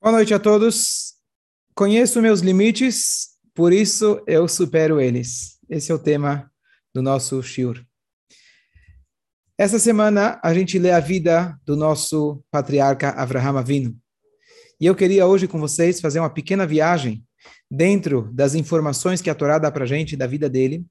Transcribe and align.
Boa 0.00 0.12
noite 0.12 0.32
a 0.32 0.38
todos. 0.38 1.14
Conheço 1.74 2.22
meus 2.22 2.38
limites, 2.38 3.30
por 3.52 3.72
isso 3.72 4.22
eu 4.28 4.46
supero 4.46 5.00
eles. 5.00 5.58
Esse 5.68 5.90
é 5.90 5.94
o 5.94 5.98
tema 5.98 6.48
do 6.94 7.02
nosso 7.02 7.42
shiur. 7.42 7.84
Essa 9.58 9.76
semana 9.76 10.40
a 10.40 10.54
gente 10.54 10.78
lê 10.78 10.92
a 10.92 11.00
vida 11.00 11.58
do 11.66 11.76
nosso 11.76 12.44
patriarca 12.48 13.10
Avraham 13.10 13.58
Avinu. 13.58 13.98
E 14.80 14.86
eu 14.86 14.94
queria 14.94 15.26
hoje 15.26 15.48
com 15.48 15.58
vocês 15.58 16.00
fazer 16.00 16.20
uma 16.20 16.30
pequena 16.30 16.64
viagem 16.64 17.24
dentro 17.68 18.30
das 18.32 18.54
informações 18.54 19.20
que 19.20 19.28
a 19.28 19.34
Torá 19.34 19.58
dá 19.58 19.68
para 19.68 19.84
gente 19.84 20.16
da 20.16 20.28
vida 20.28 20.48
dele. 20.48 20.86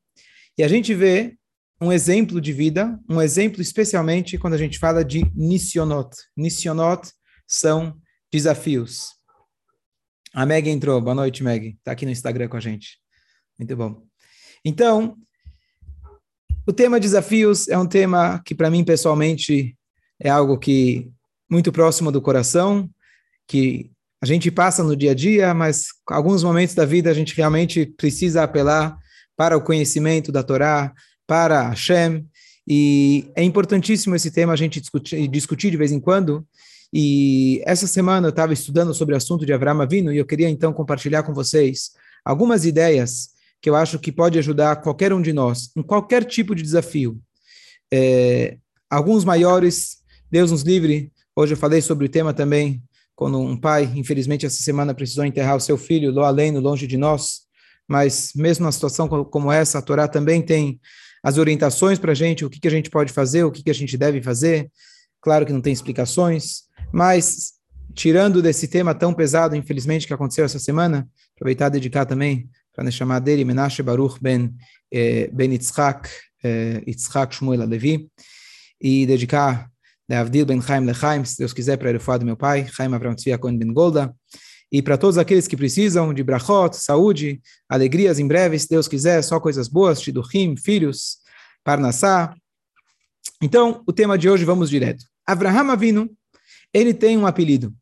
E 0.57 0.63
a 0.63 0.67
gente 0.67 0.93
vê 0.93 1.37
um 1.79 1.93
exemplo 1.93 2.41
de 2.41 2.51
vida, 2.51 2.99
um 3.09 3.21
exemplo 3.21 3.61
especialmente 3.61 4.37
quando 4.37 4.55
a 4.55 4.57
gente 4.57 4.77
fala 4.77 5.05
de 5.05 5.31
nissionot. 5.33 6.09
Nissionot 6.35 7.09
são 7.47 7.97
desafios. 8.31 9.15
A 10.33 10.45
Meg 10.45 10.69
entrou. 10.69 10.99
Boa 11.01 11.15
noite, 11.15 11.43
Meg. 11.43 11.69
Está 11.77 11.91
aqui 11.91 12.05
no 12.05 12.11
Instagram 12.11 12.47
com 12.47 12.57
a 12.57 12.59
gente. 12.59 12.99
Muito 13.57 13.75
bom. 13.75 14.03
Então, 14.63 15.17
o 16.67 16.73
tema 16.73 16.99
desafios 16.99 17.67
é 17.67 17.77
um 17.77 17.87
tema 17.87 18.41
que, 18.45 18.53
para 18.53 18.69
mim, 18.69 18.83
pessoalmente, 18.83 19.77
é 20.19 20.29
algo 20.29 20.57
que 20.57 21.09
muito 21.49 21.71
próximo 21.71 22.11
do 22.11 22.21
coração, 22.21 22.89
que 23.47 23.89
a 24.21 24.25
gente 24.25 24.51
passa 24.51 24.83
no 24.83 24.95
dia 24.95 25.11
a 25.11 25.15
dia, 25.15 25.53
mas 25.53 25.85
alguns 26.07 26.43
momentos 26.43 26.75
da 26.75 26.85
vida 26.85 27.09
a 27.09 27.13
gente 27.13 27.35
realmente 27.35 27.85
precisa 27.85 28.43
apelar 28.43 28.97
para 29.35 29.55
o 29.55 29.61
conhecimento 29.61 30.31
da 30.31 30.43
Torá, 30.43 30.93
para 31.25 31.69
Hashem, 31.69 32.27
e 32.67 33.31
é 33.33 33.43
importantíssimo 33.43 34.15
esse 34.15 34.29
tema 34.29 34.51
a 34.51 34.57
gente 34.57 34.81
discutir, 34.81 35.27
discutir 35.29 35.71
de 35.71 35.77
vez 35.77 35.91
em 35.91 35.99
quando, 35.99 36.45
e 36.93 37.61
essa 37.65 37.87
semana 37.87 38.27
eu 38.27 38.31
estava 38.31 38.53
estudando 38.53 38.93
sobre 38.93 39.13
o 39.13 39.17
assunto 39.17 39.45
de 39.45 39.53
Avram 39.53 39.81
Avinu 39.81 40.11
e 40.11 40.17
eu 40.17 40.25
queria 40.25 40.49
então 40.49 40.71
compartilhar 40.71 41.23
com 41.23 41.33
vocês 41.33 41.91
algumas 42.23 42.65
ideias 42.65 43.29
que 43.61 43.69
eu 43.69 43.75
acho 43.75 43.99
que 43.99 44.11
pode 44.11 44.37
ajudar 44.39 44.77
qualquer 44.77 45.11
um 45.11 45.21
de 45.21 45.33
nós 45.33 45.71
em 45.75 45.81
qualquer 45.81 46.23
tipo 46.23 46.55
de 46.55 46.63
desafio. 46.63 47.19
É, 47.91 48.57
alguns 48.89 49.25
maiores, 49.25 49.97
Deus 50.31 50.51
nos 50.51 50.61
livre. 50.61 51.11
Hoje 51.35 51.53
eu 51.53 51.57
falei 51.57 51.81
sobre 51.81 52.05
o 52.05 52.09
tema 52.09 52.33
também, 52.33 52.81
quando 53.15 53.39
um 53.39 53.57
pai, 53.57 53.91
infelizmente, 53.95 54.45
essa 54.45 54.61
semana 54.61 54.93
precisou 54.93 55.25
enterrar 55.25 55.55
o 55.55 55.61
seu 55.61 55.77
filho, 55.77 56.11
lo 56.11 56.23
além, 56.23 56.57
longe 56.57 56.85
de 56.85 56.97
nós. 56.97 57.41
Mas 57.87 58.31
mesmo 58.35 58.63
numa 58.63 58.71
situação 58.71 59.07
como 59.07 59.51
essa, 59.51 59.79
a 59.79 59.81
Torá 59.81 60.07
também 60.07 60.41
tem 60.41 60.79
as 61.23 61.37
orientações 61.37 61.97
para 61.97 62.11
a 62.11 62.15
gente, 62.15 62.45
o 62.45 62.49
que, 62.49 62.59
que 62.59 62.67
a 62.67 62.71
gente 62.71 62.89
pode 62.89 63.11
fazer, 63.11 63.43
o 63.43 63.51
que, 63.51 63.63
que 63.63 63.71
a 63.71 63.73
gente 63.73 63.97
deve 63.97 64.21
fazer. 64.21 64.69
Claro 65.21 65.45
que 65.45 65.53
não 65.53 65.61
tem 65.61 65.73
explicações, 65.73 66.66
mas, 66.91 67.53
tirando 67.93 68.41
desse 68.41 68.67
tema 68.67 68.93
tão 68.93 69.13
pesado, 69.13 69.55
infelizmente, 69.55 70.07
que 70.07 70.13
aconteceu 70.13 70.45
essa 70.45 70.59
semana, 70.59 71.07
aproveitar 71.35 71.67
e 71.67 71.71
dedicar 71.71 72.05
também 72.05 72.49
para 72.73 72.91
chamar 72.91 73.19
dele, 73.19 73.43
Menashe 73.43 73.81
Baruch 73.81 74.19
ben, 74.21 74.53
eh, 74.91 75.29
ben 75.33 75.51
Yitzhak, 75.51 76.09
eh, 76.43 76.83
Yitzhak 76.87 77.35
Shmuel 77.35 77.63
Alevi, 77.63 78.09
e 78.79 79.05
dedicar 79.05 79.69
Avdil 80.09 80.45
ben 80.45 80.61
Chaim 80.61 80.85
Lechaim, 80.85 81.25
se 81.25 81.37
Deus 81.37 81.53
quiser, 81.53 81.77
para 81.77 81.89
a 81.89 82.17
do 82.17 82.25
meu 82.25 82.37
pai, 82.37 82.67
Chaim 82.71 82.93
Avram 82.93 83.15
Tzvi 83.15 83.37
Cohen 83.37 83.57
ben 83.57 83.73
Golda, 83.73 84.15
e 84.71 84.81
para 84.81 84.97
todos 84.97 85.17
aqueles 85.17 85.47
que 85.47 85.55
precisam 85.55 86.13
de 86.13 86.23
brachot, 86.23 86.75
saúde, 86.75 87.41
alegrias 87.69 88.19
em 88.19 88.27
breve, 88.27 88.59
se 88.59 88.67
Deus 88.69 88.87
quiser, 88.87 89.21
só 89.23 89.39
coisas 89.39 89.67
boas, 89.67 90.01
Tiduchim, 90.01 90.55
filhos, 90.57 91.17
Parnassá. 91.63 92.35
Então, 93.41 93.81
o 93.87 93.93
tema 93.93 94.17
de 94.17 94.29
hoje, 94.29 94.43
vamos 94.43 94.69
direto. 94.69 95.05
Avraham 95.25 95.71
Avinu, 95.71 96.09
ele 96.77 96.93
tem 96.93 97.17
um 97.17 97.25
apelido. 97.25 97.73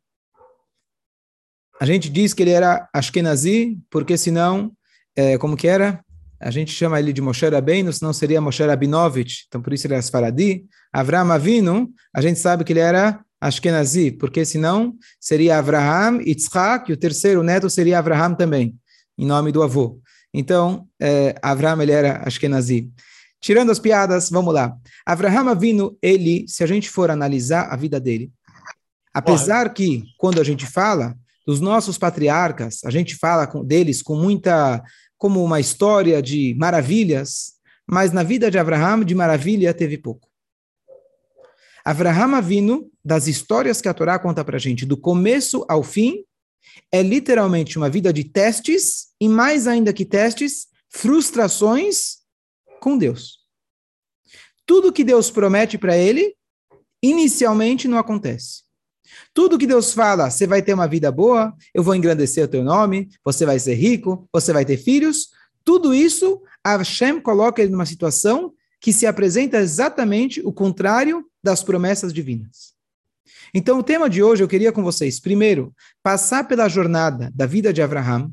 A 1.80 1.86
gente 1.86 2.10
diz 2.10 2.34
que 2.34 2.42
ele 2.42 2.52
era 2.52 2.88
Ashkenazi, 2.94 3.78
porque 3.90 4.18
senão, 4.18 4.72
é, 5.16 5.38
como 5.38 5.58
que 5.58 5.68
era? 5.68 6.00
A 6.40 6.50
gente 6.50 6.72
chama 6.72 7.00
ele 7.00 7.12
de 7.12 7.22
Moshe 7.22 7.48
Rabbeinu, 7.48 7.92
senão 7.92 8.14
seria 8.14 8.40
Moshe 8.40 8.64
Rabinovich, 8.64 9.46
então 9.48 9.62
por 9.62 9.74
isso 9.74 9.86
ele 9.86 9.96
era 9.96 10.02
Sfaradi. 10.02 10.66
Avram 10.94 11.32
Avinu, 11.32 11.90
a 12.14 12.22
gente 12.22 12.40
sabe 12.40 12.64
que 12.64 12.72
ele 12.72 12.80
era 12.80 13.20
Ashkenazi, 13.42 14.12
porque 14.12 14.46
senão 14.46 14.96
seria 15.20 15.58
Avraham, 15.58 16.22
Yitzhak, 16.22 16.90
e 16.90 16.94
o 16.94 16.98
terceiro 16.98 17.44
neto 17.44 17.70
seria 17.70 18.00
Avraham 18.00 18.34
também, 18.36 18.76
em 19.18 19.26
nome 19.26 19.52
do 19.52 19.62
avô. 19.62 20.00
Então, 20.34 20.88
é, 21.00 21.36
Avram 21.42 21.82
ele 21.82 21.92
era 21.92 22.22
Ashkenazi. 22.26 22.90
Tirando 23.42 23.72
as 23.72 23.80
piadas, 23.80 24.30
vamos 24.30 24.54
lá. 24.54 24.76
Avraham 25.06 25.50
Avinu, 25.50 25.98
ele, 26.02 26.46
se 26.48 26.64
a 26.64 26.68
gente 26.68 26.90
for 26.90 27.12
analisar 27.12 27.68
a 27.72 27.76
vida 27.76 28.00
dele, 28.00 28.32
Apesar 29.16 29.74
que, 29.74 30.04
quando 30.18 30.42
a 30.42 30.44
gente 30.44 30.66
fala 30.66 31.18
dos 31.48 31.62
nossos 31.62 31.98
patriarcas, 31.98 32.84
a 32.84 32.92
gente 32.92 33.16
fala 33.16 33.48
com, 33.48 33.64
deles 33.64 34.02
com 34.02 34.14
muita, 34.14 34.84
como 35.18 35.42
uma 35.42 35.58
história 35.58 36.22
de 36.22 36.54
maravilhas, 36.60 37.54
mas 37.88 38.12
na 38.12 38.24
vida 38.24 38.52
de 38.52 38.60
Abraham, 38.60 39.06
de 39.06 39.16
maravilha, 39.16 39.74
teve 39.74 39.98
pouco. 39.98 40.28
Abraham 41.86 42.42
vindo 42.42 42.92
das 43.06 43.28
histórias 43.28 43.80
que 43.80 43.88
a 43.88 43.94
Torá 43.94 44.20
conta 44.20 44.44
para 44.44 44.58
a 44.58 44.60
gente, 44.60 44.86
do 44.86 44.98
começo 44.98 45.66
ao 45.70 45.82
fim, 45.82 46.26
é 46.92 47.02
literalmente 47.02 47.78
uma 47.78 47.90
vida 47.90 48.12
de 48.12 48.26
testes, 48.26 49.14
e 49.22 49.30
mais 49.30 49.66
ainda 49.66 49.94
que 49.94 50.04
testes, 50.04 50.68
frustrações 50.90 52.18
com 52.82 52.98
Deus. 52.98 53.40
Tudo 54.66 54.92
que 54.92 55.06
Deus 55.06 55.32
promete 55.32 55.78
para 55.78 55.96
ele, 55.96 56.36
inicialmente 57.02 57.88
não 57.88 57.98
acontece. 57.98 58.65
Tudo 59.36 59.58
que 59.58 59.68
Deus 59.68 59.92
fala, 59.92 60.32
você 60.32 60.48
vai 60.48 60.62
ter 60.62 60.74
uma 60.74 60.88
vida 60.88 61.12
boa, 61.12 61.54
eu 61.74 61.84
vou 61.84 61.94
engrandecer 61.94 62.46
o 62.46 62.48
teu 62.48 62.64
nome, 62.64 63.10
você 63.22 63.46
vai 63.46 63.60
ser 63.60 63.74
rico, 63.76 64.26
você 64.32 64.54
vai 64.54 64.64
ter 64.64 64.78
filhos. 64.78 65.32
Tudo 65.62 65.94
isso, 65.94 66.42
Hashem 66.66 67.20
coloca 67.20 67.62
ele 67.62 67.74
numa 67.74 67.86
situação 67.86 68.54
que 68.80 68.94
se 68.94 69.06
apresenta 69.06 69.58
exatamente 69.58 70.40
o 70.46 70.54
contrário 70.54 71.26
das 71.44 71.62
promessas 71.62 72.14
divinas. 72.14 72.74
Então, 73.54 73.78
o 73.78 73.84
tema 73.84 74.10
de 74.10 74.24
hoje 74.24 74.42
eu 74.42 74.48
queria 74.48 74.72
com 74.72 74.82
vocês, 74.82 75.20
primeiro, 75.20 75.74
passar 76.02 76.48
pela 76.48 76.70
jornada 76.70 77.30
da 77.36 77.46
vida 77.46 77.74
de 77.74 77.82
Abraham, 77.82 78.32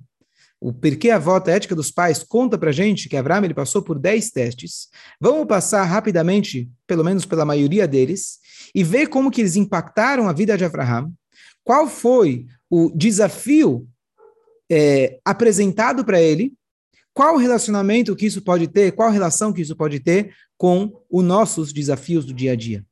o 0.61 0.73
porquê 0.73 1.11
a 1.11 1.19
volta 1.19 1.51
ética 1.51 1.75
dos 1.75 1.91
pais 1.91 2.23
conta 2.23 2.57
para 2.57 2.71
gente 2.71 3.09
que 3.09 3.17
Abraão 3.17 3.45
ele 3.45 3.55
passou 3.55 3.83
por 3.83 3.99
10 3.99 4.31
testes. 4.31 4.89
Vamos 5.21 5.49
passar 5.49 5.83
rapidamente, 5.83 6.71
pelo 6.87 7.03
menos 7.03 7.27
pela 7.27 7.45
maioria 7.45 7.89
deles, 7.89 8.39
e 8.75 8.83
ver 8.83 9.09
como 9.09 9.31
que 9.31 9.41
eles 9.41 9.57
impactaram 9.57 10.29
a 10.29 10.33
vida 10.33 10.57
de 10.57 10.65
Abraão. 10.65 11.13
Qual 11.65 11.87
foi 11.89 12.47
o 12.71 12.91
desafio 12.95 13.87
é, 14.71 15.21
apresentado 15.25 16.05
para 16.05 16.21
ele? 16.21 16.55
Qual 17.15 17.35
o 17.35 17.39
relacionamento 17.39 18.17
que 18.17 18.27
isso 18.27 18.41
pode 18.43 18.67
ter? 18.69 18.93
Qual 18.93 19.11
relação 19.11 19.53
que 19.53 19.61
isso 19.61 19.77
pode 19.77 20.01
ter 20.01 20.35
com 20.57 20.93
os 21.11 21.23
nossos 21.23 21.73
desafios 21.73 22.25
do 22.25 22.33
dia 22.33 22.53
a 22.53 22.57
dia? 22.57 22.85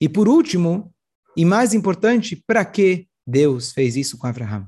E 0.00 0.08
por 0.08 0.28
último, 0.28 0.92
e 1.36 1.44
mais 1.44 1.74
importante, 1.74 2.42
para 2.46 2.64
que 2.64 3.06
Deus 3.26 3.72
fez 3.72 3.96
isso 3.96 4.18
com 4.18 4.26
Abraão? 4.26 4.66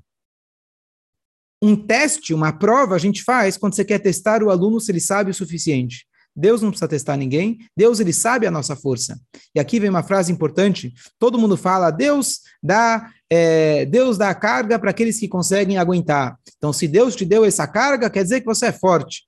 Um 1.62 1.76
teste, 1.76 2.32
uma 2.32 2.52
prova, 2.52 2.94
a 2.94 2.98
gente 2.98 3.22
faz 3.22 3.56
quando 3.56 3.74
você 3.74 3.84
quer 3.84 3.98
testar 3.98 4.42
o 4.42 4.50
aluno 4.50 4.80
se 4.80 4.90
ele 4.90 5.00
sabe 5.00 5.30
o 5.30 5.34
suficiente. 5.34 6.06
Deus 6.40 6.62
não 6.62 6.70
precisa 6.70 6.88
testar 6.88 7.16
ninguém, 7.16 7.58
Deus 7.76 8.00
ele 8.00 8.12
sabe 8.12 8.46
a 8.46 8.50
nossa 8.50 8.74
força. 8.74 9.20
E 9.54 9.60
aqui 9.60 9.78
vem 9.78 9.90
uma 9.90 10.02
frase 10.02 10.32
importante: 10.32 10.92
todo 11.18 11.38
mundo 11.38 11.56
fala, 11.56 11.90
Deus 11.90 12.40
dá, 12.62 13.10
é, 13.28 13.84
Deus 13.84 14.16
dá 14.16 14.34
carga 14.34 14.78
para 14.78 14.90
aqueles 14.90 15.20
que 15.20 15.28
conseguem 15.28 15.76
aguentar. 15.76 16.38
Então, 16.56 16.72
se 16.72 16.88
Deus 16.88 17.14
te 17.14 17.24
deu 17.24 17.44
essa 17.44 17.66
carga, 17.66 18.08
quer 18.08 18.22
dizer 18.22 18.40
que 18.40 18.46
você 18.46 18.66
é 18.66 18.72
forte. 18.72 19.24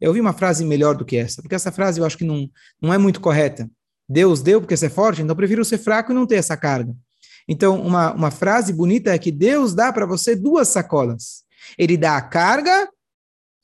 Eu 0.00 0.12
vi 0.12 0.20
uma 0.20 0.32
frase 0.32 0.64
melhor 0.64 0.96
do 0.96 1.04
que 1.04 1.16
essa, 1.16 1.40
porque 1.40 1.54
essa 1.54 1.72
frase 1.72 2.00
eu 2.00 2.06
acho 2.06 2.18
que 2.18 2.24
não, 2.24 2.48
não 2.80 2.92
é 2.92 2.98
muito 2.98 3.20
correta. 3.20 3.68
Deus 4.08 4.42
deu 4.42 4.60
porque 4.60 4.76
você 4.76 4.86
é 4.86 4.90
forte, 4.90 5.20
então 5.20 5.32
eu 5.32 5.36
prefiro 5.36 5.64
ser 5.64 5.78
fraco 5.78 6.12
e 6.12 6.14
não 6.14 6.26
ter 6.26 6.36
essa 6.36 6.56
carga. 6.56 6.94
Então, 7.46 7.80
uma, 7.80 8.12
uma 8.12 8.30
frase 8.30 8.72
bonita 8.72 9.10
é 9.12 9.18
que 9.18 9.30
Deus 9.30 9.74
dá 9.74 9.92
para 9.92 10.06
você 10.06 10.36
duas 10.36 10.68
sacolas. 10.68 11.44
Ele 11.76 11.96
dá 11.96 12.16
a 12.16 12.22
carga 12.22 12.88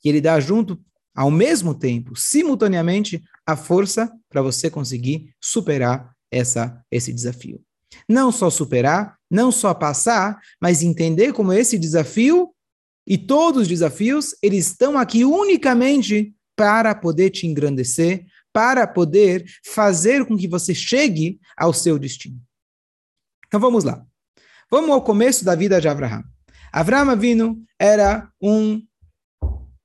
e 0.03 0.09
ele 0.09 0.21
dá 0.21 0.39
junto, 0.39 0.79
ao 1.15 1.31
mesmo 1.31 1.73
tempo, 1.73 2.15
simultaneamente, 2.15 3.23
a 3.45 3.55
força 3.55 4.11
para 4.29 4.41
você 4.41 4.69
conseguir 4.69 5.33
superar 5.39 6.13
essa, 6.29 6.83
esse 6.91 7.13
desafio. 7.13 7.61
Não 8.09 8.31
só 8.31 8.49
superar, 8.49 9.17
não 9.31 9.51
só 9.51 9.73
passar, 9.73 10.39
mas 10.61 10.83
entender 10.83 11.31
como 11.31 11.53
esse 11.53 11.77
desafio 11.77 12.53
e 13.07 13.17
todos 13.17 13.63
os 13.63 13.67
desafios, 13.67 14.35
eles 14.41 14.67
estão 14.67 14.97
aqui 14.97 15.23
unicamente 15.23 16.35
para 16.55 16.93
poder 16.93 17.29
te 17.29 17.47
engrandecer, 17.47 18.25
para 18.51 18.87
poder 18.87 19.45
fazer 19.65 20.25
com 20.25 20.35
que 20.35 20.47
você 20.47 20.73
chegue 20.73 21.39
ao 21.55 21.73
seu 21.73 21.99
destino. 21.99 22.41
Então 23.47 23.59
vamos 23.59 23.83
lá. 23.83 24.05
Vamos 24.69 24.89
ao 24.89 25.01
começo 25.01 25.45
da 25.45 25.55
vida 25.55 25.79
de 25.79 25.87
Abraão. 25.87 26.23
Avram 26.71 27.09
Avinu 27.09 27.63
era 27.79 28.29
um 28.41 28.81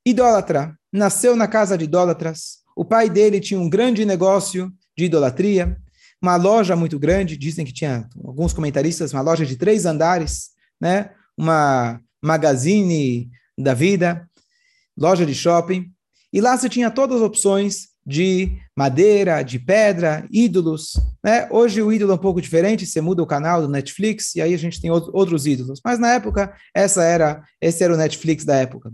idólatra, 0.04 0.76
nasceu 0.92 1.36
na 1.36 1.46
casa 1.46 1.76
de 1.76 1.84
idólatras. 1.84 2.58
O 2.76 2.84
pai 2.84 3.08
dele 3.08 3.40
tinha 3.40 3.60
um 3.60 3.68
grande 3.68 4.04
negócio 4.04 4.72
de 4.96 5.04
idolatria, 5.04 5.76
uma 6.22 6.36
loja 6.36 6.76
muito 6.76 6.98
grande, 6.98 7.36
dizem 7.36 7.64
que 7.64 7.72
tinha 7.72 8.06
alguns 8.24 8.52
comentaristas, 8.52 9.12
uma 9.12 9.22
loja 9.22 9.46
de 9.46 9.56
três 9.56 9.86
andares, 9.86 10.50
né? 10.80 11.10
uma 11.36 12.00
magazine 12.22 13.30
da 13.58 13.72
vida, 13.72 14.28
loja 14.96 15.24
de 15.24 15.34
shopping, 15.34 15.90
e 16.32 16.40
lá 16.40 16.56
você 16.56 16.68
tinha 16.68 16.90
todas 16.90 17.16
as 17.16 17.22
opções 17.22 17.88
de 18.06 18.58
madeira, 18.76 19.42
de 19.42 19.58
pedra, 19.58 20.26
ídolos. 20.30 20.92
Né? 21.22 21.48
Hoje 21.50 21.82
o 21.82 21.92
ídolo 21.92 22.12
é 22.12 22.14
um 22.14 22.18
pouco 22.18 22.40
diferente, 22.40 22.86
você 22.86 23.00
muda 23.00 23.22
o 23.22 23.26
canal 23.26 23.62
do 23.62 23.68
Netflix 23.68 24.34
e 24.34 24.40
aí 24.40 24.52
a 24.52 24.58
gente 24.58 24.80
tem 24.80 24.90
outros 24.90 25.46
ídolos. 25.46 25.80
Mas 25.84 25.98
na 25.98 26.12
época, 26.14 26.54
essa 26.74 27.02
era, 27.02 27.42
esse 27.60 27.82
era 27.82 27.94
o 27.94 27.96
Netflix 27.96 28.44
da 28.44 28.56
época. 28.56 28.92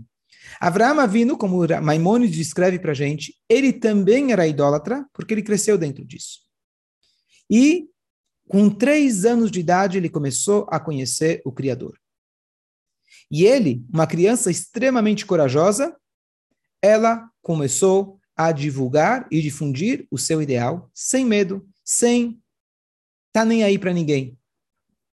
Avraham 0.59 0.99
Avinu, 0.99 1.37
como 1.37 1.65
Maimonides 1.81 2.35
descreve 2.35 2.79
para 2.79 2.91
a 2.91 2.95
gente, 2.95 3.35
ele 3.47 3.71
também 3.71 4.31
era 4.31 4.47
idólatra, 4.47 5.07
porque 5.13 5.33
ele 5.33 5.43
cresceu 5.43 5.77
dentro 5.77 6.03
disso. 6.05 6.39
E, 7.49 7.89
com 8.47 8.69
três 8.69 9.25
anos 9.25 9.51
de 9.51 9.59
idade, 9.59 9.97
ele 9.97 10.09
começou 10.09 10.67
a 10.69 10.79
conhecer 10.79 11.41
o 11.45 11.51
Criador. 11.51 11.97
E 13.29 13.45
ele, 13.45 13.85
uma 13.91 14.07
criança 14.07 14.49
extremamente 14.49 15.25
corajosa, 15.25 15.95
ela 16.81 17.29
começou 17.41 18.19
a 18.35 18.51
divulgar 18.51 19.27
e 19.31 19.41
difundir 19.41 20.07
o 20.11 20.17
seu 20.17 20.41
ideal 20.41 20.89
sem 20.93 21.25
medo, 21.25 21.67
sem 21.83 22.39
tá 23.33 23.43
nem 23.43 23.63
aí 23.63 23.77
para 23.77 23.93
ninguém. 23.93 24.37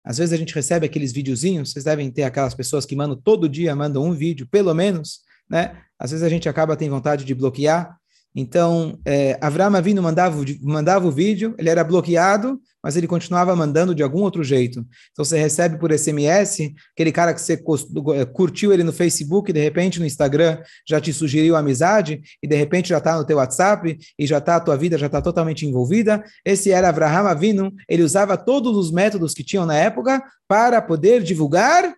Às 0.04 0.18
vezes 0.18 0.34
a 0.34 0.36
gente 0.36 0.54
recebe 0.54 0.84
aqueles 0.84 1.12
videozinhos, 1.12 1.72
vocês 1.72 1.84
devem 1.84 2.10
ter 2.10 2.24
aquelas 2.24 2.54
pessoas 2.54 2.84
que 2.84 2.94
mandam 2.94 3.16
todo 3.16 3.48
dia, 3.48 3.74
mandam 3.74 4.04
um 4.04 4.12
vídeo, 4.12 4.46
pelo 4.46 4.74
menos, 4.74 5.22
né? 5.48 5.78
Às 5.98 6.10
vezes 6.10 6.24
a 6.24 6.28
gente 6.28 6.48
acaba 6.48 6.76
tem 6.76 6.90
vontade 6.90 7.24
de 7.24 7.34
bloquear, 7.34 7.98
então, 8.36 8.98
é, 9.04 9.38
Avram 9.40 9.76
Avinu 9.76 10.02
mandava, 10.02 10.44
mandava 10.60 11.06
o 11.06 11.10
vídeo, 11.10 11.54
ele 11.56 11.70
era 11.70 11.84
bloqueado, 11.84 12.60
mas 12.82 12.96
ele 12.96 13.06
continuava 13.06 13.54
mandando 13.54 13.94
de 13.94 14.02
algum 14.02 14.22
outro 14.22 14.42
jeito. 14.42 14.84
Então, 15.12 15.24
você 15.24 15.38
recebe 15.38 15.78
por 15.78 15.96
SMS, 15.96 16.74
aquele 16.92 17.12
cara 17.12 17.32
que 17.32 17.40
você 17.40 17.52
é, 17.52 18.24
curtiu 18.24 18.72
ele 18.72 18.82
no 18.82 18.92
Facebook, 18.92 19.52
de 19.52 19.60
repente 19.60 20.00
no 20.00 20.06
Instagram 20.06 20.60
já 20.86 21.00
te 21.00 21.12
sugeriu 21.12 21.54
amizade, 21.54 22.22
e 22.42 22.48
de 22.48 22.56
repente 22.56 22.88
já 22.88 22.98
está 22.98 23.16
no 23.16 23.24
teu 23.24 23.36
WhatsApp, 23.36 23.96
e 24.18 24.26
já 24.26 24.38
está 24.38 24.56
a 24.56 24.60
tua 24.60 24.76
vida 24.76 24.98
já 24.98 25.06
está 25.06 25.22
totalmente 25.22 25.64
envolvida. 25.64 26.24
Esse 26.44 26.72
era 26.72 26.88
Avraham 26.88 27.28
Avinu, 27.28 27.72
ele 27.88 28.02
usava 28.02 28.36
todos 28.36 28.76
os 28.76 28.90
métodos 28.90 29.32
que 29.32 29.44
tinham 29.44 29.64
na 29.64 29.76
época 29.76 30.20
para 30.48 30.82
poder 30.82 31.22
divulgar 31.22 31.94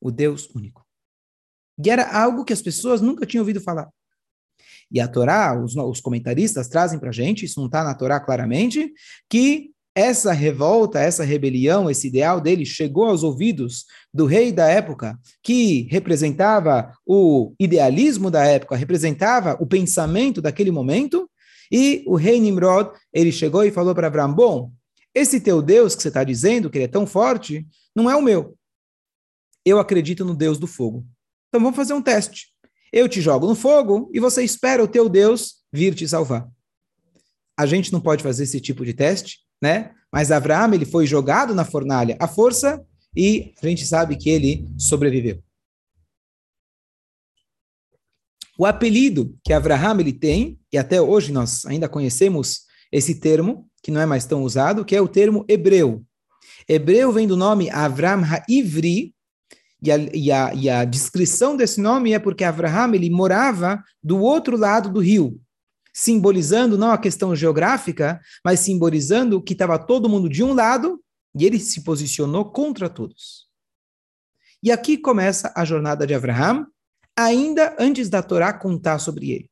o 0.00 0.10
Deus 0.10 0.50
único. 0.52 0.81
E 1.84 1.90
era 1.90 2.10
algo 2.16 2.44
que 2.44 2.52
as 2.52 2.62
pessoas 2.62 3.00
nunca 3.00 3.26
tinham 3.26 3.42
ouvido 3.42 3.60
falar. 3.60 3.88
E 4.90 5.00
a 5.00 5.08
Torá, 5.08 5.58
os, 5.58 5.74
os 5.74 6.00
comentaristas 6.00 6.68
trazem 6.68 6.98
para 6.98 7.08
a 7.08 7.12
gente, 7.12 7.44
isso 7.46 7.58
não 7.58 7.66
está 7.66 7.82
na 7.82 7.94
Torá 7.94 8.20
claramente, 8.20 8.92
que 9.28 9.70
essa 9.94 10.32
revolta, 10.32 11.00
essa 11.00 11.24
rebelião, 11.24 11.90
esse 11.90 12.08
ideal 12.08 12.40
dele 12.40 12.64
chegou 12.64 13.06
aos 13.06 13.22
ouvidos 13.22 13.84
do 14.12 14.24
rei 14.26 14.50
da 14.50 14.66
época, 14.68 15.18
que 15.42 15.86
representava 15.90 16.92
o 17.06 17.54
idealismo 17.58 18.30
da 18.30 18.44
época, 18.44 18.76
representava 18.76 19.56
o 19.60 19.66
pensamento 19.66 20.40
daquele 20.40 20.70
momento, 20.70 21.28
e 21.70 22.04
o 22.06 22.16
rei 22.16 22.38
Nimrod, 22.38 22.90
ele 23.12 23.32
chegou 23.32 23.64
e 23.64 23.70
falou 23.70 23.94
para 23.94 24.06
Abraão, 24.06 24.32
bom, 24.32 24.72
esse 25.14 25.40
teu 25.40 25.60
Deus 25.60 25.94
que 25.94 26.02
você 26.02 26.08
está 26.08 26.24
dizendo, 26.24 26.70
que 26.70 26.78
ele 26.78 26.84
é 26.84 26.88
tão 26.88 27.06
forte, 27.06 27.66
não 27.94 28.10
é 28.10 28.16
o 28.16 28.22
meu. 28.22 28.56
Eu 29.64 29.78
acredito 29.78 30.24
no 30.24 30.34
Deus 30.34 30.58
do 30.58 30.66
fogo. 30.66 31.06
Então 31.52 31.60
vamos 31.60 31.76
fazer 31.76 31.92
um 31.92 32.00
teste. 32.00 32.46
Eu 32.90 33.06
te 33.06 33.20
jogo 33.20 33.46
no 33.46 33.54
fogo 33.54 34.10
e 34.14 34.18
você 34.18 34.42
espera 34.42 34.82
o 34.82 34.88
teu 34.88 35.06
Deus 35.06 35.56
vir 35.70 35.94
te 35.94 36.08
salvar. 36.08 36.48
A 37.58 37.66
gente 37.66 37.92
não 37.92 38.00
pode 38.00 38.22
fazer 38.22 38.44
esse 38.44 38.58
tipo 38.58 38.86
de 38.86 38.94
teste, 38.94 39.40
né? 39.60 39.94
Mas 40.10 40.32
Abraão, 40.32 40.72
ele 40.72 40.86
foi 40.86 41.06
jogado 41.06 41.54
na 41.54 41.62
fornalha 41.62 42.16
à 42.18 42.26
força 42.26 42.82
e 43.14 43.52
a 43.62 43.68
gente 43.68 43.84
sabe 43.84 44.16
que 44.16 44.30
ele 44.30 44.66
sobreviveu. 44.78 45.42
O 48.58 48.64
apelido 48.64 49.38
que 49.44 49.52
Abraham 49.52 50.00
ele 50.00 50.12
tem, 50.14 50.58
e 50.72 50.78
até 50.78 51.02
hoje 51.02 51.32
nós 51.32 51.66
ainda 51.66 51.86
conhecemos 51.86 52.62
esse 52.90 53.20
termo, 53.20 53.68
que 53.82 53.90
não 53.90 54.00
é 54.00 54.06
mais 54.06 54.24
tão 54.24 54.42
usado, 54.42 54.86
que 54.86 54.96
é 54.96 55.02
o 55.02 55.08
termo 55.08 55.44
hebreu. 55.46 56.02
Hebreu 56.66 57.12
vem 57.12 57.26
do 57.26 57.36
nome 57.36 57.68
Avram 57.68 58.22
Ha'ivri, 58.24 59.14
e 59.82 59.90
a, 59.90 59.96
e, 60.14 60.30
a, 60.30 60.54
e 60.54 60.70
a 60.70 60.84
descrição 60.84 61.56
desse 61.56 61.80
nome 61.80 62.12
é 62.12 62.18
porque 62.18 62.44
Abraham 62.44 62.94
ele 62.94 63.10
morava 63.10 63.82
do 64.02 64.20
outro 64.20 64.56
lado 64.56 64.88
do 64.88 65.00
rio, 65.00 65.40
simbolizando 65.92 66.78
não 66.78 66.92
a 66.92 66.98
questão 66.98 67.34
geográfica, 67.34 68.20
mas 68.44 68.60
simbolizando 68.60 69.42
que 69.42 69.54
estava 69.54 69.78
todo 69.78 70.08
mundo 70.08 70.28
de 70.28 70.44
um 70.44 70.54
lado 70.54 71.02
e 71.36 71.44
ele 71.44 71.58
se 71.58 71.82
posicionou 71.82 72.44
contra 72.52 72.88
todos. 72.88 73.48
E 74.62 74.70
aqui 74.70 74.96
começa 74.96 75.52
a 75.56 75.64
jornada 75.64 76.06
de 76.06 76.14
Abraham, 76.14 76.66
ainda 77.18 77.74
antes 77.78 78.08
da 78.08 78.22
Torá 78.22 78.52
contar 78.52 79.00
sobre 79.00 79.32
ele. 79.32 79.51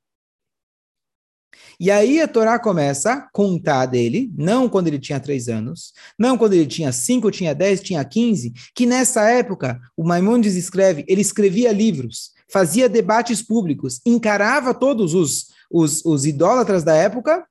E 1.78 1.90
aí 1.90 2.20
a 2.20 2.28
Torá 2.28 2.58
começa 2.58 3.12
a 3.12 3.20
contar 3.32 3.86
dele, 3.86 4.30
não 4.36 4.68
quando 4.68 4.88
ele 4.88 4.98
tinha 4.98 5.18
três 5.18 5.48
anos, 5.48 5.92
não 6.18 6.36
quando 6.36 6.52
ele 6.52 6.66
tinha 6.66 6.92
cinco, 6.92 7.30
tinha 7.30 7.54
dez, 7.54 7.80
tinha 7.80 8.04
quinze, 8.04 8.52
que 8.74 8.86
nessa 8.86 9.28
época, 9.28 9.80
o 9.96 10.04
Maimonides 10.04 10.54
escreve, 10.54 11.04
ele 11.08 11.20
escrevia 11.20 11.72
livros, 11.72 12.32
fazia 12.52 12.88
debates 12.88 13.42
públicos, 13.42 14.00
encarava 14.04 14.74
todos 14.74 15.14
os, 15.14 15.48
os, 15.70 16.04
os 16.04 16.26
idólatras 16.26 16.84
da 16.84 16.94
época, 16.94 17.46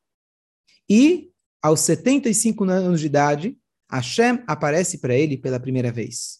e 0.89 1.29
aos 1.61 1.81
75 1.81 2.63
anos 2.65 2.99
de 2.99 3.05
idade, 3.05 3.57
Hashem 3.91 4.43
aparece 4.47 4.99
para 4.99 5.15
ele 5.15 5.37
pela 5.37 5.59
primeira 5.59 5.91
vez. 5.91 6.39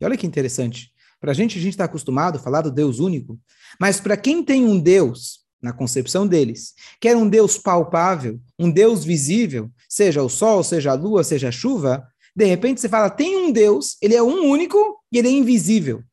E 0.00 0.04
olha 0.04 0.16
que 0.16 0.26
interessante. 0.26 0.92
Para 1.20 1.30
a 1.30 1.34
gente, 1.34 1.58
a 1.58 1.60
gente 1.60 1.72
está 1.72 1.84
acostumado 1.84 2.36
a 2.36 2.40
falar 2.40 2.60
do 2.60 2.70
Deus 2.70 2.98
único, 2.98 3.40
mas 3.80 3.98
para 3.98 4.16
quem 4.16 4.44
tem 4.44 4.64
um 4.64 4.78
Deus 4.78 5.43
na 5.64 5.72
concepção 5.72 6.26
deles, 6.26 6.74
que 7.00 7.08
era 7.08 7.18
um 7.18 7.26
Deus 7.26 7.56
palpável, 7.56 8.38
um 8.58 8.70
Deus 8.70 9.02
visível, 9.02 9.70
seja 9.88 10.22
o 10.22 10.28
sol, 10.28 10.62
seja 10.62 10.90
a 10.90 10.94
lua, 10.94 11.24
seja 11.24 11.48
a 11.48 11.52
chuva, 11.52 12.06
de 12.36 12.44
repente 12.44 12.82
você 12.82 12.88
fala, 12.88 13.08
tem 13.08 13.34
um 13.34 13.50
Deus, 13.50 13.96
ele 14.02 14.14
é 14.14 14.22
um 14.22 14.46
único 14.46 14.76
e 15.10 15.18
ele 15.18 15.28
é 15.28 15.30
invisível. 15.30 16.04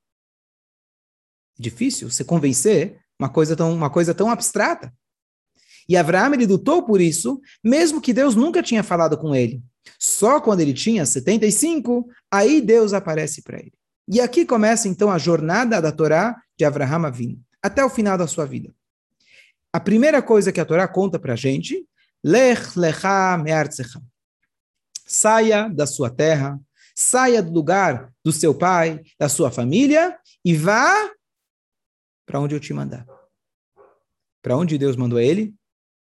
Difícil 1.60 2.10
você 2.10 2.24
convencer 2.24 2.98
uma 3.20 3.28
coisa 3.28 3.54
tão, 3.54 3.74
uma 3.74 3.90
coisa 3.90 4.16
tão 4.16 4.30
abstrata. 4.30 4.94
E 5.90 5.98
Abraão, 5.98 6.34
ele 6.34 6.46
lutou 6.46 6.84
por 6.84 7.02
isso, 7.02 7.42
mesmo 7.62 8.00
que 8.00 8.14
Deus 8.14 8.36
nunca 8.36 8.64
tinha 8.64 8.84
falado 8.84 9.18
com 9.18 9.36
ele. 9.36 9.62
Só 10.00 10.40
quando 10.40 10.62
ele 10.62 10.74
tinha 10.74 11.06
75, 11.06 12.08
aí 12.32 12.62
Deus 12.62 12.94
aparece 12.94 13.42
para 13.42 13.60
ele. 13.60 13.74
E 14.08 14.22
aqui 14.22 14.46
começa 14.46 14.88
então 14.88 15.12
a 15.12 15.18
jornada 15.18 15.82
da 15.82 15.92
Torá 15.92 16.42
de 16.58 16.64
Abraham 16.64 17.12
vindo, 17.12 17.42
até 17.62 17.84
o 17.84 17.90
final 17.90 18.18
da 18.18 18.28
sua 18.28 18.46
vida 18.46 18.74
a 19.74 19.80
primeira 19.80 20.22
coisa 20.22 20.52
que 20.52 20.60
a 20.60 20.66
Torá 20.66 20.88
conta 20.88 21.18
para 21.18 21.34
a 21.34 21.38
gente, 21.38 21.88
Lech 22.24 22.78
lecha 22.78 23.38
me'artzecha. 23.38 24.02
Saia 25.06 25.70
da 25.70 25.88
sua 25.88 26.10
terra, 26.10 26.60
saia 26.96 27.42
do 27.42 27.52
lugar 27.52 28.12
do 28.24 28.32
seu 28.32 28.54
pai, 28.54 29.02
da 29.18 29.28
sua 29.28 29.50
família 29.50 30.18
e 30.44 30.56
vá 30.56 31.12
para 32.26 32.40
onde 32.40 32.56
eu 32.56 32.60
te 32.60 32.74
mandar. 32.74 33.06
Para 34.42 34.56
onde 34.58 34.78
Deus 34.78 34.96
mandou 34.96 35.20
ele? 35.20 35.54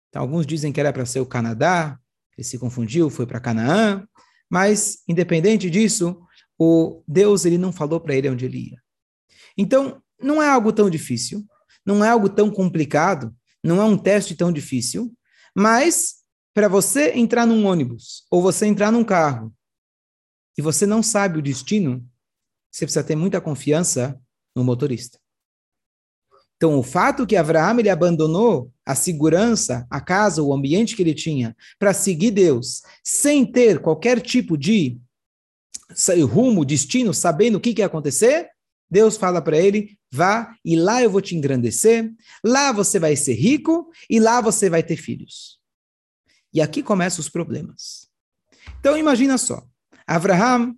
Então, 0.09 0.21
alguns 0.21 0.45
dizem 0.45 0.71
que 0.71 0.79
era 0.79 0.91
para 0.91 1.05
ser 1.05 1.19
o 1.19 1.25
Canadá, 1.25 1.99
ele 2.37 2.45
se 2.45 2.57
confundiu, 2.57 3.09
foi 3.09 3.25
para 3.25 3.39
Canaã, 3.39 4.07
mas 4.49 5.03
independente 5.07 5.69
disso, 5.69 6.21
o 6.57 7.03
Deus 7.07 7.45
ele 7.45 7.57
não 7.57 7.71
falou 7.71 7.99
para 7.99 8.15
ele 8.15 8.29
onde 8.29 8.45
ele 8.45 8.71
ia. 8.71 8.81
Então, 9.57 10.01
não 10.21 10.41
é 10.41 10.49
algo 10.49 10.73
tão 10.73 10.89
difícil, 10.89 11.45
não 11.85 12.03
é 12.03 12.09
algo 12.09 12.29
tão 12.29 12.49
complicado 12.49 13.35
não 13.63 13.81
é 13.81 13.85
um 13.85 13.97
teste 13.97 14.35
tão 14.35 14.51
difícil, 14.51 15.13
mas 15.55 16.15
para 16.53 16.67
você 16.67 17.13
entrar 17.13 17.45
num 17.45 17.65
ônibus 17.65 18.25
ou 18.29 18.41
você 18.41 18.65
entrar 18.65 18.91
num 18.91 19.03
carro 19.03 19.53
e 20.57 20.61
você 20.61 20.85
não 20.85 21.01
sabe 21.01 21.39
o 21.39 21.41
destino, 21.41 22.05
você 22.71 22.85
precisa 22.85 23.03
ter 23.03 23.15
muita 23.15 23.41
confiança 23.41 24.19
no 24.55 24.63
motorista. 24.63 25.19
Então, 26.57 26.77
o 26.77 26.83
fato 26.83 27.25
que 27.25 27.37
Abraão 27.37 27.79
ele 27.79 27.89
abandonou 27.89 28.69
a 28.85 28.93
segurança, 28.93 29.87
a 29.89 30.01
casa, 30.01 30.43
o 30.43 30.53
ambiente 30.53 30.93
que 30.93 31.01
ele 31.01 31.13
tinha 31.13 31.55
para 31.79 31.93
seguir 31.93 32.31
Deus, 32.31 32.81
sem 33.01 33.49
ter 33.49 33.79
qualquer 33.79 34.19
tipo 34.19 34.57
de 34.57 34.99
rumo, 36.29 36.65
destino, 36.65 37.13
sabendo 37.13 37.55
o 37.55 37.61
que, 37.61 37.73
que 37.73 37.81
ia 37.81 37.85
acontecer, 37.85 38.49
Deus 38.91 39.17
fala 39.17 39.41
para 39.41 39.57
ele: 39.57 39.97
vá 40.11 40.55
e 40.63 40.75
lá 40.75 41.01
eu 41.01 41.09
vou 41.09 41.21
te 41.21 41.35
engrandecer, 41.35 42.11
lá 42.43 42.71
você 42.71 42.99
vai 42.99 43.15
ser 43.15 43.33
rico 43.33 43.89
e 44.09 44.19
lá 44.19 44.41
você 44.41 44.69
vai 44.69 44.83
ter 44.83 44.97
filhos. 44.97 45.59
E 46.53 46.61
aqui 46.61 46.81
começam 46.81 47.19
os 47.19 47.29
problemas. 47.29 48.07
Então 48.79 48.97
imagina 48.97 49.37
só, 49.37 49.63
Abraham, 50.07 50.75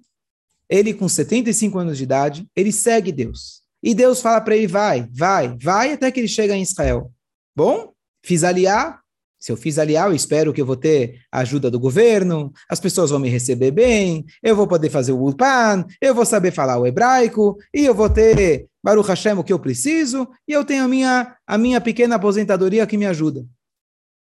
ele 0.70 0.94
com 0.94 1.08
75 1.08 1.78
anos 1.80 1.98
de 1.98 2.04
idade, 2.04 2.48
ele 2.56 2.72
segue 2.72 3.12
Deus. 3.12 3.62
E 3.84 3.96
Deus 3.96 4.22
fala 4.22 4.42
para 4.42 4.56
ele: 4.56 4.68
vai, 4.68 5.08
vai, 5.12 5.58
vai 5.58 5.94
até 5.94 6.12
que 6.12 6.20
ele 6.20 6.28
chega 6.28 6.56
em 6.56 6.62
Israel. 6.62 7.12
Bom, 7.56 7.94
fiz 8.24 8.44
aliar, 8.44 9.02
Se 9.40 9.52
eu 9.52 9.58
fiz 9.58 9.80
aliar, 9.80 10.08
eu 10.08 10.16
espero 10.16 10.54
que 10.54 10.62
eu 10.62 10.66
vou 10.66 10.76
ter 10.76 11.20
a 11.32 11.40
ajuda 11.40 11.72
do 11.72 11.80
governo, 11.80 12.54
as 12.70 12.80
pessoas 12.80 13.10
vão 13.10 13.20
me 13.20 13.28
receber 13.28 13.72
bem, 13.72 14.24
eu 14.44 14.56
vou 14.56 14.68
poder 14.68 14.90
fazer 14.90 15.12
o 15.14 15.20
ulpan, 15.20 15.84
eu 16.00 16.14
vou 16.14 16.26
saber 16.26 16.52
falar 16.52 16.78
o 16.78 16.86
hebraico, 16.86 17.58
e 17.74 17.84
eu 17.86 17.96
vou 17.96 18.10
ter 18.10 18.70
Baruch 18.84 19.08
Hashem 19.08 19.34
o 19.34 19.44
que 19.44 19.54
eu 19.54 19.60
preciso, 19.60 20.28
e 20.48 20.54
eu 20.54 20.66
tenho 20.66 20.84
a 20.84 20.88
minha, 20.88 21.38
a 21.46 21.58
minha 21.58 21.80
pequena 21.80 22.16
aposentadoria 22.16 22.88
que 22.88 22.98
me 22.98 23.06
ajuda. 23.06 23.48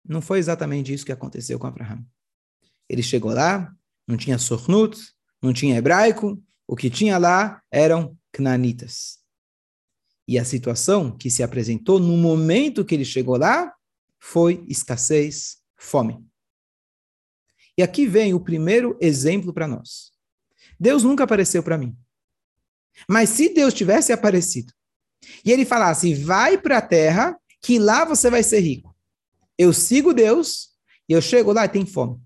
Não 0.08 0.22
foi 0.22 0.40
exatamente 0.40 0.94
isso 0.94 1.06
que 1.06 1.12
aconteceu 1.12 1.60
com 1.60 1.68
Abraham. 1.68 2.06
Ele 2.90 3.04
chegou 3.04 3.34
lá, 3.34 3.74
não 4.08 4.16
tinha 4.16 4.38
sornut, 4.38 4.98
não 5.42 5.52
tinha 5.52 5.78
hebraico, 5.78 6.42
o 6.66 6.76
que 6.76 6.90
tinha 6.90 7.18
lá 7.18 7.62
eram 7.70 8.18
cnanitas. 8.32 9.20
E 10.28 10.40
a 10.40 10.46
situação 10.46 11.12
que 11.12 11.30
se 11.30 11.44
apresentou 11.44 12.00
no 12.00 12.18
momento 12.18 12.86
que 12.86 12.96
ele 12.96 13.06
chegou 13.06 13.38
lá 13.38 13.74
foi 14.20 14.64
escassez, 14.68 15.58
fome. 15.78 16.26
E 17.78 17.84
aqui 17.84 18.08
vem 18.08 18.34
o 18.34 18.40
primeiro 18.40 18.98
exemplo 19.00 19.54
para 19.54 19.68
nós. 19.68 20.12
Deus 20.80 21.04
nunca 21.04 21.24
apareceu 21.24 21.62
para 21.62 21.78
mim. 21.78 21.96
Mas 23.08 23.30
se 23.30 23.50
Deus 23.50 23.74
tivesse 23.74 24.14
aparecido 24.14 24.72
e 25.44 25.52
ele 25.52 25.66
falasse, 25.66 26.14
vai 26.14 26.58
para 26.58 26.78
a 26.78 26.82
terra, 26.82 27.38
que 27.62 27.78
lá 27.78 28.06
você 28.06 28.30
vai 28.30 28.44
ser 28.44 28.60
rico. 28.60 28.96
Eu 29.58 29.74
sigo 29.74 30.14
Deus 30.14 30.70
e 31.10 31.14
eu 31.14 31.22
chego 31.22 31.52
lá 31.52 31.66
e 31.66 31.70
tem 31.70 31.86
fome. 31.86 32.22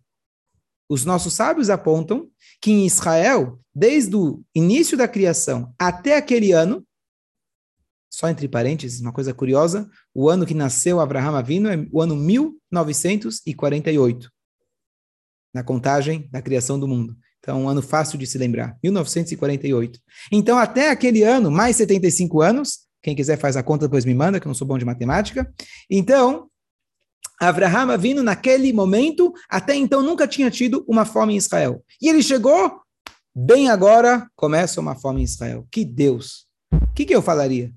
Os 0.89 1.05
nossos 1.05 1.33
sábios 1.33 1.69
apontam 1.69 2.29
que 2.59 2.69
em 2.69 2.85
Israel, 2.85 3.59
desde 3.73 4.15
o 4.15 4.43
início 4.53 4.97
da 4.97 5.07
criação 5.07 5.73
até 5.79 6.17
aquele 6.17 6.51
ano, 6.51 6.85
só 8.11 8.27
entre 8.27 8.49
parênteses, 8.49 8.99
uma 8.99 9.13
coisa 9.13 9.33
curiosa, 9.33 9.89
o 10.13 10.29
ano 10.29 10.45
que 10.45 10.53
nasceu 10.53 10.99
Abraham 10.99 11.37
Avino 11.37 11.69
é 11.69 11.87
o 11.93 12.01
ano 12.01 12.17
1948, 12.17 14.29
na 15.53 15.63
contagem 15.63 16.27
da 16.29 16.41
criação 16.41 16.77
do 16.77 16.89
mundo. 16.89 17.15
Então, 17.41 17.63
um 17.63 17.69
ano 17.69 17.81
fácil 17.81 18.19
de 18.19 18.27
se 18.27 18.37
lembrar, 18.37 18.77
1948. 18.83 19.99
Então, 20.31 20.59
até 20.59 20.91
aquele 20.91 21.23
ano, 21.23 21.49
mais 21.49 21.75
75 21.75 22.39
anos, 22.39 22.81
quem 23.01 23.15
quiser 23.15 23.37
faz 23.37 23.57
a 23.57 23.63
conta, 23.63 23.87
depois 23.87 24.05
me 24.05 24.13
manda, 24.13 24.39
que 24.39 24.45
eu 24.45 24.49
não 24.49 24.53
sou 24.53 24.67
bom 24.67 24.77
de 24.77 24.85
matemática. 24.85 25.51
Então, 25.89 26.47
Abraham 27.39 27.97
vindo 27.97 28.21
naquele 28.21 28.71
momento, 28.71 29.33
até 29.49 29.73
então 29.73 30.03
nunca 30.03 30.27
tinha 30.27 30.51
tido 30.51 30.85
uma 30.87 31.03
fome 31.03 31.33
em 31.33 31.37
Israel. 31.37 31.83
E 31.99 32.07
ele 32.07 32.21
chegou, 32.21 32.79
bem 33.35 33.69
agora, 33.69 34.27
começa 34.35 34.79
uma 34.79 34.95
fome 34.95 35.21
em 35.21 35.23
Israel. 35.23 35.67
Que 35.71 35.83
Deus! 35.83 36.45
O 36.71 36.93
que, 36.93 37.05
que 37.05 37.15
eu 37.15 37.21
falaria? 37.23 37.73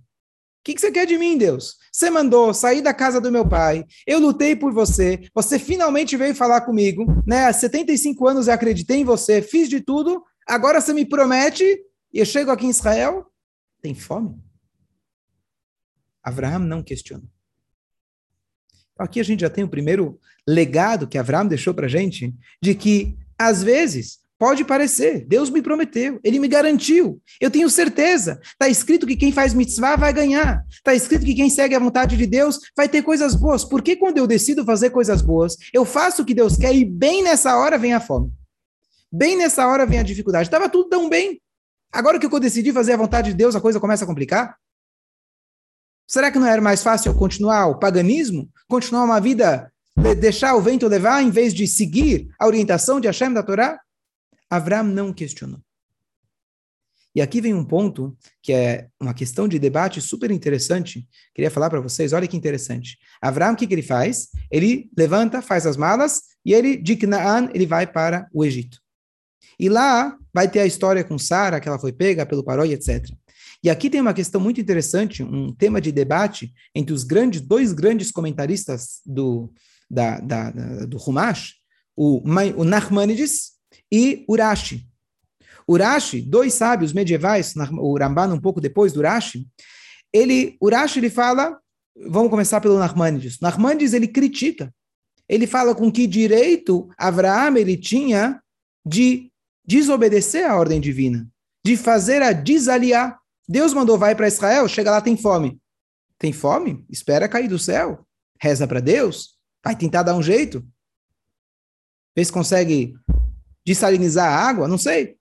O 0.65 0.67
que, 0.73 0.73
que 0.73 0.81
você 0.81 0.91
quer 0.91 1.07
de 1.07 1.19
mim, 1.19 1.37
Deus? 1.37 1.77
Você 1.93 2.09
mandou 2.09 2.55
sair 2.55 2.81
da 2.81 2.95
casa 2.95 3.21
do 3.21 3.31
meu 3.31 3.47
pai, 3.47 3.85
eu 4.07 4.19
lutei 4.19 4.57
por 4.57 4.73
você, 4.73 5.29
você 5.35 5.59
finalmente 5.59 6.17
veio 6.17 6.35
falar 6.35 6.63
comigo, 6.63 7.05
né? 7.27 7.45
Há 7.45 7.53
75 7.53 8.27
anos 8.27 8.49
eu 8.49 8.55
acreditei 8.55 8.97
em 8.97 9.05
você, 9.05 9.43
fiz 9.43 9.69
de 9.69 9.83
tudo, 9.83 10.25
agora 10.49 10.81
você 10.81 10.95
me 10.95 11.05
promete 11.05 11.65
e 12.11 12.19
eu 12.19 12.25
chego 12.25 12.51
aqui 12.51 12.65
em 12.65 12.71
Israel, 12.71 13.27
tem 13.83 13.95
fome? 13.95 14.43
Abraão 16.23 16.61
não 16.61 16.83
questiona. 16.83 17.25
Aqui 18.99 19.21
a 19.21 19.25
gente 19.25 19.41
já 19.41 19.51
tem 19.51 19.65
o 19.65 19.69
primeiro 19.69 20.19
legado 20.49 21.07
que 21.07 21.19
Abraão 21.19 21.47
deixou 21.47 21.75
para 21.75 21.89
gente, 21.89 22.35
de 22.63 22.75
que, 22.75 23.19
às 23.39 23.63
vezes, 23.63 24.21
Pode 24.45 24.63
parecer, 24.63 25.25
Deus 25.27 25.49
me 25.49 25.63
prometeu, 25.63 26.21
Ele 26.23 26.39
me 26.39 26.47
garantiu, 26.47 27.19
eu 27.41 27.51
tenho 27.51 27.71
certeza. 27.71 28.39
Está 28.43 28.69
escrito 28.69 29.07
que 29.07 29.17
quem 29.17 29.33
faz 29.33 29.55
mitzvah 29.55 29.97
vai 29.97 30.13
ganhar. 30.13 30.63
Está 30.69 30.95
escrito 30.95 31.25
que 31.25 31.35
quem 31.35 31.49
segue 31.49 31.75
a 31.75 31.79
vontade 31.79 32.15
de 32.15 32.27
Deus 32.27 32.61
vai 32.77 32.87
ter 32.87 33.01
coisas 33.01 33.35
boas. 33.35 33.65
Por 33.65 33.81
que 33.81 33.97
quando 33.97 34.19
eu 34.19 34.27
decido 34.27 34.63
fazer 34.63 34.91
coisas 34.91 35.23
boas, 35.23 35.57
eu 35.73 35.87
faço 35.87 36.21
o 36.21 36.25
que 36.27 36.35
Deus 36.35 36.59
quer 36.59 36.75
e 36.75 36.85
bem 36.85 37.23
nessa 37.23 37.57
hora 37.57 37.79
vem 37.79 37.95
a 37.95 38.01
fome? 38.01 38.31
Bem 39.11 39.35
nessa 39.35 39.67
hora 39.67 39.87
vem 39.87 39.99
a 39.99 40.03
dificuldade. 40.03 40.47
Estava 40.47 40.69
tudo 40.69 40.91
tão 40.91 41.09
bem. 41.09 41.41
Agora 41.91 42.19
que 42.19 42.27
eu 42.27 42.39
decidi 42.39 42.71
fazer 42.71 42.93
a 42.93 42.99
vontade 42.99 43.31
de 43.31 43.37
Deus, 43.39 43.57
a 43.57 43.63
coisa 43.63 43.81
começa 43.81 44.05
a 44.05 44.07
complicar? 44.07 44.59
Será 46.07 46.31
que 46.31 46.39
não 46.39 46.47
era 46.47 46.61
mais 46.61 46.83
fácil 46.83 47.13
eu 47.13 47.17
continuar 47.17 47.69
o 47.69 47.79
paganismo? 47.79 48.51
Continuar 48.69 49.05
uma 49.05 49.23
vida, 49.23 49.73
deixar 50.21 50.55
o 50.55 50.61
vento 50.61 50.87
levar, 50.87 51.23
em 51.23 51.31
vez 51.31 51.55
de 51.55 51.67
seguir 51.67 52.29
a 52.39 52.47
orientação 52.47 53.01
de 53.01 53.07
Hashem 53.07 53.33
da 53.33 53.43
Torá? 53.43 53.81
Avram 54.55 54.85
não 54.85 55.13
questionou. 55.13 55.61
E 57.15 57.23
aqui 57.23 57.41
vem 57.41 57.55
um 57.55 57.65
ponto 57.65 58.17
que 58.43 58.53
é 58.53 58.89
uma 59.01 59.15
questão 59.15 59.47
de 59.47 59.59
debate 59.59 60.01
super 60.01 60.31
interessante. 60.31 61.07
Queria 61.33 61.51
falar 61.51 61.71
para 61.71 61.81
vocês, 61.81 62.13
olha 62.13 62.27
que 62.27 62.37
interessante. 62.37 62.99
Avram, 63.23 63.53
o 63.53 63.57
que, 63.57 63.67
que 63.67 63.75
ele 63.75 63.83
faz? 63.83 64.29
Ele 64.51 64.91
levanta, 64.97 65.41
faz 65.41 65.65
as 65.67 65.77
malas 65.77 66.23
e 66.45 66.53
ele, 66.53 66.77
de 66.77 66.97
Canaan, 66.97 67.49
ele 67.55 67.67
vai 67.67 67.87
para 67.87 68.29
o 68.33 68.45
Egito. 68.45 68.79
E 69.59 69.69
lá 69.69 70.17
vai 70.33 70.51
ter 70.51 70.61
a 70.61 70.67
história 70.67 71.05
com 71.05 71.17
Sara, 71.17 71.61
que 71.61 71.69
ela 71.69 71.79
foi 71.79 71.93
pega 71.93 72.27
pelo 72.27 72.43
Paroi, 72.43 72.73
etc. 72.73 73.09
E 73.63 73.71
aqui 73.71 73.89
tem 73.89 74.01
uma 74.01 74.13
questão 74.13 74.41
muito 74.41 74.61
interessante, 74.61 75.23
um 75.23 75.53
tema 75.53 75.81
de 75.81 75.93
debate 75.93 76.53
entre 76.75 76.93
os 76.93 77.05
grandes, 77.05 77.41
dois 77.41 77.73
grandes 77.73 78.11
comentaristas 78.11 79.01
do, 79.07 79.53
da, 79.89 80.19
da, 80.19 80.51
da 80.51 80.87
do 80.87 80.99
Humash, 80.99 81.55
o, 81.97 82.21
o 82.57 82.65
Nachmanides 82.65 83.54
e 83.91 84.25
Urashi. 84.29 84.87
Urashi, 85.69 86.21
dois 86.21 86.55
sábios 86.55 86.93
medievais, 86.93 87.55
o 87.79 87.97
Ramban 87.99 88.35
um 88.35 88.41
pouco 88.41 88.61
depois 88.61 88.93
do 88.93 89.01
Urashi, 89.01 89.47
ele, 90.13 90.57
Urashi 90.61 91.01
ele 91.01 91.11
fala, 91.11 91.59
vamos 92.09 92.31
começar 92.31 92.61
pelo 92.61 92.79
Nachmanides. 92.79 93.41
Nachmanides 93.41 93.93
ele 93.93 94.09
critica. 94.09 94.73
Ele 95.29 95.47
fala 95.47 95.75
com 95.75 95.91
que 95.91 96.07
direito 96.07 96.89
Abraão 96.99 97.57
ele 97.57 97.77
tinha 97.77 98.41
de 98.85 99.33
desobedecer 99.67 100.49
à 100.49 100.57
ordem 100.57 100.81
divina, 100.81 101.27
de 101.65 101.77
fazer 101.77 102.21
a 102.21 102.33
desaliar. 102.33 103.19
Deus 103.49 103.73
mandou 103.73 103.97
vai 103.97 104.15
para 104.15 104.29
Israel, 104.29 104.69
chega 104.69 104.91
lá 104.91 105.01
tem 105.01 105.17
fome. 105.17 105.59
Tem 106.19 106.33
fome? 106.33 106.85
Espera 106.91 107.29
cair 107.29 107.49
do 107.49 107.59
céu. 107.59 108.07
Reza 108.41 108.67
para 108.67 108.81
Deus. 108.81 109.39
Vai 109.65 109.75
tentar 109.75 110.03
dar 110.03 110.15
um 110.15 110.23
jeito. 110.23 110.65
Vê 112.15 112.25
se 112.25 112.31
consegue 112.31 112.95
desalinizar 113.65 114.27
a 114.27 114.49
água? 114.49 114.69
Não 114.69 114.79
sei. 114.79 115.17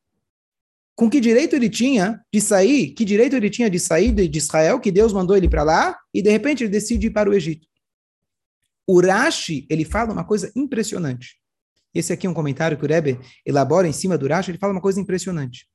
Com 0.96 1.10
que 1.10 1.20
direito 1.20 1.56
ele 1.56 1.70
tinha 1.70 2.24
de 2.32 2.40
sair? 2.40 2.92
Que 2.92 3.04
direito 3.04 3.36
ele 3.36 3.50
tinha 3.50 3.70
de 3.70 3.80
sair 3.80 4.12
de 4.12 4.38
Israel, 4.38 4.80
que 4.80 4.92
Deus 4.92 5.12
mandou 5.12 5.36
ele 5.36 5.50
para 5.50 5.64
lá, 5.64 5.98
e 6.14 6.22
de 6.22 6.30
repente 6.30 6.64
ele 6.64 6.72
decide 6.72 7.08
ir 7.08 7.12
para 7.12 7.30
o 7.30 7.34
Egito? 7.34 7.68
Urashi, 8.88 9.66
ele 9.70 9.86
fala 9.86 10.12
uma 10.12 10.24
coisa 10.24 10.52
impressionante. 10.56 11.40
Esse 11.94 12.12
aqui 12.14 12.28
é 12.28 12.30
um 12.30 12.34
comentário 12.34 12.78
que 12.78 12.86
o 12.86 12.88
Rebbe 12.88 13.20
elabora 13.46 13.88
em 13.88 13.94
cima 13.94 14.18
do 14.18 14.26
Urashi, 14.26 14.52
ele 14.52 14.58
fala 14.58 14.74
uma 14.74 14.82
coisa 14.82 15.00
impressionante. 15.00 15.68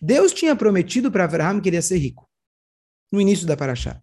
Deus 0.00 0.32
tinha 0.32 0.56
prometido 0.56 1.12
para 1.12 1.24
Abraão 1.24 1.60
que 1.60 1.68
ele 1.68 1.76
ia 1.76 1.82
ser 1.82 1.98
rico, 1.98 2.28
no 3.12 3.20
início 3.20 3.46
da 3.46 3.56
Paraxá. 3.56 4.00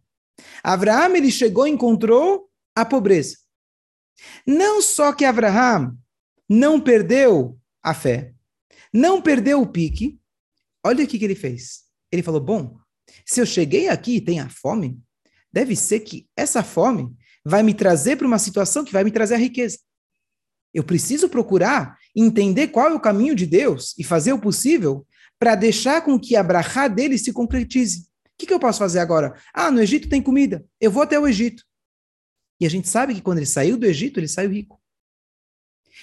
Abraão, 0.64 1.16
ele 1.16 1.32
chegou 1.32 1.68
e 1.68 1.72
encontrou 1.72 2.50
a 2.76 2.86
pobreza. 2.86 3.38
Não 4.46 4.82
só 4.82 5.12
que 5.14 5.26
Abraão 5.26 5.98
não 6.50 6.80
perdeu 6.80 7.60
a 7.90 7.94
fé, 7.94 8.34
não 8.94 9.22
perdeu 9.22 9.62
o 9.62 9.68
pique. 9.68 10.20
Olha 10.86 11.04
o 11.04 11.08
que, 11.08 11.18
que 11.18 11.26
ele 11.26 11.36
fez. 11.36 11.84
Ele 12.12 12.22
falou: 12.24 12.42
Bom, 12.42 12.78
se 13.26 13.40
eu 13.40 13.46
cheguei 13.46 13.88
aqui 13.88 14.18
e 14.18 14.22
tenho 14.22 14.44
a 14.44 14.50
fome, 14.50 15.00
deve 15.52 15.76
ser 15.76 16.02
que 16.02 16.28
essa 16.36 16.64
fome 16.64 17.16
vai 17.46 17.64
me 17.64 17.74
trazer 17.74 18.18
para 18.18 18.28
uma 18.28 18.40
situação 18.40 18.84
que 18.84 18.92
vai 18.92 19.04
me 19.04 19.12
trazer 19.12 19.36
a 19.36 19.40
riqueza. 19.40 19.80
Eu 20.74 20.84
preciso 20.84 21.30
procurar 21.30 21.98
entender 22.16 22.68
qual 22.68 22.90
é 22.90 22.94
o 22.94 23.00
caminho 23.00 23.34
de 23.34 23.46
Deus 23.46 23.96
e 23.98 24.04
fazer 24.04 24.34
o 24.34 24.40
possível 24.40 25.08
para 25.40 25.56
deixar 25.56 26.04
com 26.04 26.20
que 26.20 26.36
a 26.36 26.44
brachá 26.44 26.88
dele 26.88 27.18
se 27.18 27.32
concretize. 27.32 28.02
O 28.02 28.38
que, 28.38 28.46
que 28.46 28.54
eu 28.54 28.60
posso 28.60 28.80
fazer 28.80 29.00
agora? 29.00 29.40
Ah, 29.54 29.72
no 29.72 29.82
Egito 29.82 30.10
tem 30.10 30.22
comida. 30.22 30.66
Eu 30.80 30.92
vou 30.92 31.04
até 31.04 31.18
o 31.18 31.28
Egito. 31.28 31.64
E 32.60 32.66
a 32.66 32.70
gente 32.70 32.88
sabe 32.90 33.16
que 33.16 33.22
quando 33.22 33.38
ele 33.38 33.46
saiu 33.46 33.78
do 33.78 33.86
Egito, 33.86 34.20
ele 34.20 34.28
saiu 34.28 34.52
rico. 34.52 34.80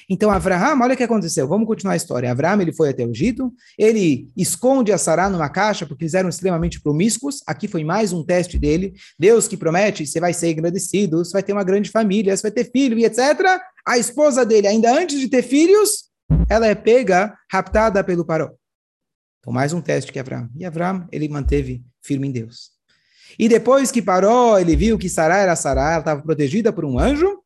Então, 0.08 0.30
Avraham, 0.30 0.80
olha 0.80 0.94
o 0.94 0.96
que 0.96 1.02
aconteceu. 1.02 1.48
Vamos 1.48 1.66
continuar 1.66 1.94
a 1.94 1.96
história. 1.96 2.30
Avraham, 2.30 2.60
ele 2.60 2.72
foi 2.72 2.90
até 2.90 3.04
o 3.04 3.10
Egito, 3.10 3.52
ele 3.78 4.28
esconde 4.36 4.92
a 4.92 4.98
Sará 4.98 5.30
numa 5.30 5.48
caixa, 5.48 5.86
porque 5.86 6.04
eles 6.04 6.14
eram 6.14 6.28
extremamente 6.28 6.80
promíscuos. 6.80 7.42
Aqui 7.46 7.68
foi 7.68 7.84
mais 7.84 8.12
um 8.12 8.24
teste 8.24 8.58
dele. 8.58 8.94
Deus 9.18 9.48
que 9.48 9.56
promete, 9.56 10.06
você 10.06 10.20
vai 10.20 10.32
ser 10.32 10.50
agradecido, 10.50 11.24
você 11.24 11.32
vai 11.32 11.42
ter 11.42 11.52
uma 11.52 11.64
grande 11.64 11.90
família, 11.90 12.36
você 12.36 12.42
vai 12.42 12.50
ter 12.50 12.70
filho 12.70 12.98
e 12.98 13.04
etc. 13.04 13.60
A 13.86 13.98
esposa 13.98 14.44
dele, 14.44 14.66
ainda 14.66 14.92
antes 14.92 15.18
de 15.18 15.28
ter 15.28 15.42
filhos, 15.42 16.04
ela 16.48 16.66
é 16.66 16.74
pega, 16.74 17.36
raptada 17.50 18.02
pelo 18.02 18.24
Paró. 18.24 18.50
Então, 19.40 19.52
mais 19.52 19.72
um 19.72 19.80
teste 19.80 20.12
que 20.12 20.18
Avraham. 20.18 20.48
E 20.56 20.64
Avraham, 20.64 21.06
ele 21.12 21.28
manteve 21.28 21.84
firme 22.02 22.28
em 22.28 22.32
Deus. 22.32 22.74
E 23.38 23.48
depois 23.48 23.90
que 23.90 24.00
parou, 24.00 24.58
ele 24.58 24.76
viu 24.76 24.98
que 24.98 25.08
Sará 25.08 25.38
era 25.38 25.56
Sará, 25.56 25.90
ela 25.90 25.98
estava 25.98 26.22
protegida 26.22 26.72
por 26.72 26.84
um 26.84 26.98
anjo, 26.98 27.40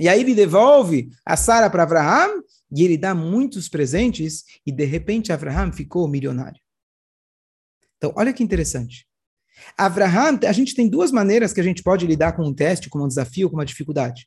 e 0.00 0.08
aí 0.08 0.20
ele 0.20 0.34
devolve 0.34 1.10
a 1.26 1.36
Sara 1.36 1.68
para 1.68 1.82
Abraham 1.82 2.42
e 2.72 2.82
ele 2.82 2.96
dá 2.96 3.14
muitos 3.14 3.68
presentes 3.68 4.44
e 4.66 4.72
de 4.72 4.86
repente 4.86 5.30
Abraham 5.30 5.70
ficou 5.70 6.08
milionário. 6.08 6.58
Então, 7.98 8.10
olha 8.16 8.32
que 8.32 8.42
interessante. 8.42 9.06
Abraham, 9.76 10.40
a 10.48 10.52
gente 10.52 10.74
tem 10.74 10.88
duas 10.88 11.12
maneiras 11.12 11.52
que 11.52 11.60
a 11.60 11.62
gente 11.62 11.82
pode 11.82 12.06
lidar 12.06 12.32
com 12.32 12.46
um 12.46 12.54
teste, 12.54 12.88
com 12.88 12.98
um 12.98 13.06
desafio, 13.06 13.50
com 13.50 13.56
uma 13.56 13.66
dificuldade. 13.66 14.26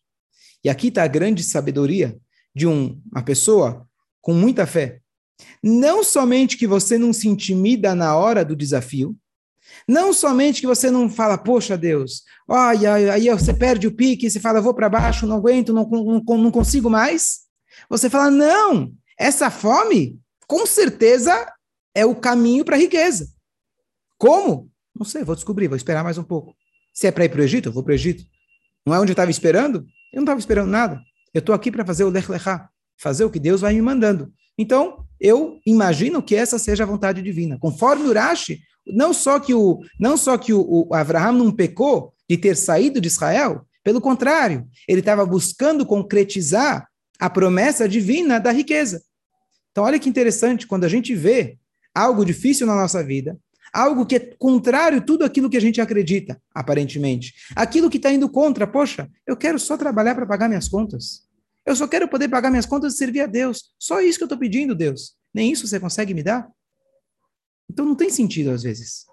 E 0.64 0.70
aqui 0.70 0.90
está 0.90 1.02
a 1.02 1.08
grande 1.08 1.42
sabedoria 1.42 2.16
de 2.56 2.68
um, 2.68 3.02
uma 3.12 3.24
pessoa 3.24 3.88
com 4.22 4.32
muita 4.32 4.68
fé. 4.68 5.02
Não 5.64 6.04
somente 6.04 6.56
que 6.56 6.68
você 6.68 7.00
não 7.00 7.12
se 7.12 7.28
intimida 7.28 7.96
na 7.96 8.16
hora 8.16 8.46
do 8.46 8.56
desafio, 8.56 9.18
não 9.88 10.14
somente 10.14 10.62
que 10.62 10.68
você 10.68 10.90
não 10.90 11.10
fala, 11.10 11.38
poxa 11.38 11.78
Deus, 11.78 12.24
olha, 12.48 12.94
aí 13.14 13.30
você 13.30 13.54
perde 13.54 13.88
o 13.88 13.96
pique, 13.96 14.30
você 14.30 14.40
fala, 14.40 14.62
vou 14.62 14.74
para 14.74 14.90
baixo, 14.90 15.28
não 15.28 15.38
aguento, 15.38 15.74
não, 15.74 15.88
não, 15.90 16.38
não 16.38 16.52
consigo 16.52 16.90
mais. 16.90 17.40
Você 17.90 18.10
fala, 18.10 18.30
não, 18.30 18.94
essa 19.18 19.50
fome, 19.50 20.20
com 20.48 20.66
certeza, 20.66 21.52
é 21.94 22.06
o 22.06 22.16
caminho 22.16 22.64
para 22.64 22.76
a 22.76 22.80
riqueza. 22.80 23.28
Como? 24.18 24.70
Não 24.96 25.06
sei, 25.06 25.24
vou 25.24 25.36
descobrir, 25.36 25.68
vou 25.68 25.78
esperar 25.78 26.04
mais 26.04 26.18
um 26.18 26.24
pouco. 26.24 26.56
Se 26.94 27.08
é 27.08 27.12
para 27.12 27.26
ir 27.26 27.30
para 27.30 27.42
o 27.42 27.44
Egito, 27.44 27.70
eu 27.70 27.74
vou 27.74 27.84
para 27.84 27.92
o 27.92 27.96
Egito. 27.96 28.24
Não 28.86 28.94
é 28.94 29.00
onde 29.00 29.12
eu 29.12 29.14
estava 29.14 29.32
esperando? 29.32 29.86
Eu 30.12 30.18
não 30.18 30.24
estava 30.24 30.40
esperando 30.40 30.70
nada. 30.70 31.02
Eu 31.34 31.40
estou 31.40 31.56
aqui 31.56 31.72
para 31.72 31.86
fazer 31.86 32.04
o 32.04 32.10
Lech 32.10 32.30
Lechá, 32.30 32.70
fazer 32.98 33.26
o 33.26 33.30
que 33.30 33.40
Deus 33.40 33.62
vai 33.62 33.74
me 33.74 33.82
mandando. 33.82 34.32
Então, 34.58 35.06
eu 35.20 35.60
imagino 35.66 36.22
que 36.22 36.36
essa 36.36 36.60
seja 36.60 36.84
a 36.84 36.88
vontade 36.88 37.22
divina. 37.22 37.58
Conforme 37.60 38.08
o 38.08 38.14
Rashi, 38.14 38.62
não 38.86 39.14
só 39.14 39.40
que 39.40 39.54
o 39.54 39.80
não 40.00 40.18
só 40.18 40.38
que 40.38 40.54
o, 40.54 40.88
o 40.90 40.94
Abraham 40.94 41.34
não 41.34 41.52
pecou 41.52 42.14
de 42.30 42.38
ter 42.38 42.56
saído 42.56 43.00
de 43.00 43.08
Israel, 43.08 43.66
pelo 43.84 44.02
contrário, 44.02 44.68
ele 44.88 45.00
estava 45.00 45.26
buscando 45.26 45.86
concretizar 45.86 46.88
a 47.20 47.30
promessa 47.30 47.88
divina 47.88 48.40
da 48.40 48.52
riqueza. 48.52 49.02
Então, 49.72 49.84
olha 49.84 50.00
que 50.00 50.10
interessante, 50.10 50.68
quando 50.68 50.84
a 50.84 50.90
gente 50.90 51.16
vê 51.16 51.58
algo 51.94 52.24
difícil 52.24 52.66
na 52.66 52.76
nossa 52.76 53.04
vida, 53.04 53.38
algo 53.74 54.06
que 54.06 54.16
é 54.16 54.20
contrário 54.20 55.00
a 55.00 55.02
tudo 55.02 55.26
aquilo 55.26 55.50
que 55.50 55.58
a 55.58 55.62
gente 55.62 55.82
acredita, 55.82 56.40
aparentemente, 56.54 57.34
aquilo 57.56 57.90
que 57.90 57.98
está 57.98 58.12
indo 58.12 58.30
contra, 58.30 58.68
poxa, 58.68 59.10
eu 59.26 59.36
quero 59.36 59.60
só 59.60 59.76
trabalhar 59.76 60.16
para 60.16 60.26
pagar 60.26 60.48
minhas 60.48 60.70
contas. 60.70 61.24
Eu 61.66 61.76
só 61.76 61.88
quero 61.88 62.08
poder 62.08 62.28
pagar 62.28 62.50
minhas 62.50 62.66
contas 62.66 62.94
e 62.94 62.98
servir 62.98 63.22
a 63.22 63.26
Deus. 63.26 63.74
Só 63.80 64.02
isso 64.02 64.18
que 64.18 64.24
eu 64.24 64.28
estou 64.28 64.38
pedindo, 64.38 64.76
Deus. 64.76 65.16
Nem 65.34 65.52
isso 65.52 65.66
você 65.68 65.80
consegue 65.80 66.14
me 66.14 66.22
dar? 66.22 66.48
Então 67.74 67.86
não 67.86 67.96
tem 67.96 68.12
sentido 68.12 68.52
às 68.52 68.62
vezes. 68.62 69.08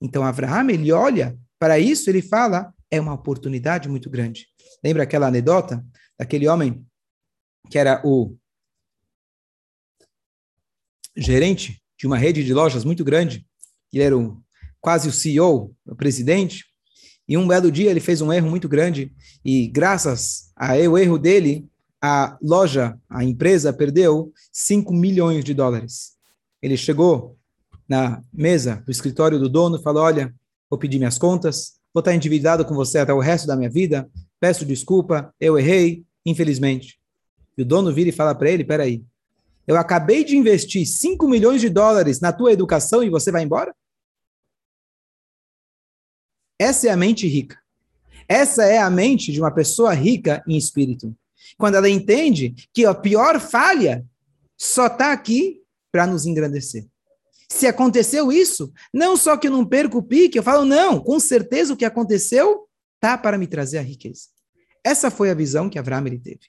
Então 0.00 0.22
Abraham, 0.24 0.70
ele 0.70 0.92
olha 0.92 1.36
para 1.58 1.80
isso, 1.80 2.08
ele 2.08 2.22
fala, 2.22 2.72
é 2.88 3.00
uma 3.00 3.12
oportunidade 3.12 3.88
muito 3.88 4.08
grande. 4.08 4.46
Lembra 4.84 5.02
aquela 5.02 5.26
anedota 5.26 5.84
daquele 6.16 6.46
homem 6.46 6.86
que 7.68 7.76
era 7.76 8.00
o 8.04 8.36
gerente 11.16 11.82
de 11.98 12.06
uma 12.06 12.16
rede 12.16 12.44
de 12.44 12.54
lojas 12.54 12.84
muito 12.84 13.04
grande, 13.04 13.44
ele 13.92 14.04
era 14.04 14.14
quase 14.80 15.08
o 15.08 15.12
CEO, 15.12 15.74
o 15.84 15.96
presidente, 15.96 16.64
e 17.26 17.36
um 17.36 17.48
belo 17.48 17.70
dia 17.70 17.90
ele 17.90 17.98
fez 17.98 18.20
um 18.20 18.32
erro 18.32 18.48
muito 18.48 18.68
grande, 18.68 19.12
e 19.44 19.66
graças 19.66 20.52
ao 20.54 20.96
erro 20.96 21.18
dele, 21.18 21.68
a 22.00 22.38
loja, 22.40 22.96
a 23.10 23.24
empresa 23.24 23.72
perdeu 23.72 24.32
5 24.52 24.94
milhões 24.94 25.44
de 25.44 25.52
dólares. 25.52 26.12
Ele 26.62 26.76
chegou 26.76 27.37
na 27.88 28.22
mesa 28.32 28.82
do 28.84 28.90
escritório 28.90 29.38
do 29.38 29.48
dono 29.48 29.76
e 29.76 29.88
Olha, 29.88 30.34
vou 30.68 30.78
pedir 30.78 30.98
minhas 30.98 31.18
contas, 31.18 31.80
vou 31.92 32.00
estar 32.00 32.14
endividado 32.14 32.64
com 32.64 32.74
você 32.74 32.98
até 32.98 33.12
o 33.12 33.20
resto 33.20 33.46
da 33.46 33.56
minha 33.56 33.70
vida, 33.70 34.08
peço 34.38 34.64
desculpa, 34.64 35.34
eu 35.40 35.58
errei, 35.58 36.04
infelizmente. 36.24 37.00
E 37.56 37.62
o 37.62 37.64
dono 37.64 37.92
vira 37.92 38.10
e 38.10 38.12
fala 38.12 38.34
para 38.34 38.50
ele: 38.50 38.64
Peraí, 38.64 39.02
eu 39.66 39.76
acabei 39.76 40.22
de 40.24 40.36
investir 40.36 40.86
5 40.86 41.26
milhões 41.26 41.60
de 41.60 41.68
dólares 41.68 42.20
na 42.20 42.32
tua 42.32 42.52
educação 42.52 43.02
e 43.02 43.10
você 43.10 43.32
vai 43.32 43.42
embora? 43.42 43.74
Essa 46.58 46.88
é 46.88 46.90
a 46.90 46.96
mente 46.96 47.26
rica. 47.26 47.58
Essa 48.28 48.64
é 48.64 48.78
a 48.78 48.90
mente 48.90 49.32
de 49.32 49.40
uma 49.40 49.50
pessoa 49.50 49.94
rica 49.94 50.42
em 50.46 50.56
espírito. 50.56 51.16
Quando 51.56 51.76
ela 51.76 51.88
entende 51.88 52.54
que 52.74 52.84
a 52.84 52.94
pior 52.94 53.40
falha 53.40 54.04
só 54.56 54.86
está 54.86 55.12
aqui 55.12 55.62
para 55.90 56.06
nos 56.06 56.26
engrandecer. 56.26 56.86
Se 57.50 57.66
aconteceu 57.66 58.30
isso, 58.30 58.72
não 58.92 59.16
só 59.16 59.36
que 59.36 59.48
eu 59.48 59.52
não 59.52 59.66
perco 59.66 59.98
o 59.98 60.02
pique, 60.02 60.38
eu 60.38 60.42
falo, 60.42 60.64
não, 60.64 61.00
com 61.00 61.18
certeza 61.18 61.72
o 61.72 61.76
que 61.76 61.84
aconteceu 61.84 62.68
tá 63.00 63.16
para 63.16 63.38
me 63.38 63.46
trazer 63.46 63.78
a 63.78 63.82
riqueza. 63.82 64.28
Essa 64.84 65.10
foi 65.10 65.30
a 65.30 65.34
visão 65.34 65.70
que 65.70 65.78
Abraão 65.78 66.06
ele 66.06 66.18
teve 66.18 66.46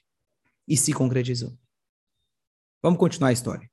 e 0.68 0.76
se 0.76 0.92
concretizou. 0.92 1.56
Vamos 2.82 2.98
continuar 2.98 3.30
a 3.30 3.32
história. 3.32 3.70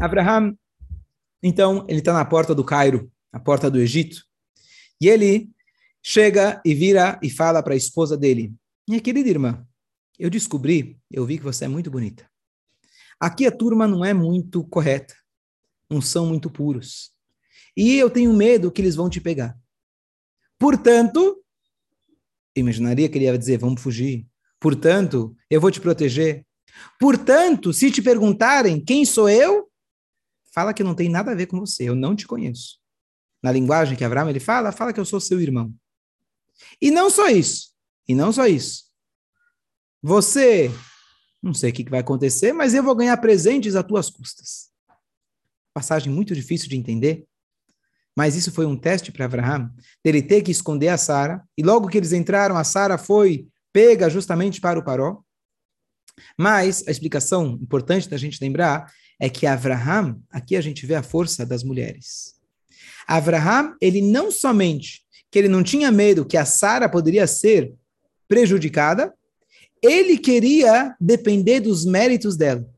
Abraham, 0.00 0.56
então, 1.42 1.84
ele 1.88 1.98
está 2.00 2.12
na 2.12 2.24
porta 2.24 2.54
do 2.54 2.64
Cairo, 2.64 3.12
na 3.32 3.38
porta 3.38 3.70
do 3.70 3.78
Egito, 3.78 4.24
e 5.00 5.08
ele 5.08 5.50
chega 6.02 6.60
e 6.64 6.74
vira 6.74 7.20
e 7.22 7.30
fala 7.30 7.62
para 7.62 7.74
a 7.74 7.76
esposa 7.76 8.16
dele: 8.16 8.54
Minha 8.88 9.00
querida 9.00 9.28
irmã, 9.28 9.66
eu 10.18 10.30
descobri, 10.30 10.98
eu 11.10 11.24
vi 11.24 11.38
que 11.38 11.44
você 11.44 11.66
é 11.66 11.68
muito 11.68 11.90
bonita. 11.90 12.28
Aqui 13.18 13.46
a 13.46 13.52
turma 13.52 13.86
não 13.86 14.04
é 14.04 14.12
muito 14.12 14.64
correta, 14.64 15.14
não 15.88 16.00
são 16.00 16.26
muito 16.26 16.50
puros. 16.50 17.12
E 17.76 17.96
eu 17.96 18.10
tenho 18.10 18.32
medo 18.32 18.70
que 18.70 18.80
eles 18.80 18.94
vão 18.94 19.08
te 19.08 19.20
pegar. 19.20 19.58
Portanto, 20.58 21.42
imaginaria 22.54 23.08
que 23.08 23.18
ele 23.18 23.24
ia 23.24 23.38
dizer: 23.38 23.58
vamos 23.58 23.82
fugir. 23.82 24.26
Portanto, 24.60 25.36
eu 25.50 25.60
vou 25.60 25.70
te 25.70 25.80
proteger. 25.80 26.46
Portanto, 26.98 27.72
se 27.72 27.90
te 27.90 28.02
perguntarem 28.02 28.82
quem 28.82 29.04
sou 29.04 29.28
eu, 29.28 29.70
fala 30.52 30.72
que 30.72 30.84
não 30.84 30.94
tem 30.94 31.08
nada 31.08 31.32
a 31.32 31.34
ver 31.34 31.46
com 31.46 31.58
você, 31.58 31.84
eu 31.84 31.94
não 31.94 32.14
te 32.16 32.26
conheço. 32.26 32.78
Na 33.42 33.52
linguagem 33.52 33.96
que 33.96 34.04
Abraão 34.04 34.30
ele 34.30 34.40
fala, 34.40 34.72
fala 34.72 34.92
que 34.92 34.98
eu 34.98 35.04
sou 35.04 35.20
seu 35.20 35.40
irmão. 35.40 35.72
E 36.80 36.90
não 36.90 37.10
só 37.10 37.28
isso, 37.28 37.74
e 38.08 38.14
não 38.14 38.32
só 38.32 38.46
isso. 38.46 38.84
Você 40.02 40.70
não 41.44 41.52
sei 41.52 41.70
o 41.70 41.72
que 41.74 41.90
vai 41.90 42.00
acontecer, 42.00 42.52
mas 42.52 42.72
eu 42.72 42.82
vou 42.82 42.94
ganhar 42.94 43.16
presentes 43.18 43.76
às 43.76 43.84
tuas 43.84 44.08
custas. 44.08 44.70
Passagem 45.74 46.12
muito 46.12 46.34
difícil 46.34 46.68
de 46.68 46.76
entender, 46.76 47.26
mas 48.16 48.34
isso 48.34 48.50
foi 48.50 48.64
um 48.64 48.76
teste 48.76 49.12
para 49.12 49.26
Abraham, 49.26 49.70
dele 50.02 50.22
ter 50.22 50.40
que 50.42 50.50
esconder 50.50 50.88
a 50.88 50.96
Sara, 50.96 51.42
e 51.58 51.62
logo 51.62 51.88
que 51.88 51.98
eles 51.98 52.12
entraram, 52.12 52.56
a 52.56 52.64
Sara 52.64 52.96
foi 52.96 53.46
pega 53.72 54.08
justamente 54.08 54.60
para 54.60 54.78
o 54.78 54.84
Paró. 54.84 55.20
Mas 56.38 56.86
a 56.86 56.90
explicação 56.90 57.58
importante 57.60 58.08
da 58.08 58.16
gente 58.16 58.38
lembrar 58.40 58.90
é 59.20 59.28
que 59.28 59.46
Abraham, 59.46 60.20
aqui 60.30 60.56
a 60.56 60.60
gente 60.60 60.86
vê 60.86 60.94
a 60.94 61.02
força 61.02 61.44
das 61.44 61.62
mulheres. 61.64 62.34
Abraham, 63.06 63.76
ele 63.80 64.00
não 64.00 64.30
somente 64.30 65.02
que 65.30 65.38
ele 65.38 65.48
não 65.48 65.62
tinha 65.62 65.90
medo 65.90 66.24
que 66.24 66.36
a 66.36 66.44
Sara 66.44 66.88
poderia 66.88 67.26
ser 67.26 67.74
prejudicada, 68.28 69.12
ele 69.82 70.18
queria 70.18 70.96
depender 71.00 71.60
dos 71.60 71.84
méritos 71.84 72.36
dela. 72.36 72.68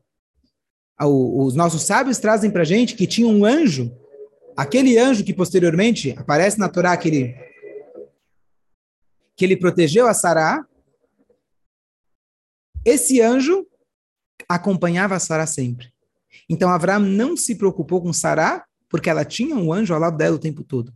Os 0.99 1.53
nossos 1.53 1.83
sábios 1.83 2.17
trazem 2.17 2.49
para 2.49 2.63
gente 2.63 2.95
que 2.95 3.05
tinha 3.05 3.27
um 3.27 3.45
anjo, 3.45 3.95
aquele 4.55 4.97
anjo 4.97 5.23
que 5.23 5.33
posteriormente 5.33 6.15
aparece 6.17 6.57
na 6.57 6.67
Torá, 6.67 6.97
que 6.97 7.07
ele, 7.07 7.35
que 9.35 9.45
ele 9.45 9.55
protegeu 9.55 10.07
a 10.07 10.13
Sará. 10.13 10.65
Esse 12.83 13.21
anjo 13.21 13.67
acompanhava 14.49 15.15
a 15.15 15.19
Sará 15.19 15.45
sempre. 15.45 15.93
Então 16.49 16.69
Abraão 16.69 17.01
não 17.01 17.37
se 17.37 17.55
preocupou 17.55 18.01
com 18.01 18.11
Sará, 18.11 18.65
porque 18.89 19.09
ela 19.09 19.25
tinha 19.25 19.55
um 19.55 19.71
anjo 19.71 19.93
ao 19.93 19.99
lado 19.99 20.17
dela 20.17 20.35
o 20.35 20.39
tempo 20.39 20.63
todo. 20.63 20.93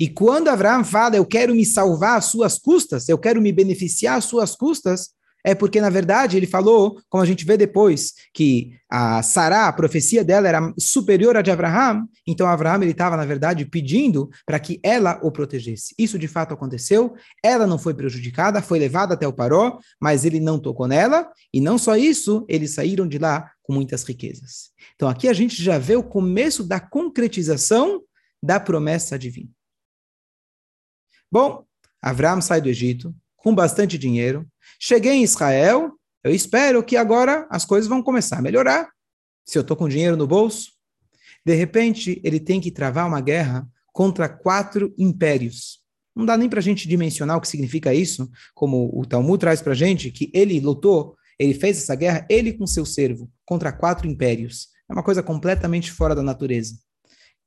E 0.00 0.08
quando 0.08 0.48
Abraão 0.48 0.84
fala, 0.84 1.16
eu 1.16 1.26
quero 1.26 1.54
me 1.54 1.64
salvar 1.64 2.18
às 2.18 2.26
suas 2.26 2.58
custas, 2.58 3.08
eu 3.08 3.18
quero 3.18 3.40
me 3.40 3.52
beneficiar 3.52 4.18
às 4.18 4.24
suas 4.24 4.56
custas, 4.56 5.13
é 5.44 5.54
porque, 5.54 5.78
na 5.78 5.90
verdade, 5.90 6.38
ele 6.38 6.46
falou, 6.46 6.98
como 7.10 7.22
a 7.22 7.26
gente 7.26 7.44
vê 7.44 7.54
depois, 7.54 8.14
que 8.32 8.72
a 8.90 9.22
Sará, 9.22 9.68
a 9.68 9.72
profecia 9.72 10.24
dela 10.24 10.48
era 10.48 10.72
superior 10.78 11.36
à 11.36 11.42
de 11.42 11.50
Abraham, 11.50 12.08
então 12.26 12.46
Abraham 12.46 12.82
ele 12.82 12.92
estava, 12.92 13.14
na 13.14 13.26
verdade, 13.26 13.66
pedindo 13.66 14.30
para 14.46 14.58
que 14.58 14.80
ela 14.82 15.20
o 15.22 15.30
protegesse. 15.30 15.94
Isso 15.98 16.18
de 16.18 16.26
fato 16.26 16.54
aconteceu, 16.54 17.14
ela 17.42 17.66
não 17.66 17.78
foi 17.78 17.92
prejudicada, 17.92 18.62
foi 18.62 18.78
levada 18.78 19.12
até 19.12 19.28
o 19.28 19.32
Paró, 19.34 19.78
mas 20.00 20.24
ele 20.24 20.40
não 20.40 20.58
tocou 20.58 20.88
nela, 20.88 21.30
e 21.52 21.60
não 21.60 21.76
só 21.76 21.94
isso, 21.94 22.46
eles 22.48 22.72
saíram 22.72 23.06
de 23.06 23.18
lá 23.18 23.52
com 23.62 23.74
muitas 23.74 24.02
riquezas. 24.02 24.70
Então 24.94 25.08
aqui 25.08 25.28
a 25.28 25.34
gente 25.34 25.62
já 25.62 25.76
vê 25.76 25.94
o 25.94 26.02
começo 26.02 26.64
da 26.64 26.80
concretização 26.80 28.02
da 28.42 28.58
promessa 28.58 29.18
divina. 29.18 29.50
Bom, 31.30 31.64
Abraão 32.00 32.40
sai 32.40 32.62
do 32.62 32.68
Egito 32.68 33.14
com 33.44 33.54
bastante 33.54 33.96
dinheiro, 33.96 34.44
Cheguei 34.86 35.12
em 35.12 35.22
Israel, 35.22 35.92
eu 36.22 36.34
espero 36.34 36.82
que 36.82 36.96
agora 36.96 37.46
as 37.50 37.64
coisas 37.64 37.88
vão 37.88 38.02
começar 38.02 38.38
a 38.38 38.42
melhorar. 38.42 38.90
Se 39.44 39.56
eu 39.56 39.62
estou 39.62 39.76
com 39.76 39.88
dinheiro 39.88 40.16
no 40.16 40.26
bolso, 40.26 40.72
de 41.42 41.54
repente 41.54 42.20
ele 42.24 42.40
tem 42.40 42.60
que 42.60 42.70
travar 42.70 43.06
uma 43.06 43.20
guerra 43.20 43.66
contra 43.92 44.28
quatro 44.28 44.94
impérios. 44.98 45.80
Não 46.14 46.24
dá 46.24 46.36
nem 46.36 46.48
para 46.48 46.58
a 46.58 46.62
gente 46.62 46.88
dimensionar 46.88 47.36
o 47.36 47.40
que 47.40 47.48
significa 47.48 47.94
isso, 47.94 48.30
como 48.54 48.90
o 48.92 49.04
Talmud 49.04 49.40
traz 49.40 49.60
para 49.60 49.72
a 49.72 49.76
gente, 49.76 50.10
que 50.10 50.30
ele 50.34 50.60
lutou, 50.60 51.16
ele 51.38 51.54
fez 51.54 51.78
essa 51.78 51.94
guerra, 51.94 52.26
ele 52.28 52.52
com 52.52 52.66
seu 52.66 52.84
servo, 52.84 53.30
contra 53.44 53.72
quatro 53.72 54.06
impérios. 54.06 54.68
É 54.88 54.92
uma 54.92 55.02
coisa 55.02 55.22
completamente 55.22 55.90
fora 55.90 56.14
da 56.14 56.22
natureza. 56.22 56.74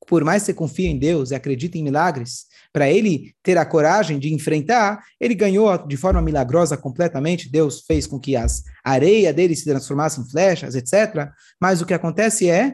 Por 0.08 0.24
mais 0.24 0.42
que 0.42 0.48
você 0.48 0.54
confie 0.54 0.88
em 0.88 0.98
Deus 0.98 1.30
e 1.30 1.36
acredite 1.36 1.78
em 1.78 1.84
milagres, 1.84 2.46
para 2.72 2.90
ele 2.90 3.34
ter 3.44 3.58
a 3.58 3.66
coragem 3.66 4.18
de 4.18 4.34
enfrentar, 4.34 5.04
ele 5.20 5.36
ganhou 5.36 5.78
de 5.86 5.98
forma 5.98 6.22
milagrosa 6.22 6.78
completamente. 6.78 7.52
Deus 7.52 7.84
fez 7.86 8.08
com 8.08 8.20
que 8.20 8.36
as 8.36 8.64
areia 8.84 9.34
dele 9.34 9.56
se 9.56 9.66
transformasse 9.66 10.22
em 10.22 10.30
flechas, 10.30 10.76
etc. 10.76 11.30
Mas 11.60 11.82
o 11.82 11.86
que 11.86 11.94
acontece 11.94 12.50
é 12.50 12.74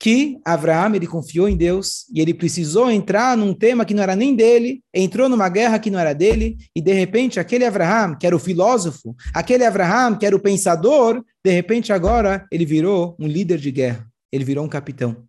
que 0.00 0.38
Abraão 0.44 0.94
ele 0.94 1.06
confiou 1.06 1.48
em 1.48 1.56
Deus 1.56 2.04
e 2.12 2.20
ele 2.20 2.32
precisou 2.32 2.90
entrar 2.90 3.36
num 3.36 3.52
tema 3.52 3.84
que 3.84 3.94
não 3.94 4.02
era 4.02 4.14
nem 4.14 4.34
dele, 4.34 4.82
entrou 4.94 5.28
numa 5.28 5.48
guerra 5.48 5.78
que 5.78 5.90
não 5.90 5.98
era 5.98 6.12
dele 6.12 6.56
e 6.74 6.80
de 6.80 6.92
repente 6.92 7.40
aquele 7.40 7.64
Abraão 7.64 8.16
que 8.16 8.26
era 8.26 8.36
o 8.36 8.38
filósofo, 8.38 9.14
aquele 9.34 9.64
Abraão 9.64 10.16
que 10.16 10.24
era 10.24 10.36
o 10.36 10.40
pensador, 10.40 11.22
de 11.44 11.50
repente 11.50 11.92
agora 11.92 12.46
ele 12.50 12.64
virou 12.64 13.16
um 13.18 13.26
líder 13.26 13.58
de 13.58 13.72
guerra, 13.72 14.06
ele 14.32 14.44
virou 14.44 14.64
um 14.64 14.68
capitão. 14.68 15.27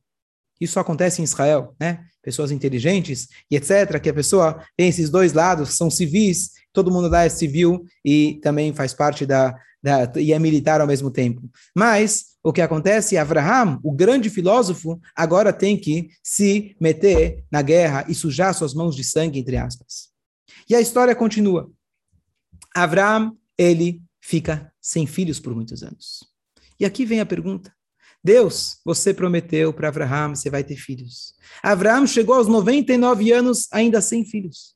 Isso 0.60 0.80
acontece 0.80 1.22
em 1.22 1.24
Israel, 1.24 1.76
né? 1.80 2.06
Pessoas 2.22 2.52
inteligentes 2.52 3.28
e 3.50 3.56
etc, 3.56 4.00
que 4.02 4.10
a 4.10 4.14
pessoa 4.14 4.64
tem 4.76 4.90
esses 4.90 5.10
dois 5.10 5.34
lados, 5.34 5.78
são 5.78 5.90
civis, 5.90 6.52
todo 6.74 6.92
mundo 6.92 7.08
lá 7.08 7.24
é 7.24 7.30
civil 7.30 7.86
e 8.04 8.40
também 8.42 8.74
faz 8.74 8.94
parte 8.94 9.26
da, 9.26 9.56
da 9.82 10.12
e 10.18 10.34
é 10.34 10.40
militar 10.40 10.82
ao 10.82 10.88
mesmo 10.88 11.10
tempo. 11.10 11.50
Mas 11.76 12.30
o 12.44 12.54
que 12.54 12.62
acontece, 12.62 13.18
Abraham, 13.18 13.80
o 13.84 13.92
grande 13.92 14.30
filósofo, 14.30 15.00
agora 15.16 15.54
tem 15.54 15.78
que 15.78 16.10
se 16.24 16.76
meter 16.80 17.44
na 17.52 17.62
guerra 17.62 18.06
e 18.08 18.16
sujar 18.16 18.54
suas 18.54 18.74
mãos 18.74 18.96
de 18.96 19.04
sangue, 19.04 19.40
entre 19.40 19.58
aspas. 19.58 20.10
E 20.70 20.76
a 20.76 20.82
história 20.82 21.16
continua. 21.16 21.72
Abraham, 22.76 23.36
ele 23.58 24.02
fica 24.22 24.72
sem 24.80 25.06
filhos 25.06 25.40
por 25.40 25.56
muitos 25.56 25.84
anos. 25.84 26.24
E 26.80 26.86
aqui 26.86 27.06
vem 27.06 27.20
a 27.20 27.26
pergunta. 27.26 27.74
Deus, 28.24 28.80
você 28.84 29.14
prometeu 29.14 29.74
para 29.74 29.88
Abraham, 29.88 30.36
você 30.36 30.50
vai 30.50 30.64
ter 30.64 30.76
filhos. 30.76 31.34
Abraham 31.64 32.06
chegou 32.06 32.36
aos 32.36 32.48
99 32.48 33.32
anos 33.32 33.68
ainda 33.72 34.02
sem 34.02 34.26
filhos. 34.26 34.76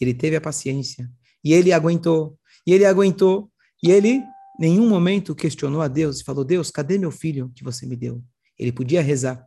Ele 0.00 0.14
teve 0.14 0.36
a 0.36 0.40
paciência, 0.40 1.10
e 1.42 1.52
ele 1.52 1.72
aguentou, 1.72 2.38
e 2.66 2.72
ele 2.72 2.84
aguentou, 2.84 3.50
e 3.82 3.90
ele 3.90 4.22
nenhum 4.58 4.88
momento 4.88 5.34
questionou 5.34 5.82
a 5.82 5.88
Deus 5.88 6.20
e 6.20 6.24
falou: 6.24 6.44
Deus, 6.44 6.70
cadê 6.70 6.98
meu 6.98 7.10
filho 7.10 7.52
que 7.54 7.64
você 7.64 7.86
me 7.86 7.96
deu? 7.96 8.22
Ele 8.58 8.72
podia 8.72 9.02
rezar. 9.02 9.46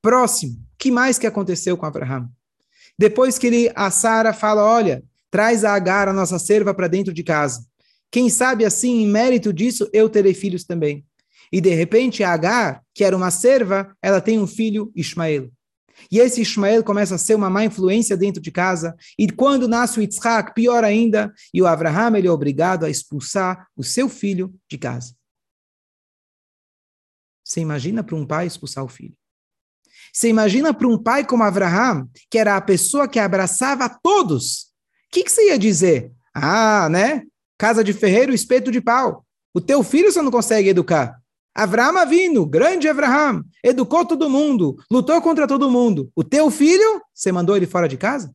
Próximo, 0.00 0.56
que 0.78 0.90
mais 0.90 1.18
que 1.18 1.26
aconteceu 1.26 1.76
com 1.76 1.86
Abraham? 1.86 2.30
Depois 2.98 3.38
que 3.38 3.46
ele, 3.46 3.72
a 3.74 3.90
Sara 3.90 4.32
fala: 4.32 4.62
Olha, 4.62 5.02
traz 5.30 5.64
a 5.64 5.74
Agar, 5.74 6.08
a 6.08 6.12
nossa 6.12 6.38
serva, 6.38 6.74
para 6.74 6.88
dentro 6.88 7.12
de 7.12 7.22
casa. 7.22 7.66
Quem 8.10 8.30
sabe 8.30 8.64
assim, 8.64 9.02
em 9.02 9.08
mérito 9.08 9.52
disso, 9.52 9.88
eu 9.92 10.08
terei 10.08 10.34
filhos 10.34 10.64
também. 10.64 11.04
E 11.54 11.60
de 11.60 11.72
repente, 11.72 12.24
a 12.24 12.32
Agar, 12.32 12.82
que 12.92 13.04
era 13.04 13.16
uma 13.16 13.30
serva, 13.30 13.96
ela 14.02 14.20
tem 14.20 14.40
um 14.40 14.46
filho, 14.46 14.90
Ismael. 14.92 15.52
E 16.10 16.18
esse 16.18 16.42
Ismael 16.42 16.82
começa 16.82 17.14
a 17.14 17.18
ser 17.18 17.36
uma 17.36 17.48
má 17.48 17.64
influência 17.64 18.16
dentro 18.16 18.42
de 18.42 18.50
casa. 18.50 18.92
E 19.16 19.30
quando 19.30 19.68
nasce 19.68 20.00
o 20.00 20.02
Yitzhak, 20.02 20.52
pior 20.52 20.82
ainda, 20.82 21.32
e 21.54 21.62
o 21.62 21.66
Abraham 21.68 22.18
ele 22.18 22.26
é 22.26 22.30
obrigado 22.32 22.84
a 22.84 22.90
expulsar 22.90 23.68
o 23.76 23.84
seu 23.84 24.08
filho 24.08 24.52
de 24.68 24.76
casa. 24.76 25.14
Você 27.44 27.60
imagina 27.60 28.02
para 28.02 28.16
um 28.16 28.26
pai 28.26 28.48
expulsar 28.48 28.82
o 28.82 28.88
filho? 28.88 29.14
Você 30.12 30.28
imagina 30.28 30.74
para 30.74 30.88
um 30.88 31.00
pai 31.00 31.24
como 31.24 31.44
Abraham, 31.44 32.10
que 32.28 32.36
era 32.36 32.56
a 32.56 32.60
pessoa 32.60 33.06
que 33.06 33.20
abraçava 33.20 33.88
todos. 33.88 34.72
O 35.06 35.12
que, 35.12 35.22
que 35.22 35.30
você 35.30 35.50
ia 35.50 35.58
dizer? 35.58 36.10
Ah, 36.34 36.88
né? 36.90 37.22
Casa 37.56 37.84
de 37.84 37.92
ferreiro, 37.92 38.34
espeto 38.34 38.72
de 38.72 38.80
pau. 38.80 39.24
O 39.54 39.60
teu 39.60 39.84
filho 39.84 40.10
você 40.10 40.20
não 40.20 40.32
consegue 40.32 40.68
educar. 40.68 41.22
Avraham 41.54 41.96
Avinu, 41.98 42.44
grande 42.44 42.88
Avraham, 42.88 43.44
educou 43.62 44.04
todo 44.04 44.28
mundo, 44.28 44.76
lutou 44.90 45.20
contra 45.22 45.46
todo 45.46 45.70
mundo. 45.70 46.10
O 46.16 46.24
teu 46.24 46.50
filho, 46.50 47.00
você 47.14 47.30
mandou 47.30 47.56
ele 47.56 47.66
fora 47.66 47.88
de 47.88 47.96
casa? 47.96 48.34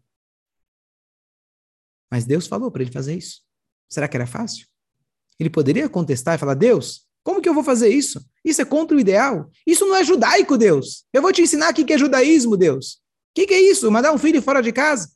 Mas 2.10 2.26
Deus 2.26 2.48
falou 2.48 2.72
para 2.72 2.82
ele 2.82 2.92
fazer 2.92 3.16
isso. 3.16 3.42
Será 3.90 4.08
que 4.08 4.16
era 4.16 4.26
fácil? 4.26 4.68
Ele 5.38 5.50
poderia 5.50 5.90
contestar 5.90 6.36
e 6.36 6.38
falar: 6.38 6.54
Deus, 6.54 7.08
como 7.24 7.42
que 7.42 7.50
eu 7.50 7.54
vou 7.54 7.64
fazer 7.64 7.90
isso? 7.90 8.26
Isso 8.44 8.62
é 8.62 8.66
contra 8.66 8.96
o 8.96 9.00
ideal. 9.00 9.50
Isso 9.68 9.86
não 9.86 9.96
é 9.96 10.04
judaico, 10.04 10.58
Deus. 10.58 11.06
Eu 11.14 11.22
vou 11.22 11.34
te 11.34 11.42
ensinar 11.42 11.72
o 11.72 11.74
que 11.74 11.94
é 11.94 11.98
judaísmo, 11.98 12.56
Deus. 12.56 13.02
O 13.32 13.46
que 13.46 13.54
é 13.54 13.62
isso? 13.62 13.92
Mandar 13.92 14.14
um 14.14 14.18
filho 14.18 14.42
fora 14.42 14.62
de 14.62 14.72
casa? 14.72 15.12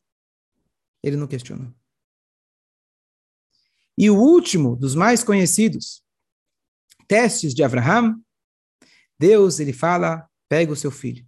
Ele 1.02 1.16
não 1.16 1.28
questionou. 1.28 1.74
E 3.98 4.10
o 4.10 4.18
último 4.18 4.76
dos 4.76 4.96
mais 4.96 5.24
conhecidos, 5.24 6.03
testes 7.08 7.54
de 7.54 7.64
Abraham, 7.64 8.20
Deus 9.20 9.60
ele 9.60 9.74
fala: 9.74 10.28
pega 10.50 10.72
o 10.72 10.76
seu 10.76 10.92
filho. 10.92 11.26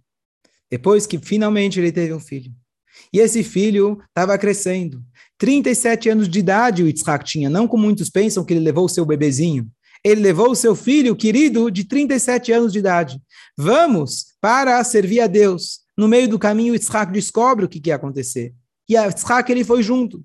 Depois 0.70 1.06
que 1.06 1.18
finalmente 1.18 1.78
ele 1.78 1.92
teve 1.92 2.12
um 2.12 2.20
filho. 2.20 2.52
E 3.12 3.18
esse 3.18 3.44
filho 3.44 4.02
estava 4.08 4.36
crescendo. 4.38 5.02
37 5.38 6.08
anos 6.08 6.28
de 6.28 6.38
idade 6.38 6.82
o 6.82 6.86
Yitzhak 6.86 7.24
tinha, 7.24 7.50
não 7.50 7.68
como 7.68 7.84
muitos 7.84 8.08
pensam 8.08 8.44
que 8.44 8.54
ele 8.54 8.64
levou 8.64 8.86
o 8.86 8.88
seu 8.88 9.04
bebezinho. 9.04 9.70
Ele 10.02 10.20
levou 10.20 10.50
o 10.50 10.56
seu 10.56 10.74
filho 10.74 11.16
querido 11.16 11.70
de 11.70 11.84
37 11.84 12.52
anos 12.52 12.72
de 12.72 12.78
idade. 12.78 13.20
Vamos 13.56 14.36
para 14.40 14.82
servir 14.84 15.20
a 15.20 15.26
Deus. 15.26 15.80
No 15.96 16.08
meio 16.08 16.28
do 16.28 16.38
caminho, 16.38 16.74
Yitzhak 16.74 17.12
descobre 17.12 17.64
o 17.64 17.68
que, 17.68 17.80
que 17.80 17.90
ia 17.90 17.96
acontecer. 17.96 18.54
E 18.88 18.94
Yitzhak 18.94 19.50
ele 19.50 19.64
foi 19.64 19.82
junto. 19.82 20.24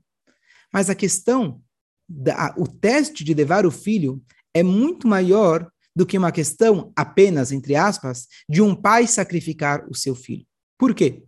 Mas 0.71 0.89
a 0.89 0.95
questão, 0.95 1.61
da, 2.07 2.53
o 2.57 2.67
teste 2.67 3.23
de 3.23 3.33
levar 3.33 3.65
o 3.65 3.71
filho 3.71 4.21
é 4.53 4.63
muito 4.63 5.07
maior 5.07 5.69
do 5.95 6.05
que 6.05 6.17
uma 6.17 6.31
questão 6.31 6.91
apenas, 6.95 7.51
entre 7.51 7.75
aspas, 7.75 8.27
de 8.47 8.61
um 8.61 8.75
pai 8.75 9.07
sacrificar 9.07 9.85
o 9.89 9.95
seu 9.95 10.15
filho. 10.15 10.45
Por 10.77 10.95
quê? 10.95 11.23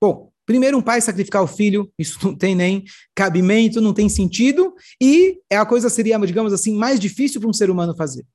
Bom, 0.00 0.32
primeiro, 0.44 0.76
um 0.76 0.82
pai 0.82 1.00
sacrificar 1.00 1.42
o 1.42 1.46
filho, 1.46 1.92
isso 1.98 2.18
não 2.22 2.36
tem 2.36 2.54
nem 2.54 2.84
cabimento, 3.14 3.80
não 3.80 3.94
tem 3.94 4.08
sentido, 4.08 4.74
e 5.00 5.40
é 5.50 5.56
a 5.56 5.66
coisa 5.66 5.88
seria, 5.88 6.18
digamos 6.18 6.52
assim, 6.52 6.76
mais 6.76 7.00
difícil 7.00 7.40
para 7.40 7.50
um 7.50 7.54
ser 7.54 7.70
humano 7.70 7.96
fazer. 7.96 8.26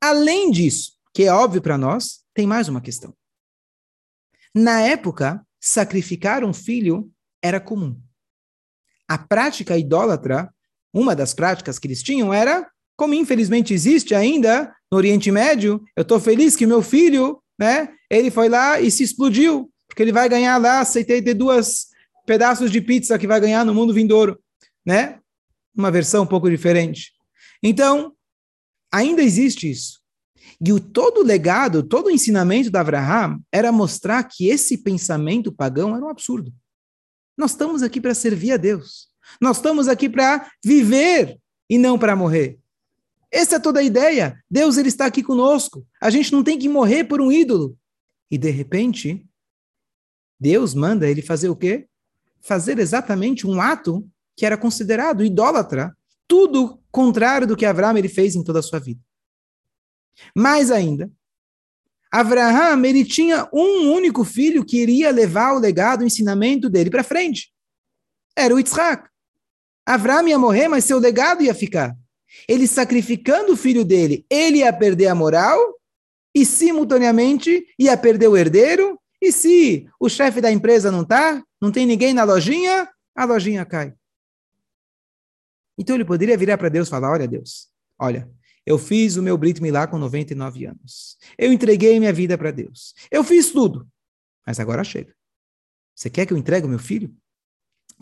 Além 0.00 0.50
disso, 0.50 0.92
que 1.12 1.24
é 1.24 1.32
óbvio 1.32 1.62
para 1.62 1.78
nós, 1.78 2.24
tem 2.34 2.46
mais 2.46 2.68
uma 2.68 2.80
questão. 2.80 3.14
Na 4.54 4.80
época, 4.80 5.44
sacrificar 5.60 6.44
um 6.44 6.52
filho 6.52 7.10
era 7.42 7.60
comum. 7.60 8.00
A 9.08 9.18
prática 9.18 9.76
idólatra, 9.76 10.52
uma 10.92 11.14
das 11.14 11.34
práticas 11.34 11.78
que 11.78 11.86
eles 11.86 12.02
tinham 12.02 12.32
era 12.32 12.70
como 12.96 13.14
infelizmente 13.14 13.74
existe 13.74 14.14
ainda 14.14 14.74
no 14.90 14.98
Oriente 14.98 15.30
Médio, 15.30 15.82
eu 15.96 16.02
estou 16.02 16.20
feliz 16.20 16.54
que 16.54 16.66
meu 16.66 16.82
filho, 16.82 17.42
né, 17.58 17.88
ele 18.08 18.30
foi 18.30 18.48
lá 18.48 18.80
e 18.80 18.90
se 18.90 19.02
explodiu, 19.02 19.70
porque 19.88 20.02
ele 20.02 20.12
vai 20.12 20.28
ganhar 20.28 20.56
lá, 20.58 20.80
aceitei 20.80 21.20
de 21.20 21.34
duas 21.34 21.88
pedaços 22.26 22.70
de 22.70 22.80
pizza 22.80 23.18
que 23.18 23.26
vai 23.26 23.40
ganhar 23.40 23.64
no 23.64 23.74
mundo 23.74 23.92
vindouro, 23.92 24.38
né? 24.84 25.18
Uma 25.76 25.90
versão 25.90 26.22
um 26.22 26.26
pouco 26.26 26.48
diferente. 26.48 27.12
Então, 27.62 28.12
ainda 28.92 29.22
existe 29.22 29.70
isso. 29.70 30.00
E 30.64 30.72
o 30.72 30.80
todo 30.80 31.20
o 31.20 31.24
legado, 31.24 31.82
todo 31.82 32.06
o 32.06 32.10
ensinamento 32.10 32.70
da 32.70 32.80
Abraham 32.80 33.40
era 33.52 33.72
mostrar 33.72 34.22
que 34.24 34.48
esse 34.48 34.78
pensamento 34.78 35.52
pagão 35.52 35.94
era 35.94 36.04
um 36.04 36.08
absurdo. 36.08 36.52
Nós 37.36 37.50
estamos 37.50 37.82
aqui 37.82 38.00
para 38.00 38.14
servir 38.14 38.52
a 38.52 38.56
Deus. 38.56 39.08
Nós 39.40 39.56
estamos 39.56 39.88
aqui 39.88 40.08
para 40.08 40.48
viver 40.64 41.38
e 41.68 41.78
não 41.78 41.98
para 41.98 42.14
morrer. 42.14 42.58
Essa 43.34 43.56
é 43.56 43.58
toda 43.58 43.80
a 43.80 43.82
ideia. 43.82 44.40
Deus 44.48 44.76
ele 44.76 44.88
está 44.88 45.06
aqui 45.06 45.20
conosco. 45.20 45.84
A 46.00 46.08
gente 46.08 46.32
não 46.32 46.44
tem 46.44 46.56
que 46.56 46.68
morrer 46.68 47.02
por 47.02 47.20
um 47.20 47.32
ídolo. 47.32 47.76
E 48.30 48.38
de 48.38 48.48
repente, 48.48 49.26
Deus 50.38 50.72
manda 50.72 51.10
ele 51.10 51.20
fazer 51.20 51.48
o 51.48 51.56
quê? 51.56 51.88
Fazer 52.40 52.78
exatamente 52.78 53.44
um 53.44 53.60
ato 53.60 54.08
que 54.36 54.46
era 54.46 54.56
considerado 54.56 55.24
idólatra, 55.24 55.92
tudo 56.28 56.80
contrário 56.92 57.44
do 57.44 57.56
que 57.56 57.66
Abraão 57.66 57.98
ele 57.98 58.08
fez 58.08 58.36
em 58.36 58.44
toda 58.44 58.60
a 58.60 58.62
sua 58.62 58.78
vida. 58.78 59.00
Mais 60.32 60.70
ainda, 60.70 61.10
Abraão 62.12 62.84
ele 62.84 63.04
tinha 63.04 63.48
um 63.52 63.90
único 63.90 64.22
filho 64.22 64.64
que 64.64 64.80
iria 64.80 65.10
levar 65.10 65.54
o 65.54 65.58
legado, 65.58 66.02
o 66.02 66.06
ensinamento 66.06 66.70
dele 66.70 66.88
para 66.88 67.02
frente. 67.02 67.52
Era 68.36 68.54
o 68.54 68.58
Yitzhak. 68.58 69.08
Abraão 69.84 70.28
ia 70.28 70.38
morrer, 70.38 70.68
mas 70.68 70.84
seu 70.84 71.00
legado 71.00 71.42
ia 71.42 71.52
ficar 71.52 71.96
ele 72.48 72.66
sacrificando 72.66 73.52
o 73.52 73.56
filho 73.56 73.84
dele, 73.84 74.26
ele 74.28 74.58
ia 74.58 74.72
perder 74.72 75.08
a 75.08 75.14
moral 75.14 75.58
e 76.34 76.44
simultaneamente 76.44 77.66
ia 77.78 77.96
perder 77.96 78.28
o 78.28 78.36
herdeiro. 78.36 78.98
E 79.20 79.32
se 79.32 79.88
o 79.98 80.08
chefe 80.08 80.40
da 80.40 80.50
empresa 80.50 80.90
não 80.90 81.02
está, 81.02 81.42
não 81.60 81.72
tem 81.72 81.86
ninguém 81.86 82.12
na 82.12 82.24
lojinha, 82.24 82.88
a 83.14 83.24
lojinha 83.24 83.64
cai. 83.64 83.94
Então 85.78 85.96
ele 85.96 86.04
poderia 86.04 86.36
virar 86.36 86.58
para 86.58 86.68
Deus 86.68 86.88
e 86.88 86.90
falar: 86.90 87.10
Olha, 87.10 87.26
Deus, 87.26 87.68
olha, 87.98 88.30
eu 88.66 88.78
fiz 88.78 89.16
o 89.16 89.22
meu 89.22 89.36
Brit 89.36 89.62
Milá 89.62 89.86
com 89.86 89.98
99 89.98 90.66
anos. 90.66 91.16
Eu 91.36 91.52
entreguei 91.52 91.98
minha 91.98 92.12
vida 92.12 92.38
para 92.38 92.50
Deus. 92.50 92.94
Eu 93.10 93.22
fiz 93.22 93.50
tudo. 93.50 93.88
Mas 94.46 94.60
agora 94.60 94.84
chega. 94.84 95.14
Você 95.94 96.10
quer 96.10 96.26
que 96.26 96.32
eu 96.32 96.38
entregue 96.38 96.66
o 96.66 96.70
meu 96.70 96.78
filho? 96.78 97.14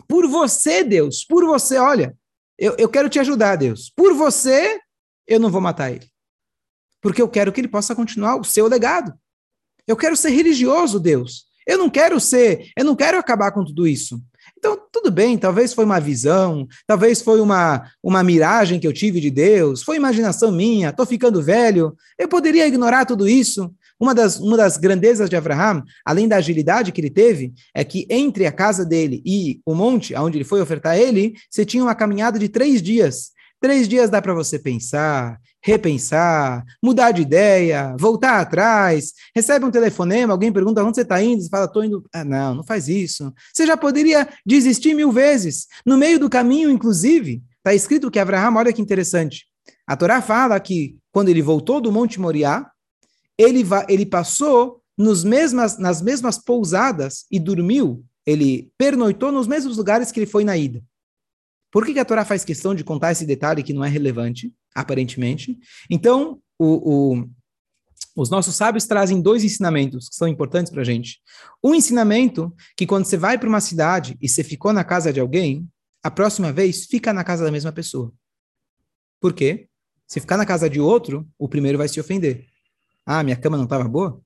Por 0.07 0.27
você, 0.27 0.83
Deus, 0.83 1.23
por 1.23 1.45
você, 1.45 1.77
olha, 1.77 2.17
eu, 2.57 2.75
eu 2.77 2.89
quero 2.89 3.09
te 3.09 3.19
ajudar, 3.19 3.55
Deus. 3.55 3.91
Por 3.95 4.13
você, 4.13 4.79
eu 5.27 5.39
não 5.39 5.49
vou 5.49 5.61
matar 5.61 5.91
ele. 5.91 6.07
Porque 7.01 7.21
eu 7.21 7.27
quero 7.27 7.51
que 7.51 7.59
ele 7.59 7.67
possa 7.67 7.95
continuar 7.95 8.35
o 8.35 8.43
seu 8.43 8.67
legado. 8.67 9.13
Eu 9.87 9.97
quero 9.97 10.15
ser 10.15 10.29
religioso, 10.29 10.99
Deus. 10.99 11.45
Eu 11.67 11.77
não 11.77 11.89
quero 11.89 12.19
ser, 12.19 12.71
eu 12.77 12.85
não 12.85 12.95
quero 12.95 13.17
acabar 13.17 13.51
com 13.51 13.63
tudo 13.63 13.87
isso. 13.87 14.21
Então, 14.57 14.77
tudo 14.91 15.11
bem, 15.11 15.37
talvez 15.37 15.73
foi 15.73 15.83
uma 15.83 15.99
visão, 15.99 16.67
talvez 16.87 17.21
foi 17.21 17.41
uma, 17.41 17.89
uma 18.01 18.23
miragem 18.23 18.79
que 18.79 18.87
eu 18.87 18.93
tive 18.93 19.19
de 19.19 19.29
Deus, 19.29 19.83
foi 19.83 19.97
imaginação 19.97 20.51
minha, 20.51 20.89
estou 20.89 21.05
ficando 21.05 21.41
velho, 21.41 21.95
eu 22.17 22.27
poderia 22.27 22.67
ignorar 22.67 23.05
tudo 23.05 23.27
isso. 23.27 23.73
Uma 23.99 24.13
das, 24.13 24.39
uma 24.39 24.57
das 24.57 24.77
grandezas 24.77 25.29
de 25.29 25.35
Abraham, 25.35 25.83
além 26.05 26.27
da 26.27 26.37
agilidade 26.37 26.91
que 26.91 26.99
ele 26.99 27.09
teve, 27.09 27.53
é 27.73 27.83
que 27.83 28.05
entre 28.09 28.45
a 28.45 28.51
casa 28.51 28.85
dele 28.85 29.21
e 29.25 29.61
o 29.65 29.73
monte, 29.73 30.15
aonde 30.15 30.37
ele 30.37 30.45
foi 30.45 30.61
ofertar 30.61 30.97
ele, 30.97 31.33
você 31.49 31.65
tinha 31.65 31.83
uma 31.83 31.95
caminhada 31.95 32.37
de 32.37 32.49
três 32.49 32.81
dias. 32.81 33.31
Três 33.61 33.87
dias 33.87 34.09
dá 34.09 34.21
para 34.21 34.33
você 34.33 34.59
pensar, 34.59 35.39
repensar, 35.63 36.65
mudar 36.83 37.11
de 37.11 37.21
ideia, 37.21 37.95
voltar 37.97 38.41
atrás, 38.41 39.13
recebe 39.33 39.63
um 39.63 39.71
telefonema, 39.71 40.33
alguém 40.33 40.51
pergunta 40.51 40.83
onde 40.83 40.95
você 40.95 41.03
está 41.03 41.23
indo, 41.23 41.41
você 41.41 41.49
fala, 41.49 41.65
estou 41.65 41.81
indo. 41.81 42.03
Ah, 42.13 42.25
não, 42.25 42.55
não 42.55 42.63
faz 42.65 42.89
isso. 42.89 43.33
Você 43.53 43.65
já 43.65 43.77
poderia 43.77 44.27
desistir 44.45 44.93
mil 44.93 45.13
vezes. 45.13 45.67
No 45.85 45.97
meio 45.97 46.19
do 46.19 46.29
caminho, 46.29 46.69
inclusive, 46.69 47.41
está 47.59 47.73
escrito 47.73 48.11
que 48.11 48.19
Abraão, 48.19 48.57
olha 48.57 48.73
que 48.73 48.81
interessante. 48.81 49.45
A 49.87 49.95
Torá 49.95 50.21
fala 50.21 50.59
que 50.59 50.97
quando 51.13 51.29
ele 51.29 51.41
voltou 51.41 51.79
do 51.79 51.91
Monte 51.91 52.19
Moriá, 52.19 52.69
ele, 53.37 53.63
ele 53.87 54.05
passou 54.05 54.81
nos 54.97 55.23
mesmas, 55.23 55.77
nas 55.77 56.01
mesmas 56.01 56.37
pousadas 56.37 57.25
e 57.31 57.39
dormiu, 57.39 58.05
ele 58.25 58.71
pernoitou 58.77 59.31
nos 59.31 59.47
mesmos 59.47 59.77
lugares 59.77 60.11
que 60.11 60.19
ele 60.19 60.27
foi 60.27 60.43
na 60.43 60.57
ida. 60.57 60.83
Por 61.71 61.85
que, 61.85 61.93
que 61.93 61.99
a 61.99 62.05
Torá 62.05 62.23
faz 62.23 62.45
questão 62.45 62.75
de 62.75 62.83
contar 62.83 63.11
esse 63.11 63.25
detalhe 63.25 63.63
que 63.63 63.73
não 63.73 63.83
é 63.83 63.89
relevante, 63.89 64.53
aparentemente? 64.75 65.57
Então, 65.89 66.39
o, 66.59 67.15
o, 67.15 67.29
os 68.15 68.29
nossos 68.29 68.55
sábios 68.55 68.85
trazem 68.85 69.19
dois 69.19 69.43
ensinamentos 69.43 70.07
que 70.07 70.15
são 70.15 70.27
importantes 70.27 70.71
para 70.71 70.81
a 70.81 70.85
gente. 70.85 71.19
Um 71.63 71.73
ensinamento 71.73 72.53
que 72.77 72.85
quando 72.85 73.05
você 73.05 73.17
vai 73.17 73.39
para 73.39 73.49
uma 73.49 73.59
cidade 73.59 74.15
e 74.21 74.29
você 74.29 74.43
ficou 74.43 74.71
na 74.71 74.83
casa 74.83 75.11
de 75.11 75.19
alguém, 75.19 75.67
a 76.03 76.11
próxima 76.11 76.51
vez 76.51 76.85
fica 76.85 77.11
na 77.11 77.23
casa 77.23 77.43
da 77.43 77.51
mesma 77.51 77.71
pessoa. 77.71 78.13
Por 79.19 79.33
quê? 79.33 79.67
Se 80.05 80.19
ficar 80.19 80.37
na 80.37 80.45
casa 80.45 80.69
de 80.69 80.79
outro, 80.79 81.27
o 81.39 81.49
primeiro 81.49 81.77
vai 81.77 81.87
se 81.87 81.99
ofender. 81.99 82.45
Ah, 83.05 83.23
minha 83.23 83.35
cama 83.35 83.57
não 83.57 83.65
estava 83.65 83.87
boa? 83.87 84.21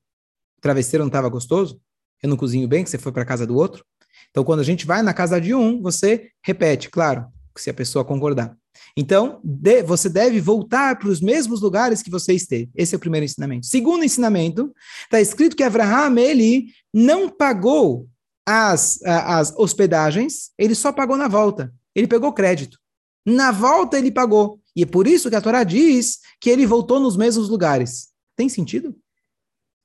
O 0.58 0.62
travesseiro 0.62 1.04
não 1.04 1.10
estava 1.10 1.30
gostoso? 1.30 1.80
Eu 2.22 2.30
não 2.30 2.38
cozinho 2.38 2.68
bem, 2.68 2.84
que 2.84 2.90
você 2.90 2.98
foi 2.98 3.12
para 3.12 3.24
a 3.24 3.26
casa 3.26 3.46
do 3.46 3.56
outro? 3.56 3.86
Então, 4.32 4.44
quando 4.44 4.60
a 4.60 4.64
gente 4.64 4.86
vai 4.86 5.02
na 5.02 5.14
casa 5.14 5.40
de 5.40 5.54
um, 5.54 5.82
você 5.82 6.32
repete, 6.44 6.90
claro 6.90 7.28
se 7.62 7.70
a 7.70 7.74
pessoa 7.74 8.06
concordar. 8.06 8.56
Então, 8.96 9.40
de, 9.44 9.84
você 9.84 10.10
deve 10.10 10.40
voltar 10.40 10.98
para 10.98 11.10
os 11.10 11.20
mesmos 11.20 11.62
lugares 11.62 12.02
que 12.02 12.10
você 12.10 12.34
esteve. 12.34 12.70
Esse 12.76 12.96
é 12.96 12.98
o 12.98 13.00
primeiro 13.00 13.26
ensinamento. 13.26 13.66
Segundo 13.66 14.04
ensinamento, 14.04 14.72
está 15.04 15.20
escrito 15.20 15.56
que 15.56 15.64
Abraham, 15.64 16.18
ele 16.20 16.68
não 16.94 17.30
pagou 17.30 18.08
as, 18.46 19.00
as 19.04 19.54
hospedagens, 19.58 20.52
ele 20.58 20.76
só 20.76 20.92
pagou 20.92 21.18
na 21.18 21.28
volta. 21.28 21.74
Ele 21.96 22.08
pegou 22.08 22.32
crédito. 22.32 22.78
Na 23.26 23.52
volta 23.52 23.98
ele 23.98 24.12
pagou. 24.12 24.60
E 24.76 24.84
é 24.84 24.86
por 24.86 25.08
isso 25.08 25.30
que 25.30 25.36
a 25.36 25.42
Torá 25.42 25.64
diz 25.64 26.20
que 26.40 26.50
ele 26.50 26.66
voltou 26.66 27.00
nos 27.00 27.18
mesmos 27.18 27.50
lugares. 27.50 28.10
Tem 28.38 28.48
sentido? 28.48 28.96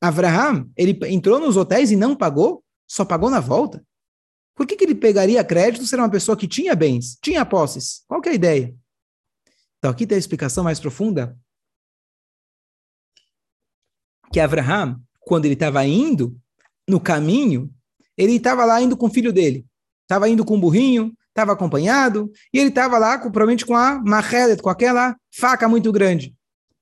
Abraham, 0.01 0.71
ele 0.77 0.99
entrou 1.07 1.41
nos 1.41 1.57
hotéis 1.57 1.91
e 1.91 1.97
não 1.97 2.15
pagou? 2.15 2.63
Só 2.87 3.05
pagou 3.05 3.31
na 3.31 3.41
volta? 3.41 3.85
Por 4.55 4.67
que, 4.67 4.77
que 4.77 4.85
ele 4.85 4.95
pegaria 4.95 5.43
crédito 5.43 5.87
se 5.87 5.95
era 5.95 6.03
uma 6.03 6.11
pessoa 6.11 6.37
que 6.37 6.47
tinha 6.47 6.75
bens, 6.75 7.19
tinha 7.23 7.47
posses? 7.47 8.05
Qual 8.07 8.21
que 8.21 8.29
é 8.29 8.33
a 8.33 8.35
ideia? 8.35 8.77
Então, 9.79 9.91
aqui 9.91 10.07
tem 10.07 10.17
a 10.17 10.19
explicação 10.19 10.63
mais 10.63 10.79
profunda. 10.79 11.37
Que 14.31 14.39
Abraham, 14.39 15.01
quando 15.21 15.47
ele 15.47 15.55
estava 15.55 15.85
indo 15.87 16.39
no 16.87 17.01
caminho, 17.01 17.73
ele 18.17 18.35
estava 18.35 18.65
lá 18.65 18.81
indo 18.83 18.97
com 18.97 19.07
o 19.07 19.11
filho 19.11 19.33
dele. 19.33 19.67
Estava 20.03 20.29
indo 20.29 20.45
com 20.45 20.57
um 20.57 20.61
burrinho, 20.61 21.17
estava 21.29 21.53
acompanhado, 21.53 22.31
e 22.53 22.59
ele 22.59 22.69
estava 22.69 22.99
lá, 22.99 23.19
com, 23.19 23.31
provavelmente 23.31 23.65
com 23.65 23.75
a 23.75 24.01
machelet, 24.05 24.61
com 24.61 24.69
aquela 24.69 25.17
faca 25.35 25.69
muito 25.69 25.91
grande. 25.91 26.37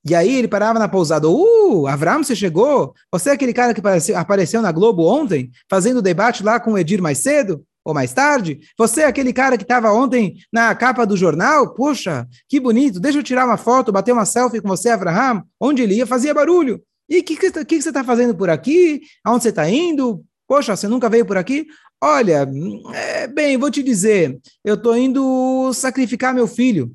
E 0.04 0.14
aí 0.14 0.34
ele 0.34 0.48
parava 0.48 0.78
na 0.78 0.88
pousada. 0.88 1.28
Uh, 1.28 1.86
Avram, 1.86 2.22
você 2.22 2.34
chegou? 2.34 2.94
Você 3.12 3.30
é 3.30 3.32
aquele 3.32 3.52
cara 3.52 3.74
que 3.74 3.80
apareceu, 3.80 4.16
apareceu 4.16 4.62
na 4.62 4.72
Globo 4.72 5.06
ontem, 5.06 5.50
fazendo 5.68 6.00
debate 6.00 6.42
lá 6.42 6.58
com 6.58 6.72
o 6.72 6.78
Edir 6.78 7.02
mais 7.02 7.18
cedo? 7.18 7.64
Ou 7.84 7.94
mais 7.94 8.12
tarde? 8.12 8.60
Você 8.76 9.02
é 9.02 9.06
aquele 9.06 9.32
cara 9.32 9.56
que 9.56 9.64
estava 9.64 9.90
ontem 9.90 10.36
na 10.52 10.74
capa 10.74 11.06
do 11.06 11.16
jornal? 11.16 11.72
Poxa, 11.74 12.26
que 12.48 12.60
bonito. 12.60 13.00
Deixa 13.00 13.18
eu 13.18 13.22
tirar 13.22 13.46
uma 13.46 13.56
foto, 13.56 13.92
bater 13.92 14.12
uma 14.12 14.26
selfie 14.26 14.60
com 14.60 14.68
você, 14.68 14.90
Avraham. 14.90 15.42
Onde 15.58 15.82
ele 15.82 15.94
ia, 15.94 16.06
fazia 16.06 16.34
barulho. 16.34 16.82
E 17.08 17.20
o 17.20 17.24
que, 17.24 17.36
que, 17.36 17.64
que, 17.64 17.82
você 17.82 17.88
está 17.88 18.04
fazendo 18.04 18.34
por 18.34 18.50
aqui? 18.50 19.00
Aonde 19.24 19.42
você 19.42 19.48
está 19.48 19.68
indo? 19.68 20.22
Poxa, 20.46 20.76
você 20.76 20.86
nunca 20.88 21.08
veio 21.08 21.24
por 21.24 21.36
aqui? 21.36 21.66
Olha, 22.02 22.48
é, 22.94 23.26
bem, 23.26 23.56
vou 23.56 23.70
te 23.70 23.82
dizer, 23.82 24.38
eu 24.64 24.74
estou 24.74 24.96
indo 24.96 25.72
sacrificar 25.74 26.34
meu 26.34 26.46
filho. 26.46 26.94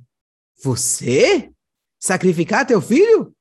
Você? 0.63 1.51
Sacrificar 2.05 2.67
teu 2.67 2.79
filho? 2.79 3.23
O 3.23 3.33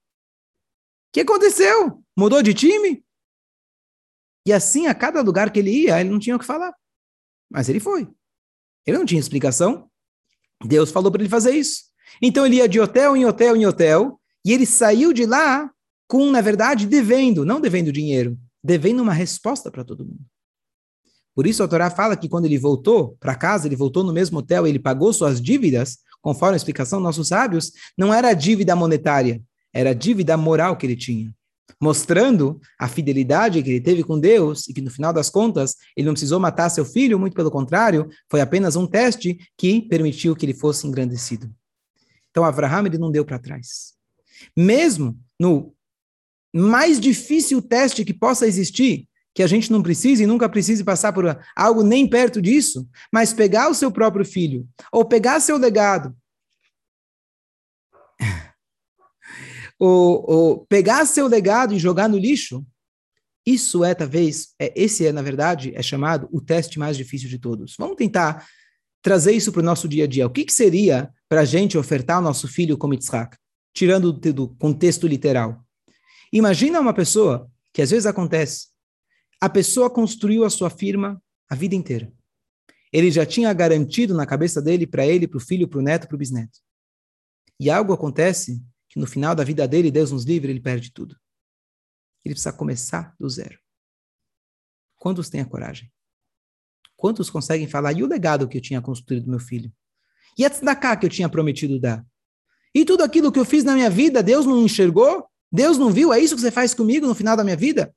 que 1.12 1.20
aconteceu? 1.20 2.02
Mudou 2.16 2.42
de 2.42 2.54
time? 2.54 3.04
E 4.46 4.54
assim, 4.54 4.86
a 4.86 4.94
cada 4.94 5.20
lugar 5.20 5.52
que 5.52 5.58
ele 5.58 5.82
ia, 5.82 6.00
ele 6.00 6.08
não 6.08 6.18
tinha 6.18 6.34
o 6.34 6.38
que 6.38 6.46
falar. 6.46 6.74
Mas 7.50 7.68
ele 7.68 7.78
foi. 7.78 8.08
Ele 8.86 8.96
não 8.96 9.04
tinha 9.04 9.20
explicação. 9.20 9.90
Deus 10.64 10.90
falou 10.90 11.12
para 11.12 11.20
ele 11.20 11.28
fazer 11.28 11.50
isso. 11.50 11.82
Então 12.22 12.46
ele 12.46 12.56
ia 12.56 12.66
de 12.66 12.80
hotel 12.80 13.14
em 13.14 13.26
hotel 13.26 13.54
em 13.54 13.66
hotel, 13.66 14.18
e 14.42 14.50
ele 14.50 14.64
saiu 14.64 15.12
de 15.12 15.26
lá 15.26 15.70
com, 16.08 16.30
na 16.30 16.40
verdade, 16.40 16.86
devendo, 16.86 17.44
não 17.44 17.60
devendo 17.60 17.92
dinheiro, 17.92 18.34
devendo 18.62 19.02
uma 19.02 19.12
resposta 19.12 19.70
para 19.70 19.84
todo 19.84 20.06
mundo. 20.06 20.24
Por 21.34 21.46
isso 21.46 21.62
a 21.62 21.68
Torá 21.68 21.90
fala 21.90 22.16
que 22.16 22.30
quando 22.30 22.46
ele 22.46 22.56
voltou 22.56 23.14
para 23.20 23.34
casa, 23.34 23.68
ele 23.68 23.76
voltou 23.76 24.02
no 24.02 24.12
mesmo 24.12 24.38
hotel, 24.38 24.66
ele 24.66 24.78
pagou 24.78 25.12
suas 25.12 25.38
dívidas, 25.38 25.98
conforme 26.24 26.54
a 26.54 26.56
explicação 26.56 27.00
nossos 27.00 27.28
sábios, 27.28 27.70
não 27.98 28.12
era 28.12 28.32
dívida 28.32 28.74
monetária, 28.74 29.42
era 29.74 29.94
dívida 29.94 30.38
moral 30.38 30.74
que 30.74 30.86
ele 30.86 30.96
tinha. 30.96 31.30
Mostrando 31.78 32.58
a 32.80 32.88
fidelidade 32.88 33.62
que 33.62 33.68
ele 33.68 33.80
teve 33.80 34.02
com 34.02 34.18
Deus 34.18 34.66
e 34.66 34.72
que 34.72 34.80
no 34.80 34.90
final 34.90 35.12
das 35.12 35.28
contas 35.28 35.76
ele 35.94 36.06
não 36.06 36.14
precisou 36.14 36.40
matar 36.40 36.70
seu 36.70 36.82
filho, 36.82 37.18
muito 37.18 37.34
pelo 37.34 37.50
contrário, 37.50 38.08
foi 38.30 38.40
apenas 38.40 38.74
um 38.74 38.86
teste 38.86 39.38
que 39.54 39.82
permitiu 39.82 40.34
que 40.34 40.46
ele 40.46 40.54
fosse 40.54 40.86
engrandecido. 40.86 41.54
Então 42.30 42.42
Abraham 42.42 42.86
ele 42.86 42.96
não 42.96 43.10
deu 43.10 43.22
para 43.22 43.38
trás. 43.38 43.92
Mesmo 44.56 45.20
no 45.38 45.74
mais 46.54 46.98
difícil 46.98 47.60
teste 47.60 48.02
que 48.02 48.14
possa 48.14 48.46
existir, 48.46 49.06
que 49.34 49.42
a 49.42 49.46
gente 49.46 49.72
não 49.72 49.82
precise 49.82 50.22
e 50.22 50.26
nunca 50.26 50.48
precise 50.48 50.84
passar 50.84 51.12
por 51.12 51.38
algo 51.56 51.82
nem 51.82 52.08
perto 52.08 52.40
disso, 52.40 52.88
mas 53.12 53.32
pegar 53.32 53.68
o 53.68 53.74
seu 53.74 53.90
próprio 53.90 54.24
filho, 54.24 54.66
ou 54.92 55.04
pegar 55.04 55.40
seu 55.40 55.58
legado, 55.58 56.16
ou, 59.78 60.24
ou 60.30 60.66
pegar 60.66 61.04
seu 61.04 61.26
legado 61.26 61.74
e 61.74 61.78
jogar 61.78 62.08
no 62.08 62.16
lixo, 62.16 62.64
isso 63.44 63.84
é, 63.84 63.94
talvez, 63.94 64.54
é, 64.58 64.72
esse 64.74 65.06
é, 65.06 65.12
na 65.12 65.20
verdade, 65.20 65.72
é 65.74 65.82
chamado 65.82 66.28
o 66.32 66.40
teste 66.40 66.78
mais 66.78 66.96
difícil 66.96 67.28
de 67.28 67.38
todos. 67.38 67.74
Vamos 67.78 67.96
tentar 67.96 68.46
trazer 69.02 69.32
isso 69.32 69.52
para 69.52 69.60
o 69.60 69.64
nosso 69.64 69.86
dia 69.86 70.04
a 70.04 70.06
dia. 70.06 70.26
O 70.26 70.30
que, 70.30 70.44
que 70.44 70.52
seria 70.52 71.10
para 71.28 71.42
a 71.42 71.44
gente 71.44 71.76
ofertar 71.76 72.20
o 72.20 72.22
nosso 72.22 72.48
filho 72.48 72.78
como 72.78 72.94
Yitzhak? 72.94 73.36
Tirando 73.74 74.12
do 74.12 74.48
contexto 74.48 75.06
literal. 75.06 75.62
Imagina 76.32 76.80
uma 76.80 76.94
pessoa, 76.94 77.50
que 77.72 77.82
às 77.82 77.90
vezes 77.90 78.06
acontece, 78.06 78.68
a 79.44 79.48
pessoa 79.50 79.90
construiu 79.90 80.42
a 80.42 80.48
sua 80.48 80.70
firma 80.70 81.22
a 81.50 81.54
vida 81.54 81.74
inteira. 81.74 82.10
Ele 82.90 83.10
já 83.10 83.26
tinha 83.26 83.52
garantido 83.52 84.14
na 84.14 84.24
cabeça 84.24 84.62
dele, 84.62 84.86
para 84.86 85.06
ele, 85.06 85.28
para 85.28 85.36
o 85.36 85.40
filho, 85.40 85.68
para 85.68 85.80
o 85.80 85.82
neto, 85.82 86.08
para 86.08 86.14
o 86.14 86.18
bisneto. 86.18 86.60
E 87.60 87.68
algo 87.68 87.92
acontece 87.92 88.64
que 88.88 88.98
no 88.98 89.06
final 89.06 89.34
da 89.34 89.44
vida 89.44 89.68
dele, 89.68 89.90
Deus 89.90 90.10
nos 90.10 90.24
livre, 90.24 90.50
ele 90.50 90.62
perde 90.62 90.90
tudo. 90.90 91.14
Ele 92.24 92.32
precisa 92.32 92.54
começar 92.54 93.14
do 93.20 93.28
zero. 93.28 93.58
Quantos 94.96 95.28
têm 95.28 95.42
a 95.42 95.44
coragem? 95.44 95.92
Quantos 96.96 97.28
conseguem 97.28 97.68
falar, 97.68 97.92
e 97.92 98.02
o 98.02 98.06
legado 98.06 98.48
que 98.48 98.56
eu 98.56 98.62
tinha 98.62 98.80
construído 98.80 99.24
do 99.24 99.30
meu 99.30 99.40
filho? 99.40 99.70
E 100.38 100.44
a 100.46 100.48
tzedakah 100.48 100.96
que 100.96 101.04
eu 101.04 101.10
tinha 101.10 101.28
prometido 101.28 101.78
dar? 101.78 102.02
E 102.74 102.82
tudo 102.82 103.04
aquilo 103.04 103.30
que 103.30 103.38
eu 103.38 103.44
fiz 103.44 103.62
na 103.62 103.74
minha 103.74 103.90
vida, 103.90 104.22
Deus 104.22 104.46
não 104.46 104.64
enxergou? 104.64 105.28
Deus 105.52 105.76
não 105.76 105.92
viu? 105.92 106.14
É 106.14 106.18
isso 106.18 106.34
que 106.34 106.40
você 106.40 106.50
faz 106.50 106.72
comigo 106.72 107.06
no 107.06 107.14
final 107.14 107.36
da 107.36 107.44
minha 107.44 107.58
vida? 107.58 107.94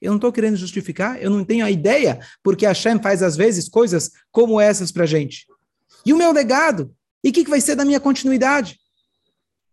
Eu 0.00 0.10
não 0.10 0.16
estou 0.16 0.32
querendo 0.32 0.56
justificar, 0.56 1.20
eu 1.20 1.30
não 1.30 1.44
tenho 1.44 1.64
a 1.64 1.70
ideia 1.70 2.20
porque 2.42 2.64
a 2.64 2.70
Hashem 2.70 3.00
faz 3.02 3.22
às 3.22 3.36
vezes 3.36 3.68
coisas 3.68 4.10
como 4.30 4.60
essas 4.60 4.92
para 4.92 5.06
gente. 5.06 5.46
E 6.06 6.12
o 6.12 6.16
meu 6.16 6.32
legado? 6.32 6.94
E 7.22 7.30
o 7.30 7.32
que, 7.32 7.44
que 7.44 7.50
vai 7.50 7.60
ser 7.60 7.74
da 7.74 7.84
minha 7.84 8.00
continuidade? 8.00 8.78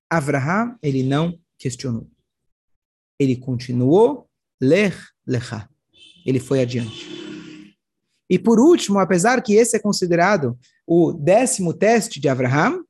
Avraham, 0.10 0.78
ele 0.82 1.04
não 1.04 1.38
questionou. 1.58 2.10
Ele 3.20 3.36
continuou, 3.36 4.28
ler, 4.60 4.98
lecha. 5.26 5.70
Ele 6.26 6.40
foi 6.40 6.62
adiante. 6.62 7.76
E 8.30 8.40
por 8.40 8.60
último, 8.60 9.00
apesar 9.00 9.42
que 9.42 9.54
esse 9.54 9.78
é 9.78 9.80
considerado 9.80 10.58
o 10.88 11.14
décimo 11.14 11.74
teste 11.74 12.20
de 12.20 12.28
Avraham, 12.28 12.84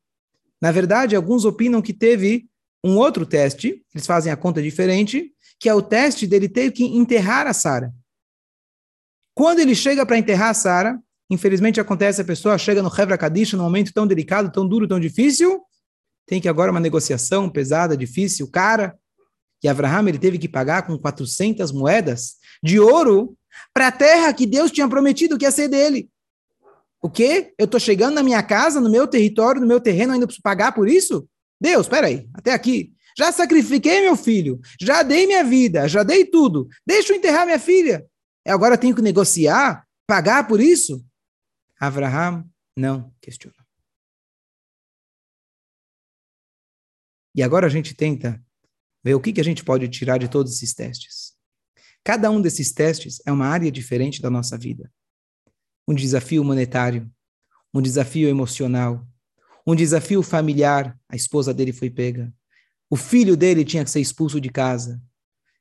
na 0.61 0.71
verdade, 0.71 1.15
alguns 1.15 1.45
opinam 1.45 1.81
que 1.81 1.93
teve 1.93 2.47
um 2.83 2.97
outro 2.97 3.25
teste, 3.25 3.83
eles 3.93 4.05
fazem 4.05 4.31
a 4.31 4.37
conta 4.37 4.61
diferente, 4.61 5.33
que 5.59 5.69
é 5.69 5.73
o 5.73 5.81
teste 5.81 6.27
dele 6.27 6.49
ter 6.49 6.71
que 6.71 6.83
enterrar 6.83 7.47
a 7.47 7.53
Sara. 7.53 7.93
Quando 9.33 9.59
ele 9.59 9.75
chega 9.75 10.05
para 10.05 10.17
enterrar 10.17 10.49
a 10.49 10.53
Sara, 10.53 10.99
infelizmente 11.29 11.79
acontece, 11.79 12.21
a 12.21 12.25
pessoa 12.25 12.57
chega 12.57 12.81
no 12.81 12.89
Hebra 12.89 13.17
Kadish, 13.17 13.53
num 13.53 13.63
momento 13.63 13.93
tão 13.93 14.07
delicado, 14.07 14.51
tão 14.51 14.67
duro, 14.67 14.87
tão 14.87 14.99
difícil, 14.99 15.61
tem 16.25 16.41
que 16.41 16.49
agora 16.49 16.71
uma 16.71 16.79
negociação 16.79 17.49
pesada, 17.49 17.95
difícil, 17.95 18.49
cara, 18.49 18.97
e 19.63 19.67
Abraham 19.67 20.09
ele 20.09 20.19
teve 20.19 20.37
que 20.37 20.47
pagar 20.47 20.85
com 20.85 20.97
400 20.97 21.71
moedas 21.71 22.35
de 22.61 22.79
ouro 22.79 23.35
para 23.73 23.87
a 23.87 23.91
terra 23.91 24.33
que 24.33 24.45
Deus 24.45 24.71
tinha 24.71 24.87
prometido 24.87 25.37
que 25.37 25.45
ia 25.45 25.51
ser 25.51 25.67
dele. 25.67 26.09
O 27.01 27.09
quê? 27.09 27.53
Eu 27.57 27.65
estou 27.65 27.79
chegando 27.79 28.15
na 28.15 28.23
minha 28.23 28.41
casa, 28.41 28.81
no 28.81 28.89
meu 28.89 29.07
território, 29.07 29.61
no 29.61 29.67
meu 29.67 29.79
terreno, 29.79 30.13
ainda 30.13 30.25
preciso 30.25 30.41
pagar 30.41 30.71
por 30.71 30.89
isso? 30.89 31.27
Deus, 31.59 31.87
peraí, 31.87 32.27
até 32.33 32.53
aqui. 32.53 32.94
Já 33.17 33.31
sacrifiquei 33.31 34.01
meu 34.01 34.15
filho, 34.15 34.59
já 34.79 35.01
dei 35.01 35.25
minha 35.25 35.43
vida, 35.43 35.87
já 35.87 36.03
dei 36.03 36.25
tudo. 36.25 36.67
Deixa 36.85 37.13
eu 37.13 37.17
enterrar 37.17 37.45
minha 37.45 37.59
filha. 37.59 38.05
Agora 38.45 38.77
tenho 38.77 38.95
que 38.95 39.01
negociar, 39.01 39.87
pagar 40.05 40.47
por 40.47 40.59
isso? 40.59 41.05
Abraham 41.79 42.47
não 42.75 43.13
questiona. 43.21 43.55
E 47.33 47.43
agora 47.43 47.67
a 47.67 47.69
gente 47.69 47.93
tenta 47.93 48.41
ver 49.03 49.13
o 49.13 49.19
que, 49.19 49.33
que 49.33 49.41
a 49.41 49.43
gente 49.43 49.63
pode 49.63 49.87
tirar 49.89 50.17
de 50.17 50.29
todos 50.29 50.53
esses 50.53 50.73
testes. 50.73 51.35
Cada 52.03 52.29
um 52.29 52.41
desses 52.41 52.71
testes 52.71 53.21
é 53.25 53.31
uma 53.31 53.47
área 53.47 53.71
diferente 53.71 54.21
da 54.21 54.29
nossa 54.29 54.57
vida. 54.57 54.91
Um 55.87 55.93
desafio 55.93 56.43
monetário, 56.43 57.11
um 57.73 57.81
desafio 57.81 58.29
emocional, 58.29 59.05
um 59.67 59.75
desafio 59.75 60.21
familiar, 60.21 60.97
a 61.09 61.15
esposa 61.15 61.53
dele 61.53 61.73
foi 61.73 61.89
pega. 61.89 62.33
O 62.89 62.95
filho 62.95 63.35
dele 63.35 63.65
tinha 63.65 63.83
que 63.83 63.91
ser 63.91 63.99
expulso 63.99 64.39
de 64.39 64.49
casa. 64.49 65.01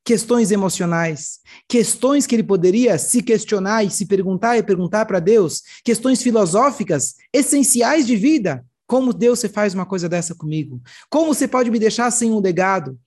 Questões 0.05 0.51
emocionais, 0.51 1.41
questões 1.67 2.27
que 2.27 2.35
ele 2.35 2.43
poderia 2.43 2.99
se 2.99 3.23
questionar 3.23 3.85
e 3.85 3.91
se 3.91 4.05
perguntar 4.05 4.59
e 4.59 4.63
perguntar 4.63 5.07
para 5.07 5.19
Deus, 5.19 5.63
questões 5.83 6.23
filosóficas 6.23 7.15
essenciais 7.33 8.07
de 8.07 8.15
vida. 8.15 8.65
Como 8.87 9.15
Deus 9.15 9.39
você 9.39 9.49
faz 9.49 9.73
uma 9.73 9.87
coisa 9.87 10.09
dessa 10.09 10.35
comigo? 10.35 10.83
Como 11.09 11.33
você 11.33 11.49
pode 11.49 11.71
me 11.71 11.79
deixar 11.79 12.11
sem 12.11 12.31
um 12.31 12.41
legado? 12.41 12.99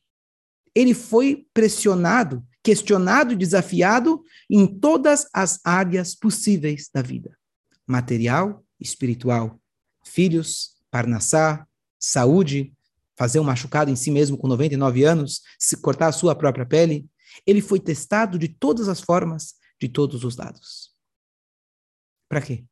Ele 0.73 0.93
foi 0.93 1.45
pressionado, 1.53 2.43
questionado 2.63 3.36
desafiado 3.36 4.23
em 4.49 4.65
todas 4.65 5.27
as 5.32 5.60
áreas 5.63 6.15
possíveis 6.15 6.89
da 6.91 7.03
vida: 7.03 7.38
material, 7.86 8.63
espiritual, 8.80 9.60
filhos, 10.03 10.75
parnassá, 10.89 11.65
saúde, 11.99 12.73
fazer 13.17 13.39
um 13.39 13.43
machucado 13.43 13.89
em 13.89 13.95
si 13.95 14.12
mesmo 14.12 14.38
com 14.38 14.47
99 14.47 15.03
anos, 15.03 15.41
se 15.60 15.77
cortar 15.82 16.08
a 16.08 16.12
sua 16.12 16.36
própria 16.36 16.65
pele. 16.65 17.10
Ele 17.45 17.62
foi 17.62 17.80
testado 17.80 18.38
de 18.38 18.47
todas 18.47 18.88
as 18.88 19.01
formas, 19.01 19.56
de 19.80 19.89
todos 19.89 20.23
os 20.23 20.38
lados. 20.38 20.95
Para 22.30 22.41
quê? 22.41 22.65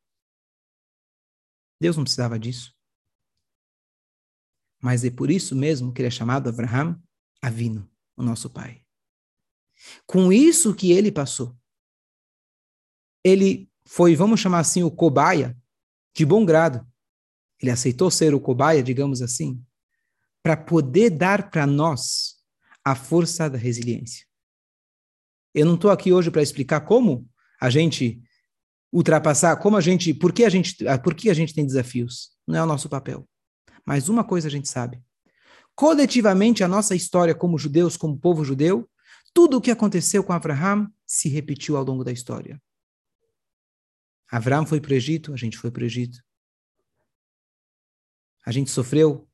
Deus 1.80 1.96
não 1.96 2.04
precisava 2.04 2.38
disso. 2.38 2.74
Mas 4.80 5.04
é 5.04 5.10
por 5.10 5.30
isso 5.30 5.54
mesmo 5.56 5.92
que 5.92 6.00
ele 6.00 6.08
é 6.08 6.10
chamado 6.10 6.48
Abraham 6.48 7.00
Avino, 7.42 7.90
o 8.16 8.22
nosso 8.22 8.48
pai. 8.48 8.84
Com 10.06 10.32
isso 10.32 10.74
que 10.74 10.92
ele 10.92 11.12
passou, 11.12 11.56
ele 13.24 13.70
foi, 13.86 14.14
vamos 14.14 14.40
chamar 14.40 14.60
assim, 14.60 14.82
o 14.82 14.90
cobaia 14.90 15.56
de 16.14 16.24
bom 16.24 16.44
grado 16.44 16.86
ele 17.60 17.70
aceitou 17.70 18.10
ser 18.10 18.34
o 18.34 18.40
cobaia, 18.40 18.82
digamos 18.82 19.22
assim, 19.22 19.62
para 20.46 20.56
poder 20.56 21.10
dar 21.10 21.50
para 21.50 21.66
nós 21.66 22.36
a 22.84 22.94
força 22.94 23.50
da 23.50 23.58
resiliência. 23.58 24.24
Eu 25.52 25.66
não 25.66 25.74
estou 25.74 25.90
aqui 25.90 26.12
hoje 26.12 26.30
para 26.30 26.40
explicar 26.40 26.82
como 26.82 27.28
a 27.60 27.68
gente 27.68 28.22
ultrapassar, 28.92 29.56
como 29.56 29.76
a 29.76 29.80
gente, 29.80 30.14
por 30.14 30.32
que 30.32 30.44
a 30.44 30.48
gente, 30.48 30.76
por 31.02 31.16
que 31.16 31.30
a 31.30 31.34
gente 31.34 31.52
tem 31.52 31.66
desafios. 31.66 32.30
Não 32.46 32.60
é 32.60 32.62
o 32.62 32.66
nosso 32.66 32.88
papel. 32.88 33.28
Mas 33.84 34.08
uma 34.08 34.22
coisa 34.22 34.46
a 34.46 34.50
gente 34.50 34.68
sabe. 34.68 35.02
Coletivamente, 35.74 36.62
a 36.62 36.68
nossa 36.68 36.94
história 36.94 37.34
como 37.34 37.58
judeus, 37.58 37.96
como 37.96 38.16
povo 38.16 38.44
judeu, 38.44 38.88
tudo 39.34 39.56
o 39.56 39.60
que 39.60 39.72
aconteceu 39.72 40.22
com 40.22 40.32
Abraham 40.32 40.88
se 41.04 41.28
repetiu 41.28 41.76
ao 41.76 41.82
longo 41.82 42.04
da 42.04 42.12
história. 42.12 42.62
Abraham 44.30 44.64
foi 44.64 44.80
para 44.80 44.92
o 44.92 44.94
Egito, 44.94 45.34
a 45.34 45.36
gente 45.36 45.58
foi 45.58 45.72
para 45.72 45.82
o 45.82 45.86
Egito. 45.86 46.22
A 48.44 48.52
gente 48.52 48.70
sofreu 48.70 49.28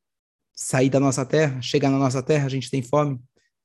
sair 0.54 0.90
da 0.90 1.00
nossa 1.00 1.24
terra, 1.24 1.60
chegar 1.60 1.90
na 1.90 1.98
nossa 1.98 2.22
terra, 2.22 2.46
a 2.46 2.50
gente 2.50 2.70
tem 2.70 2.82
fome. 2.82 3.20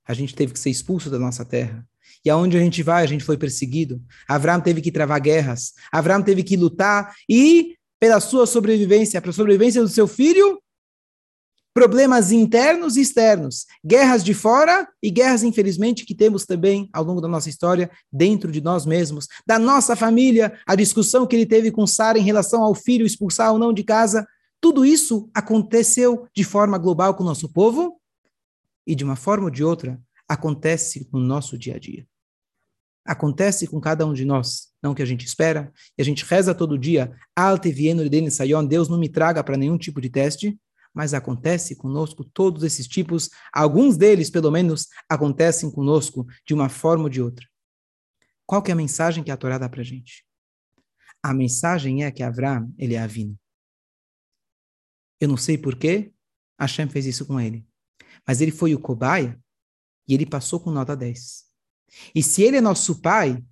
A 0.07 0.13
gente 0.13 0.33
teve 0.33 0.53
que 0.53 0.59
ser 0.59 0.69
expulso 0.69 1.09
da 1.09 1.19
nossa 1.19 1.43
terra. 1.43 1.85
E 2.23 2.29
aonde 2.29 2.57
a 2.57 2.59
gente 2.59 2.81
vai, 2.81 3.03
a 3.03 3.07
gente 3.07 3.23
foi 3.23 3.37
perseguido. 3.37 4.01
Abraão 4.27 4.61
teve 4.61 4.81
que 4.81 4.91
travar 4.91 5.19
guerras. 5.19 5.73
Abraão 5.91 6.21
teve 6.21 6.43
que 6.43 6.55
lutar 6.55 7.13
e, 7.29 7.75
pela 7.99 8.19
sua 8.19 8.45
sobrevivência, 8.45 9.21
para 9.21 9.31
a 9.31 9.33
sobrevivência 9.33 9.81
do 9.81 9.89
seu 9.89 10.07
filho, 10.07 10.61
problemas 11.77 12.31
internos 12.31 12.97
e 12.97 13.01
externos, 13.01 13.67
guerras 13.85 14.23
de 14.23 14.33
fora 14.33 14.87
e 15.03 15.11
guerras, 15.11 15.43
infelizmente, 15.43 16.05
que 16.05 16.15
temos 16.15 16.43
também 16.43 16.89
ao 16.91 17.03
longo 17.03 17.21
da 17.21 17.27
nossa 17.27 17.49
história, 17.49 17.91
dentro 18.11 18.51
de 18.51 18.61
nós 18.61 18.83
mesmos, 18.83 19.27
da 19.45 19.59
nossa 19.59 19.95
família, 19.95 20.57
a 20.65 20.73
discussão 20.73 21.27
que 21.27 21.35
ele 21.35 21.45
teve 21.45 21.69
com 21.69 21.85
Sara 21.85 22.17
em 22.17 22.23
relação 22.23 22.63
ao 22.63 22.73
filho 22.73 23.05
expulsar 23.05 23.51
ou 23.51 23.59
não 23.59 23.71
de 23.71 23.83
casa. 23.83 24.25
Tudo 24.59 24.85
isso 24.85 25.29
aconteceu 25.33 26.27
de 26.35 26.43
forma 26.43 26.77
global 26.77 27.15
com 27.15 27.23
o 27.23 27.25
nosso 27.25 27.51
povo 27.51 27.99
e, 28.85 28.95
de 28.95 29.03
uma 29.03 29.15
forma 29.15 29.45
ou 29.45 29.51
de 29.51 29.63
outra, 29.63 30.01
acontece 30.27 31.07
no 31.11 31.19
nosso 31.19 31.57
dia 31.57 31.75
a 31.75 31.79
dia. 31.79 32.07
Acontece 33.05 33.67
com 33.67 33.79
cada 33.79 34.05
um 34.05 34.13
de 34.13 34.25
nós, 34.25 34.69
não 34.83 34.93
que 34.93 35.01
a 35.01 35.05
gente 35.05 35.25
espera, 35.25 35.71
e 35.97 36.01
a 36.01 36.05
gente 36.05 36.25
reza 36.25 36.53
todo 36.53 36.77
dia, 36.77 37.15
Alte 37.35 37.71
vieno 37.71 38.07
de 38.09 38.31
Sayon, 38.31 38.65
Deus 38.65 38.89
não 38.89 38.99
me 38.99 39.07
traga 39.07 39.43
para 39.43 39.55
nenhum 39.55 39.77
tipo 39.77 40.01
de 40.01 40.09
teste, 40.09 40.59
mas 40.93 41.13
acontece 41.13 41.75
conosco 41.75 42.25
todos 42.25 42.63
esses 42.63 42.87
tipos, 42.87 43.29
alguns 43.53 43.95
deles, 43.95 44.29
pelo 44.29 44.51
menos, 44.51 44.87
acontecem 45.07 45.71
conosco 45.71 46.25
de 46.45 46.53
uma 46.53 46.69
forma 46.69 47.03
ou 47.03 47.09
de 47.09 47.21
outra. 47.21 47.45
Qual 48.45 48.61
que 48.61 48.71
é 48.71 48.73
a 48.73 48.77
mensagem 48.77 49.23
que 49.23 49.31
a 49.31 49.37
Torá 49.37 49.57
dá 49.57 49.69
para 49.69 49.81
a 49.81 49.85
gente? 49.85 50.25
A 51.21 51.33
mensagem 51.33 52.03
é 52.03 52.11
que 52.11 52.23
Avram, 52.23 52.73
ele 52.77 52.95
é 52.95 52.99
avino. 52.99 53.37
Eu 55.19 55.27
não 55.27 55.37
sei 55.37 55.57
porquê 55.57 56.11
Hashem 56.59 56.87
fez 56.89 57.05
isso 57.05 57.25
com 57.25 57.39
ele. 57.39 57.65
Mas 58.25 58.41
ele 58.41 58.51
foi 58.51 58.73
o 58.73 58.79
cobaia 58.79 59.39
e 60.07 60.13
ele 60.13 60.25
passou 60.25 60.59
com 60.59 60.71
nota 60.71 60.95
10. 60.95 61.45
E 62.13 62.23
se 62.23 62.43
ele 62.43 62.57
é 62.57 62.61
nosso 62.61 63.01
pai, 63.01 63.43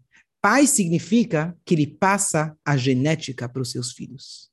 pai 0.42 0.68
significa 0.68 1.58
que 1.66 1.74
ele 1.74 1.88
passa 1.88 2.56
a 2.64 2.78
genética 2.78 3.48
para 3.48 3.62
os 3.62 3.72
seus 3.72 3.92
filhos. 3.92 4.50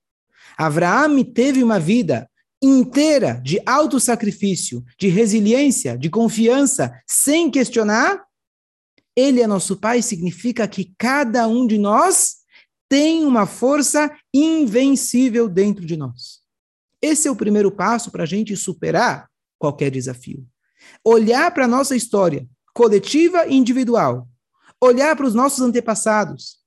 Abraão 0.57 1.22
teve 1.25 1.62
uma 1.62 1.79
vida 1.79 2.29
inteira 2.62 3.40
de 3.42 3.61
autossacrifício, 3.66 4.85
de 4.98 5.09
resiliência, 5.09 5.98
de 5.98 6.09
confiança, 6.09 6.92
sem 7.07 7.51
questionar. 7.51 8.25
Ele 9.16 9.40
é 9.40 9.46
nosso 9.46 9.77
pai 9.77 10.01
significa 10.01 10.68
que 10.68 10.94
cada 10.96 11.46
um 11.48 11.66
de 11.66 11.77
nós 11.77 12.37
tem 12.88 13.25
uma 13.25 13.46
força 13.46 14.14
invencível 14.33 15.48
dentro 15.48 15.85
de 15.85 15.96
nós. 15.96 16.41
Esse 17.03 17.27
é 17.27 17.31
o 17.31 17.37
primeiro 17.37 17.73
passo 17.73 18.11
para 18.12 18.23
a 18.23 18.27
gente 18.27 18.57
superar 18.57 19.29
qualquer 19.59 19.91
desafio. 19.91 20.47
Olhar 21.05 21.53
para 21.53 21.65
a 21.65 21.69
nossa 21.69 21.97
história, 21.97 22.47
coletiva 22.73 23.47
e 23.47 23.55
individual. 23.55 24.29
Olhar 24.81 25.17
para 25.17 25.27
os 25.27 25.35
nossos 25.35 25.61
antepassados, 25.61 26.59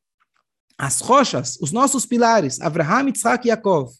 as 0.77 0.99
rochas, 0.99 1.57
os 1.61 1.71
nossos 1.71 2.05
pilares, 2.05 2.59
Abraham, 2.61 3.09
Isaac 3.13 3.47
e 3.47 3.49
Yaakov. 3.49 3.91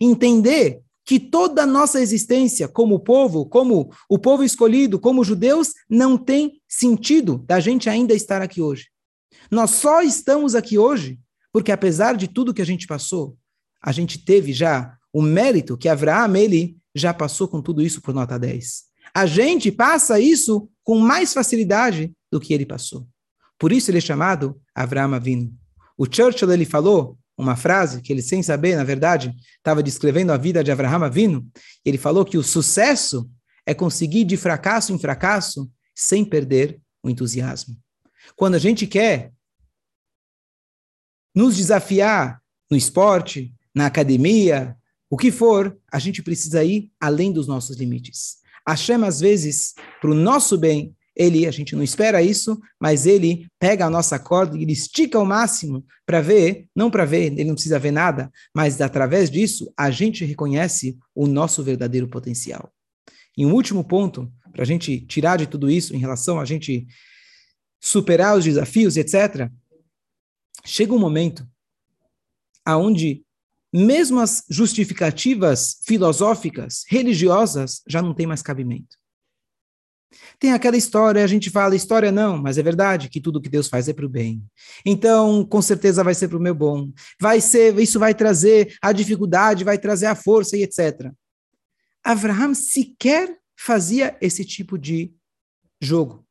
Entender 0.00 0.80
que 1.04 1.20
toda 1.20 1.62
a 1.62 1.66
nossa 1.66 2.00
existência 2.00 2.66
como 2.66 3.00
povo, 3.00 3.46
como 3.46 3.92
o 4.08 4.18
povo 4.18 4.42
escolhido, 4.42 4.98
como 4.98 5.24
judeus, 5.24 5.72
não 5.88 6.16
tem 6.16 6.60
sentido 6.68 7.38
da 7.38 7.60
gente 7.60 7.90
ainda 7.90 8.14
estar 8.14 8.40
aqui 8.40 8.62
hoje. 8.62 8.88
Nós 9.50 9.70
só 9.70 10.02
estamos 10.02 10.54
aqui 10.54 10.78
hoje 10.78 11.20
porque, 11.52 11.70
apesar 11.70 12.16
de 12.16 12.26
tudo 12.26 12.54
que 12.54 12.62
a 12.62 12.66
gente 12.66 12.86
passou, 12.86 13.36
a 13.82 13.92
gente 13.92 14.24
teve 14.24 14.52
já 14.52 14.96
o 15.14 15.22
mérito 15.22 15.78
que 15.78 15.88
Abraão, 15.88 16.34
ele 16.34 16.76
já 16.92 17.14
passou 17.14 17.46
com 17.46 17.62
tudo 17.62 17.80
isso 17.80 18.02
por 18.02 18.12
nota 18.12 18.36
10. 18.36 18.82
A 19.14 19.26
gente 19.26 19.70
passa 19.70 20.18
isso 20.18 20.68
com 20.82 20.98
mais 20.98 21.32
facilidade 21.32 22.12
do 22.32 22.40
que 22.40 22.52
ele 22.52 22.66
passou. 22.66 23.06
Por 23.56 23.70
isso 23.70 23.92
ele 23.92 23.98
é 23.98 24.00
chamado 24.00 24.60
Avraham 24.74 25.14
Avinu. 25.14 25.54
O 25.96 26.04
Churchill, 26.04 26.50
ele 26.50 26.64
falou 26.64 27.16
uma 27.38 27.54
frase 27.54 28.02
que 28.02 28.12
ele, 28.12 28.22
sem 28.22 28.42
saber, 28.42 28.74
na 28.76 28.82
verdade, 28.82 29.32
estava 29.56 29.84
descrevendo 29.84 30.32
a 30.32 30.36
vida 30.36 30.64
de 30.64 30.72
Avraham 30.72 31.04
Avinu. 31.04 31.46
Ele 31.84 31.96
falou 31.96 32.24
que 32.24 32.36
o 32.36 32.42
sucesso 32.42 33.30
é 33.64 33.72
conseguir 33.72 34.24
de 34.24 34.36
fracasso 34.36 34.92
em 34.92 34.98
fracasso 34.98 35.70
sem 35.94 36.24
perder 36.24 36.80
o 37.04 37.08
entusiasmo. 37.08 37.76
Quando 38.34 38.56
a 38.56 38.58
gente 38.58 38.84
quer 38.84 39.32
nos 41.32 41.56
desafiar 41.56 42.42
no 42.68 42.76
esporte, 42.76 43.54
na 43.72 43.86
academia, 43.86 44.76
o 45.14 45.16
que 45.16 45.30
for, 45.30 45.78
a 45.92 46.00
gente 46.00 46.24
precisa 46.24 46.64
ir 46.64 46.90
além 47.00 47.32
dos 47.32 47.46
nossos 47.46 47.76
limites. 47.76 48.38
Hashem, 48.66 49.04
às 49.04 49.20
vezes, 49.20 49.72
para 50.00 50.10
o 50.10 50.14
nosso 50.14 50.58
bem, 50.58 50.92
ele, 51.14 51.46
a 51.46 51.52
gente 51.52 51.76
não 51.76 51.84
espera 51.84 52.20
isso, 52.20 52.60
mas 52.80 53.06
ele 53.06 53.46
pega 53.56 53.86
a 53.86 53.90
nossa 53.90 54.18
corda 54.18 54.58
e 54.58 54.62
ele 54.62 54.72
estica 54.72 55.16
ao 55.16 55.24
máximo 55.24 55.86
para 56.04 56.20
ver, 56.20 56.66
não 56.74 56.90
para 56.90 57.04
ver, 57.04 57.26
ele 57.26 57.44
não 57.44 57.54
precisa 57.54 57.78
ver 57.78 57.92
nada, 57.92 58.28
mas 58.52 58.80
através 58.80 59.30
disso 59.30 59.72
a 59.76 59.88
gente 59.88 60.24
reconhece 60.24 60.98
o 61.14 61.28
nosso 61.28 61.62
verdadeiro 61.62 62.08
potencial. 62.08 62.74
E 63.38 63.46
um 63.46 63.54
último 63.54 63.84
ponto, 63.84 64.28
para 64.50 64.62
a 64.62 64.66
gente 64.66 65.00
tirar 65.02 65.36
de 65.36 65.46
tudo 65.46 65.70
isso 65.70 65.94
em 65.94 65.98
relação 66.00 66.40
a 66.40 66.44
gente 66.44 66.88
superar 67.80 68.36
os 68.36 68.44
desafios, 68.44 68.96
etc., 68.96 69.48
chega 70.64 70.92
um 70.92 70.98
momento 70.98 71.46
aonde 72.64 73.24
mesmo 73.74 74.20
as 74.20 74.44
justificativas 74.48 75.80
filosóficas, 75.84 76.84
religiosas, 76.86 77.82
já 77.88 78.00
não 78.00 78.14
tem 78.14 78.24
mais 78.24 78.40
cabimento. 78.40 78.96
Tem 80.38 80.52
aquela 80.52 80.76
história, 80.76 81.24
a 81.24 81.26
gente 81.26 81.50
fala, 81.50 81.74
história 81.74 82.12
não, 82.12 82.40
mas 82.40 82.56
é 82.56 82.62
verdade 82.62 83.08
que 83.08 83.20
tudo 83.20 83.40
que 83.40 83.48
Deus 83.48 83.66
faz 83.66 83.88
é 83.88 83.92
para 83.92 84.06
o 84.06 84.08
bem. 84.08 84.44
Então, 84.86 85.44
com 85.44 85.60
certeza 85.60 86.04
vai 86.04 86.14
ser 86.14 86.28
para 86.28 86.38
o 86.38 86.40
meu 86.40 86.54
bom. 86.54 86.88
Vai 87.20 87.40
ser, 87.40 87.76
isso 87.80 87.98
vai 87.98 88.14
trazer 88.14 88.76
a 88.80 88.92
dificuldade, 88.92 89.64
vai 89.64 89.76
trazer 89.76 90.06
a 90.06 90.14
força 90.14 90.56
e 90.56 90.62
etc. 90.62 91.10
Abraham 92.04 92.54
sequer 92.54 93.36
fazia 93.56 94.16
esse 94.20 94.44
tipo 94.44 94.78
de 94.78 95.12
jogo. 95.80 96.23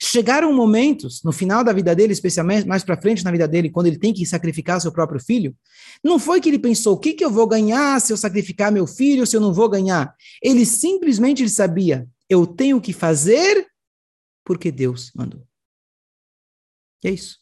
Chegaram 0.00 0.52
momentos, 0.52 1.22
no 1.22 1.32
final 1.32 1.64
da 1.64 1.72
vida 1.72 1.94
dele, 1.94 2.12
especialmente 2.12 2.66
mais 2.66 2.84
para 2.84 3.00
frente 3.00 3.24
na 3.24 3.30
vida 3.30 3.46
dele, 3.48 3.70
quando 3.70 3.86
ele 3.86 3.98
tem 3.98 4.12
que 4.12 4.24
sacrificar 4.24 4.80
seu 4.80 4.92
próprio 4.92 5.20
filho, 5.20 5.56
não 6.02 6.18
foi 6.18 6.40
que 6.40 6.48
ele 6.48 6.58
pensou, 6.58 6.94
o 6.94 6.98
que, 6.98 7.12
que 7.12 7.24
eu 7.24 7.30
vou 7.30 7.46
ganhar 7.46 8.00
se 8.00 8.12
eu 8.12 8.16
sacrificar 8.16 8.70
meu 8.70 8.86
filho, 8.86 9.26
se 9.26 9.36
eu 9.36 9.40
não 9.40 9.52
vou 9.52 9.68
ganhar? 9.68 10.14
Ele 10.42 10.64
simplesmente 10.64 11.42
ele 11.42 11.50
sabia, 11.50 12.06
eu 12.28 12.46
tenho 12.46 12.80
que 12.80 12.92
fazer 12.92 13.66
porque 14.44 14.70
Deus 14.70 15.12
mandou. 15.14 15.46
E 17.04 17.08
é 17.08 17.10
isso. 17.10 17.38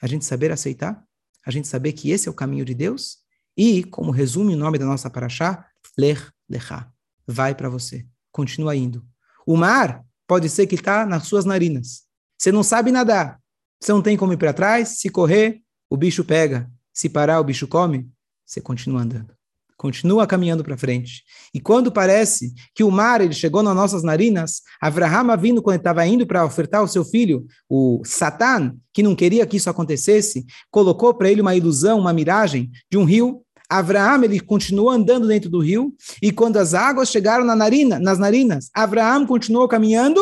A 0.00 0.06
gente 0.06 0.24
saber 0.24 0.50
aceitar, 0.52 1.02
a 1.44 1.50
gente 1.50 1.68
saber 1.68 1.92
que 1.92 2.10
esse 2.10 2.28
é 2.28 2.30
o 2.30 2.34
caminho 2.34 2.64
de 2.64 2.74
Deus, 2.74 3.18
e, 3.56 3.84
como 3.84 4.10
resume 4.10 4.54
o 4.54 4.58
nome 4.58 4.78
da 4.78 4.86
nossa 4.86 5.10
paraxá, 5.10 5.66
ler, 5.98 6.32
lechá. 6.48 6.90
Vai 7.26 7.54
para 7.54 7.68
você. 7.68 8.06
Continua 8.32 8.74
indo. 8.74 9.04
O 9.46 9.56
mar 9.56 10.04
pode 10.30 10.48
ser 10.48 10.68
que 10.68 10.76
está 10.76 11.04
nas 11.04 11.26
suas 11.26 11.44
narinas. 11.44 12.02
Você 12.38 12.52
não 12.52 12.62
sabe 12.62 12.92
nadar. 12.92 13.40
Você 13.82 13.90
não 13.90 14.00
tem 14.00 14.16
como 14.16 14.32
ir 14.32 14.36
para 14.36 14.52
trás. 14.52 15.00
Se 15.00 15.08
correr, 15.08 15.60
o 15.90 15.96
bicho 15.96 16.22
pega. 16.22 16.70
Se 16.92 17.08
parar, 17.08 17.40
o 17.40 17.44
bicho 17.44 17.66
come. 17.66 18.08
Você 18.46 18.60
continua 18.60 19.02
andando. 19.02 19.34
Continua 19.76 20.28
caminhando 20.28 20.62
para 20.62 20.76
frente. 20.76 21.24
E 21.52 21.58
quando 21.58 21.90
parece 21.90 22.54
que 22.76 22.84
o 22.84 22.92
mar 22.92 23.20
ele 23.20 23.34
chegou 23.34 23.60
nas 23.60 23.74
nossas 23.74 24.04
narinas, 24.04 24.62
Avraham 24.80 25.36
vindo 25.36 25.60
quando 25.60 25.78
estava 25.78 26.06
indo 26.06 26.24
para 26.24 26.44
ofertar 26.44 26.84
o 26.84 26.88
seu 26.88 27.04
filho, 27.04 27.44
o 27.68 28.00
Satan, 28.04 28.76
que 28.92 29.02
não 29.02 29.16
queria 29.16 29.44
que 29.44 29.56
isso 29.56 29.68
acontecesse, 29.68 30.46
colocou 30.70 31.12
para 31.12 31.28
ele 31.28 31.40
uma 31.40 31.56
ilusão, 31.56 31.98
uma 31.98 32.12
miragem 32.12 32.70
de 32.88 32.96
um 32.96 33.04
rio 33.04 33.42
Abraão 33.70 34.24
ele 34.24 34.40
continuou 34.40 34.90
andando 34.90 35.28
dentro 35.28 35.48
do 35.48 35.60
rio 35.60 35.94
e 36.20 36.32
quando 36.32 36.56
as 36.56 36.74
águas 36.74 37.08
chegaram 37.08 37.44
na 37.44 37.54
narina, 37.54 38.00
nas 38.00 38.18
narinas, 38.18 38.68
Abraão 38.74 39.24
continuou 39.24 39.68
caminhando 39.68 40.20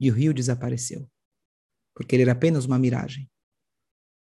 e 0.00 0.10
o 0.10 0.14
rio 0.14 0.34
desapareceu, 0.34 1.08
porque 1.94 2.16
ele 2.16 2.24
era 2.24 2.32
apenas 2.32 2.64
uma 2.64 2.80
miragem. 2.80 3.30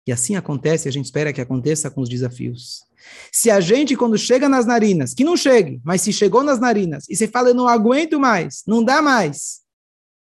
E 0.06 0.12
assim 0.12 0.36
acontece, 0.36 0.88
a 0.88 0.92
gente 0.92 1.06
espera 1.06 1.32
que 1.32 1.40
aconteça 1.40 1.90
com 1.90 2.02
os 2.02 2.08
desafios. 2.08 2.84
Se 3.32 3.50
a 3.50 3.60
gente, 3.60 3.96
quando 3.96 4.16
chega 4.16 4.48
nas 4.48 4.66
narinas, 4.66 5.14
que 5.14 5.24
não 5.24 5.36
chegue, 5.36 5.80
mas 5.84 6.02
se 6.02 6.12
chegou 6.12 6.42
nas 6.42 6.60
narinas, 6.60 7.06
e 7.08 7.16
você 7.16 7.26
fala, 7.26 7.50
eu 7.50 7.54
não 7.54 7.68
aguento 7.68 8.18
mais, 8.18 8.62
não 8.66 8.82
dá 8.82 9.02
mais, 9.02 9.62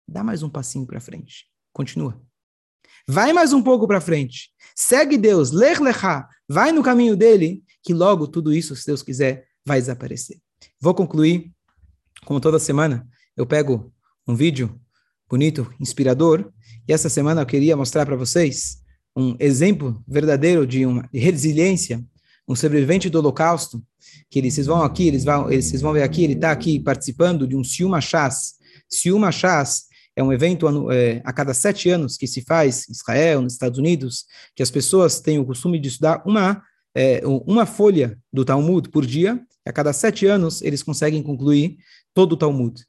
dá 0.09 0.23
mais 0.23 0.43
um 0.43 0.49
passinho 0.49 0.87
para 0.87 1.01
frente. 1.01 1.47
Continua. 1.73 2.26
Vai 3.09 3.33
mais 3.33 3.53
um 3.53 3.63
pouco 3.63 3.87
para 3.87 4.01
frente. 4.01 4.51
Segue 4.75 5.17
Deus, 5.17 5.53
lech 5.53 5.79
vai 6.49 6.73
no 6.73 6.83
caminho 6.83 7.17
dele, 7.17 7.63
que 7.81 7.95
logo 7.95 8.27
tudo 8.27 8.53
isso, 8.53 8.75
se 8.75 8.85
Deus 8.85 9.01
quiser, 9.01 9.47
vai 9.65 9.79
desaparecer. 9.79 10.39
Vou 10.81 10.93
concluir, 10.93 11.53
como 12.25 12.41
toda 12.41 12.59
semana, 12.59 13.07
eu 13.37 13.47
pego 13.47 13.93
um 14.27 14.35
vídeo 14.35 14.81
bonito, 15.31 15.73
inspirador, 15.79 16.51
e 16.89 16.93
essa 16.93 17.09
semana 17.09 17.43
eu 17.43 17.47
queria 17.47 17.77
mostrar 17.77 18.05
para 18.05 18.17
vocês 18.17 18.79
um 19.17 19.37
exemplo 19.39 20.03
verdadeiro 20.07 20.67
de 20.67 20.85
uma 20.85 21.09
resiliência, 21.15 22.05
um 22.49 22.57
sobrevivente 22.57 23.09
do 23.09 23.19
Holocausto, 23.19 23.81
que 24.29 24.41
eles, 24.41 24.55
vocês 24.55 24.67
vão 24.67 24.83
aqui, 24.83 25.07
eles 25.07 25.23
vão, 25.23 25.51
eles, 25.51 25.67
vocês 25.67 25.81
vão 25.81 25.93
ver 25.93 26.03
aqui, 26.03 26.25
ele 26.25 26.35
está 26.35 26.51
aqui 26.51 26.81
participando 26.81 27.47
de 27.47 27.55
um 27.55 27.63
Siuma 27.63 28.01
Chás. 28.01 28.55
Siuma 28.89 29.31
Chás 29.31 29.85
é 30.17 30.23
um 30.23 30.33
evento 30.33 30.91
é, 30.91 31.21
a 31.25 31.33
cada 31.33 31.53
sete 31.53 31.91
anos 31.91 32.17
que 32.17 32.27
se 32.27 32.41
faz 32.41 32.89
em 32.89 32.93
Israel, 32.93 33.43
nos 33.43 33.53
Estados 33.53 33.79
Unidos, 33.79 34.25
que 34.55 34.63
as 34.63 34.71
pessoas 34.71 35.21
têm 35.21 35.39
o 35.39 35.45
costume 35.45 35.79
de 35.79 35.89
estudar 35.89 36.23
uma, 36.27 36.63
é, 36.95 37.21
uma 37.25 37.67
folha 37.67 38.19
do 38.33 38.45
Talmud 38.45 38.89
por 38.89 39.05
dia, 39.05 39.39
a 39.67 39.73
cada 39.73 39.93
sete 39.93 40.27
anos 40.27 40.63
eles 40.63 40.83
conseguem 40.83 41.23
concluir 41.23 41.77
todo 42.15 42.33
o 42.33 42.37
Talmud. 42.37 42.83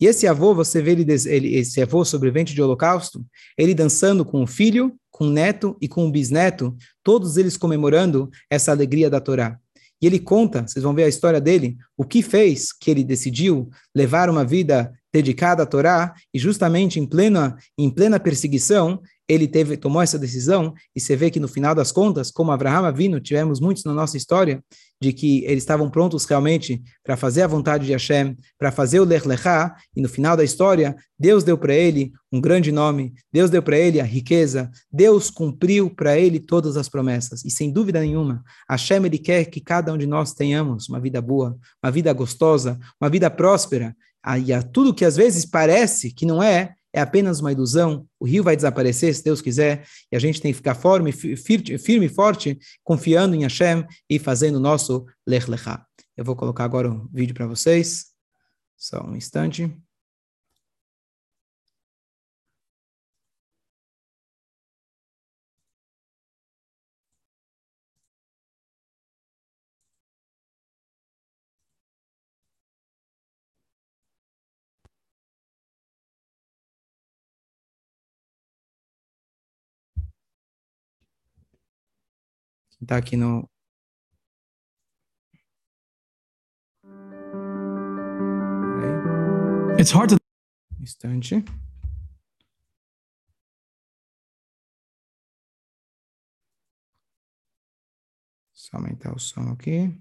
E 0.00 0.06
esse 0.06 0.26
avô, 0.26 0.54
você 0.54 0.82
vê 0.82 0.90
ele, 0.90 1.06
ele, 1.26 1.54
esse 1.54 1.80
avô 1.80 2.04
sobrevivente 2.04 2.52
de 2.52 2.60
holocausto, 2.60 3.24
ele 3.56 3.74
dançando 3.74 4.24
com 4.24 4.42
o 4.42 4.46
filho, 4.46 4.94
com 5.10 5.28
o 5.28 5.30
neto 5.30 5.76
e 5.80 5.88
com 5.88 6.06
o 6.06 6.10
bisneto, 6.10 6.76
todos 7.02 7.36
eles 7.36 7.56
comemorando 7.56 8.28
essa 8.50 8.72
alegria 8.72 9.08
da 9.08 9.20
Torá. 9.20 9.58
E 10.02 10.06
ele 10.06 10.18
conta, 10.18 10.66
vocês 10.66 10.82
vão 10.82 10.92
ver 10.92 11.04
a 11.04 11.08
história 11.08 11.40
dele, 11.40 11.78
o 11.96 12.04
que 12.04 12.20
fez 12.20 12.72
que 12.72 12.90
ele 12.90 13.04
decidiu 13.04 13.70
levar 13.94 14.28
uma 14.28 14.44
vida 14.44 14.92
dedicada 15.14 15.62
à 15.62 15.66
Torá, 15.66 16.12
e 16.34 16.40
justamente 16.40 16.98
em 16.98 17.06
plena, 17.06 17.56
em 17.78 17.88
plena 17.88 18.18
perseguição, 18.18 19.00
ele 19.28 19.46
teve, 19.46 19.76
tomou 19.76 20.02
essa 20.02 20.18
decisão, 20.18 20.74
e 20.94 21.00
você 21.00 21.14
vê 21.14 21.30
que 21.30 21.38
no 21.38 21.46
final 21.46 21.72
das 21.72 21.92
contas, 21.92 22.32
como 22.32 22.50
Abraham 22.50 22.92
vindo, 22.92 23.20
tivemos 23.20 23.60
muitos 23.60 23.84
na 23.84 23.94
nossa 23.94 24.16
história, 24.16 24.60
de 25.00 25.12
que 25.12 25.44
eles 25.44 25.62
estavam 25.62 25.88
prontos 25.88 26.24
realmente 26.24 26.82
para 27.04 27.16
fazer 27.16 27.42
a 27.42 27.46
vontade 27.46 27.86
de 27.86 27.92
Hashem, 27.92 28.36
para 28.58 28.72
fazer 28.72 28.98
o 28.98 29.04
Lech 29.04 29.26
Lechá, 29.26 29.76
e 29.94 30.02
no 30.02 30.08
final 30.08 30.36
da 30.36 30.42
história, 30.42 30.96
Deus 31.16 31.44
deu 31.44 31.56
para 31.56 31.74
ele 31.74 32.12
um 32.32 32.40
grande 32.40 32.72
nome, 32.72 33.14
Deus 33.32 33.50
deu 33.50 33.62
para 33.62 33.78
ele 33.78 34.00
a 34.00 34.04
riqueza, 34.04 34.68
Deus 34.92 35.30
cumpriu 35.30 35.88
para 35.88 36.18
ele 36.18 36.40
todas 36.40 36.76
as 36.76 36.88
promessas, 36.88 37.44
e 37.44 37.50
sem 37.52 37.70
dúvida 37.70 38.00
nenhuma, 38.00 38.42
Hashem 38.68 39.06
ele 39.06 39.18
quer 39.18 39.44
que 39.44 39.60
cada 39.60 39.92
um 39.92 39.96
de 39.96 40.06
nós 40.06 40.34
tenhamos 40.34 40.88
uma 40.88 41.00
vida 41.00 41.22
boa, 41.22 41.56
uma 41.82 41.92
vida 41.92 42.12
gostosa, 42.12 42.80
uma 43.00 43.08
vida 43.08 43.30
próspera, 43.30 43.94
e 44.44 44.52
a 44.52 44.62
tudo 44.62 44.94
que 44.94 45.04
às 45.04 45.16
vezes 45.16 45.44
parece 45.44 46.10
que 46.10 46.24
não 46.24 46.42
é, 46.42 46.74
é 46.92 47.00
apenas 47.00 47.40
uma 47.40 47.52
ilusão, 47.52 48.06
o 48.20 48.24
rio 48.24 48.42
vai 48.42 48.54
desaparecer, 48.54 49.14
se 49.14 49.24
Deus 49.24 49.42
quiser, 49.42 49.84
e 50.10 50.16
a 50.16 50.18
gente 50.18 50.40
tem 50.40 50.52
que 50.52 50.56
ficar 50.56 50.74
firme, 50.74 51.12
firme 51.12 52.06
e 52.06 52.08
forte, 52.08 52.58
confiando 52.82 53.34
em 53.34 53.42
Hashem 53.42 53.84
e 54.08 54.18
fazendo 54.18 54.56
o 54.56 54.60
nosso 54.60 55.04
Lech 55.26 55.50
Lechá. 55.50 55.84
Eu 56.16 56.24
vou 56.24 56.36
colocar 56.36 56.64
agora 56.64 56.88
o 56.88 56.94
um 56.94 57.08
vídeo 57.12 57.34
para 57.34 57.46
vocês, 57.46 58.06
só 58.76 59.04
um 59.04 59.16
instante. 59.16 59.76
It's 89.78 89.90
hard 89.90 90.10
to. 90.10 90.16
Instante. 90.80 91.44
Só 98.52 98.78
aumentar 98.78 99.14
o 99.14 99.18
som 99.18 99.52
aqui. 99.52 99.94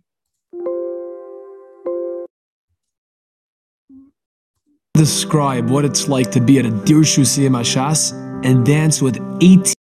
Describe 4.96 5.70
what 5.70 5.84
it's 5.84 6.08
like 6.08 6.32
to 6.32 6.40
be 6.40 6.60
at 6.60 6.66
a 6.66 6.72
Dirshu 6.86 7.24
Mashas 7.50 8.14
and 8.46 8.64
dance 8.64 9.02
with 9.02 9.18
18 9.42 9.73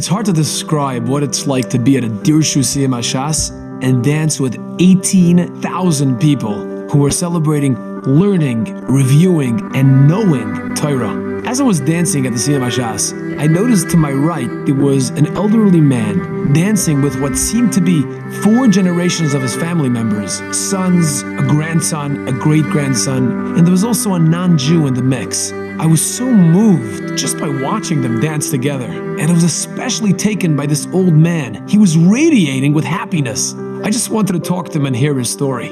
It's 0.00 0.08
hard 0.08 0.24
to 0.24 0.32
describe 0.32 1.08
what 1.08 1.22
it's 1.22 1.46
like 1.46 1.68
to 1.68 1.78
be 1.78 1.98
at 1.98 2.04
a 2.04 2.08
Dirshu 2.08 2.62
Siyam 2.62 2.98
Ashas 2.98 3.50
and 3.82 4.02
dance 4.02 4.40
with 4.40 4.56
18,000 4.80 6.18
people 6.18 6.88
who 6.88 7.04
are 7.04 7.10
celebrating 7.10 7.74
learning, 8.06 8.86
reviewing, 8.86 9.74
and 9.74 10.08
knowing 10.08 10.74
Torah. 10.74 11.30
As 11.46 11.60
I 11.60 11.64
was 11.64 11.80
dancing 11.80 12.26
at 12.26 12.32
the 12.32 12.38
Siyam 12.38 12.60
Ashas, 12.60 13.40
I 13.40 13.46
noticed 13.46 13.90
to 13.90 13.96
my 13.96 14.12
right 14.12 14.48
there 14.66 14.74
was 14.74 15.10
an 15.10 15.26
elderly 15.36 15.80
man 15.80 16.52
dancing 16.52 17.02
with 17.02 17.20
what 17.20 17.36
seemed 17.36 17.72
to 17.72 17.80
be 17.80 18.02
four 18.42 18.68
generations 18.68 19.34
of 19.34 19.42
his 19.42 19.56
family 19.56 19.88
members 19.88 20.40
sons, 20.56 21.22
a 21.22 21.46
grandson, 21.48 22.28
a 22.28 22.32
great 22.32 22.64
grandson, 22.64 23.56
and 23.56 23.66
there 23.66 23.72
was 23.72 23.84
also 23.84 24.14
a 24.14 24.18
non 24.18 24.58
Jew 24.58 24.86
in 24.86 24.94
the 24.94 25.02
mix. 25.02 25.52
I 25.52 25.86
was 25.86 26.04
so 26.04 26.26
moved 26.26 27.16
just 27.16 27.38
by 27.38 27.48
watching 27.48 28.02
them 28.02 28.20
dance 28.20 28.50
together, 28.50 28.84
and 28.84 29.22
I 29.22 29.32
was 29.32 29.44
especially 29.44 30.12
taken 30.12 30.54
by 30.54 30.66
this 30.66 30.86
old 30.92 31.14
man. 31.14 31.66
He 31.66 31.78
was 31.78 31.96
radiating 31.96 32.74
with 32.74 32.84
happiness. 32.84 33.54
I 33.82 33.88
just 33.90 34.10
wanted 34.10 34.34
to 34.34 34.40
talk 34.40 34.68
to 34.68 34.78
him 34.78 34.86
and 34.86 34.94
hear 34.94 35.18
his 35.18 35.30
story. 35.30 35.70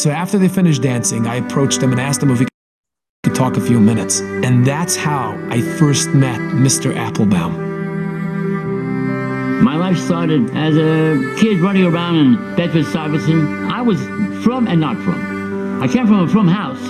So 0.00 0.08
after 0.08 0.38
they 0.38 0.48
finished 0.48 0.80
dancing, 0.80 1.26
I 1.26 1.36
approached 1.36 1.82
him 1.82 1.92
and 1.92 2.00
asked 2.00 2.22
him 2.22 2.30
if 2.30 2.38
he 2.38 2.46
could 3.22 3.34
talk 3.34 3.58
a 3.58 3.60
few 3.60 3.78
minutes. 3.78 4.20
And 4.20 4.66
that's 4.66 4.96
how 4.96 5.38
I 5.50 5.60
first 5.60 6.08
met 6.14 6.40
Mr. 6.40 6.96
Applebaum. 6.96 7.52
My 9.62 9.76
life 9.76 9.98
started 9.98 10.56
as 10.56 10.74
a 10.78 11.36
kid 11.38 11.60
running 11.60 11.84
around 11.84 12.16
in 12.16 12.56
Bedford 12.56 12.86
Stuyvesant. 12.86 13.70
I 13.70 13.82
was 13.82 14.00
from 14.42 14.68
and 14.68 14.80
not 14.80 14.96
from. 15.04 15.82
I 15.82 15.86
came 15.86 16.06
from 16.06 16.20
a 16.20 16.28
from 16.28 16.48
house. 16.48 16.80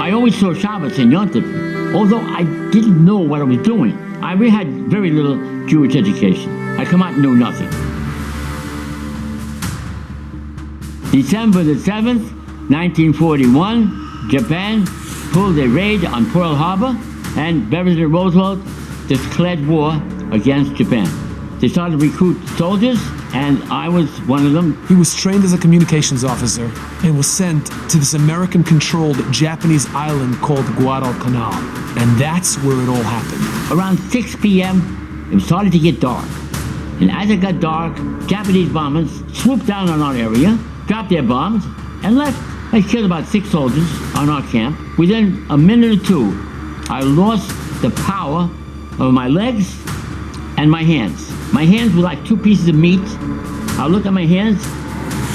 I 0.00 0.12
always 0.12 0.40
saw 0.40 0.54
Shabbos 0.54 0.98
and 0.98 1.12
Yontif, 1.12 1.94
although 1.94 2.22
I 2.22 2.44
didn't 2.72 3.04
know 3.04 3.18
what 3.18 3.42
I 3.42 3.44
was 3.44 3.58
doing. 3.58 3.92
I 4.24 4.32
really 4.32 4.48
had 4.48 4.68
very 4.88 5.10
little 5.10 5.66
Jewish 5.66 5.94
education. 5.94 6.80
I 6.80 6.86
come 6.86 7.02
out 7.02 7.12
and 7.12 7.20
knew 7.20 7.36
nothing. 7.36 7.85
December 11.22 11.62
the 11.62 11.72
7th, 11.72 12.30
1941, 12.68 14.28
Japan 14.28 14.84
pulled 15.32 15.56
a 15.58 15.66
raid 15.66 16.04
on 16.04 16.30
Pearl 16.30 16.54
Harbor 16.54 16.94
and 17.40 17.70
President 17.70 18.12
Roosevelt 18.12 18.58
declared 19.08 19.66
war 19.66 19.94
against 20.30 20.74
Japan. 20.74 21.08
They 21.58 21.68
started 21.68 21.98
to 21.98 22.06
recruit 22.06 22.36
soldiers, 22.58 22.98
and 23.32 23.62
I 23.72 23.88
was 23.88 24.10
one 24.28 24.44
of 24.44 24.52
them. 24.52 24.86
He 24.88 24.94
was 24.94 25.14
trained 25.14 25.42
as 25.42 25.54
a 25.54 25.58
communications 25.58 26.22
officer 26.22 26.70
and 27.02 27.16
was 27.16 27.32
sent 27.32 27.64
to 27.88 27.96
this 27.96 28.12
American 28.12 28.62
controlled 28.62 29.16
Japanese 29.32 29.86
island 29.94 30.36
called 30.42 30.66
Guadalcanal. 30.76 31.54
And 31.98 32.20
that's 32.20 32.56
where 32.58 32.78
it 32.82 32.90
all 32.90 33.02
happened. 33.02 33.72
Around 33.72 33.96
6 34.10 34.36
p.m., 34.36 35.30
it 35.32 35.40
started 35.40 35.72
to 35.72 35.78
get 35.78 35.98
dark. 35.98 36.28
And 37.00 37.10
as 37.10 37.30
it 37.30 37.38
got 37.40 37.58
dark, 37.58 37.96
Japanese 38.26 38.70
bombers 38.70 39.10
swooped 39.32 39.66
down 39.66 39.88
on 39.88 40.02
our 40.02 40.14
area, 40.14 40.58
dropped 40.86 41.10
their 41.10 41.22
bombs, 41.22 41.64
and 42.02 42.16
left. 42.16 42.38
They 42.72 42.82
killed 42.82 43.04
about 43.04 43.26
six 43.26 43.50
soldiers 43.50 43.88
on 44.14 44.28
our 44.28 44.42
camp. 44.50 44.76
Within 44.98 45.46
a 45.50 45.56
minute 45.56 46.00
or 46.00 46.04
two, 46.04 46.32
I 46.88 47.00
lost 47.00 47.48
the 47.82 47.90
power 47.90 48.50
of 48.98 49.12
my 49.12 49.28
legs 49.28 49.76
and 50.56 50.70
my 50.70 50.82
hands. 50.82 51.30
My 51.52 51.64
hands 51.64 51.94
were 51.94 52.02
like 52.02 52.24
two 52.24 52.36
pieces 52.36 52.68
of 52.68 52.74
meat. 52.74 53.00
I 53.78 53.86
looked 53.86 54.06
at 54.06 54.12
my 54.12 54.26
hands, 54.26 54.64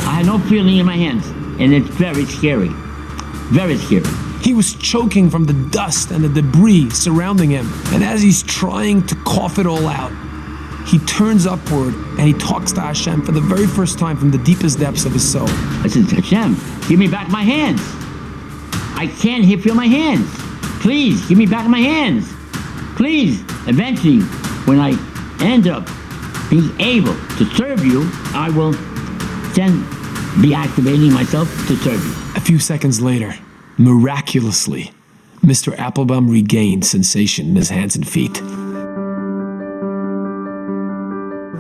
I 0.08 0.16
had 0.16 0.26
no 0.26 0.40
feeling 0.40 0.78
in 0.78 0.86
my 0.86 0.98
hands, 0.98 1.28
and 1.60 1.74
it's 1.74 1.88
very 1.88 2.26
scary. 2.26 2.70
Very 3.52 3.78
scary. 3.78 4.06
He 4.42 4.54
was 4.54 4.74
choking 4.74 5.30
from 5.30 5.44
the 5.46 5.54
dust 5.54 6.10
and 6.10 6.24
the 6.24 6.42
debris 6.42 6.90
surrounding 6.90 7.52
him. 7.52 7.72
And 7.94 8.04
as 8.04 8.22
he's 8.22 8.42
trying 8.44 9.06
to 9.08 9.16
cough 9.24 9.60
it 9.60 9.68
all 9.68 9.88
out, 9.88 10.12
he 10.86 11.00
turns 11.00 11.46
upward 11.46 11.94
and 11.94 12.22
he 12.22 12.34
talks 12.34 12.72
to 12.74 12.82
Hashem 12.82 13.24
for 13.24 13.32
the 13.32 13.42
very 13.42 13.68
first 13.68 14.00
time 14.00 14.18
from 14.18 14.32
the 14.32 14.38
deepest 14.40 14.80
depths 14.80 15.06
of 15.06 15.14
his 15.14 15.30
soul. 15.30 15.48
I 15.50 15.88
said, 15.88 16.04
Hashem, 16.06 16.56
give 16.88 17.00
me 17.00 17.08
back 17.08 17.30
my 17.30 17.44
hands. 17.44 17.82
I 18.96 19.08
can't 19.08 19.46
feel 19.62 19.76
my 19.76 19.88
hands. 19.88 20.28
Please, 20.82 21.28
give 21.28 21.38
me 21.38 21.46
back 21.46 21.68
my 21.68 21.80
hands. 21.80 22.32
Please. 22.96 23.42
Eventually, 23.68 24.22
when 24.66 24.80
I 24.80 24.92
end 25.42 25.68
up 25.68 25.88
being 26.50 26.80
able 26.80 27.14
to 27.38 27.46
serve 27.56 27.86
you, 27.86 28.10
I 28.34 28.50
will 28.50 28.72
then 29.54 29.86
be 30.42 30.54
activating 30.54 31.14
myself 31.14 31.48
to 31.68 31.76
serve 31.78 32.04
you. 32.04 32.14
A 32.36 32.42
few 32.42 32.60
seconds 32.60 33.02
later, 33.02 33.34
miraculously, 33.78 34.92
Mr. 35.42 35.78
Applebaum 35.78 36.30
regained 36.30 36.86
sensation 36.86 37.50
in 37.50 37.56
his 37.56 37.70
hands 37.70 37.96
and 37.96 38.08
feet. 38.08 38.42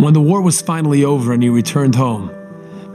When 0.01 0.15
the 0.15 0.19
war 0.19 0.41
was 0.41 0.63
finally 0.63 1.05
over 1.05 1.31
and 1.31 1.43
he 1.43 1.49
returned 1.49 1.93
home, 1.93 2.29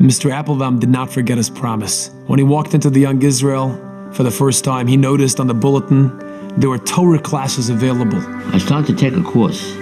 Mr. 0.01 0.33
Applebaum 0.33 0.81
did 0.81 0.89
not 0.89 1.09
forget 1.09 1.37
his 1.37 1.49
promise. 1.49 2.11
When 2.27 2.41
he 2.41 2.45
walked 2.45 2.75
into 2.75 2.91
the 2.91 2.99
Young 2.99 3.23
Israel 3.23 4.11
for 4.13 4.25
the 4.25 4.31
first 4.33 4.65
time, 4.65 4.89
he 4.89 4.97
noticed 4.97 5.39
on 5.39 5.47
the 5.47 5.55
bulletin 5.55 6.19
there 6.59 6.69
were 6.69 6.79
Torah 6.79 7.21
classes 7.21 7.69
available. 7.69 8.19
I 8.53 8.59
started 8.59 8.89
to 8.89 8.97
take 8.97 9.17
a 9.17 9.23
course. 9.23 9.73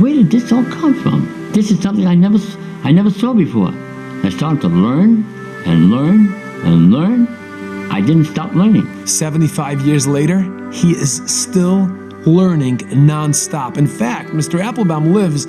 Where 0.00 0.14
did 0.14 0.32
this 0.32 0.50
all 0.50 0.64
come 0.64 1.00
from? 1.00 1.52
This 1.52 1.70
is 1.70 1.80
something 1.80 2.08
I 2.08 2.16
never, 2.16 2.38
I 2.82 2.90
never 2.90 3.10
saw 3.10 3.32
before. 3.32 3.70
I 4.24 4.30
started 4.30 4.62
to 4.62 4.68
learn 4.68 5.24
and 5.64 5.92
learn 5.92 6.34
and 6.64 6.90
learn. 6.90 7.28
I 7.92 8.00
didn't 8.00 8.24
stop 8.24 8.52
learning. 8.52 9.06
75 9.06 9.82
years 9.82 10.08
later, 10.08 10.40
he 10.72 10.90
is 10.90 11.22
still 11.26 11.86
learning 12.26 12.78
nonstop. 12.78 13.76
In 13.76 13.86
fact, 13.86 14.30
Mr. 14.30 14.60
Applebaum 14.60 15.14
lives 15.14 15.46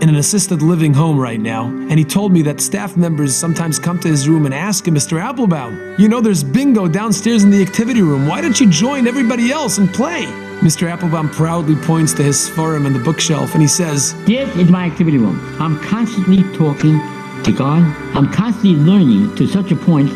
in 0.00 0.08
an 0.08 0.16
assisted 0.16 0.62
living 0.62 0.94
home 0.94 1.18
right 1.18 1.40
now, 1.40 1.66
and 1.66 1.98
he 1.98 2.04
told 2.04 2.32
me 2.32 2.40
that 2.42 2.60
staff 2.60 2.96
members 2.96 3.36
sometimes 3.36 3.78
come 3.78 3.98
to 4.00 4.08
his 4.08 4.28
room 4.28 4.46
and 4.46 4.54
ask 4.54 4.88
him, 4.88 4.94
Mr. 4.94 5.22
Applebaum, 5.22 5.94
you 5.98 6.08
know 6.08 6.20
there's 6.20 6.42
bingo 6.42 6.88
downstairs 6.88 7.44
in 7.44 7.50
the 7.50 7.60
activity 7.60 8.00
room. 8.00 8.26
Why 8.26 8.40
don't 8.40 8.58
you 8.58 8.68
join 8.70 9.06
everybody 9.06 9.52
else 9.52 9.78
and 9.78 9.92
play? 9.92 10.24
Mr. 10.60 10.90
Applebaum 10.90 11.28
proudly 11.30 11.76
points 11.76 12.12
to 12.14 12.22
his 12.22 12.48
forum 12.48 12.86
in 12.86 12.92
the 12.92 12.98
bookshelf 12.98 13.52
and 13.52 13.62
he 13.62 13.68
says, 13.68 14.14
This 14.24 14.54
is 14.56 14.70
my 14.70 14.86
activity 14.86 15.18
room. 15.18 15.38
I'm 15.60 15.78
constantly 15.80 16.42
talking 16.56 16.98
to 17.44 17.52
God. 17.52 17.82
I'm 18.16 18.30
constantly 18.32 18.76
learning 18.76 19.34
to 19.36 19.46
such 19.46 19.70
a 19.70 19.76
point 19.76 20.08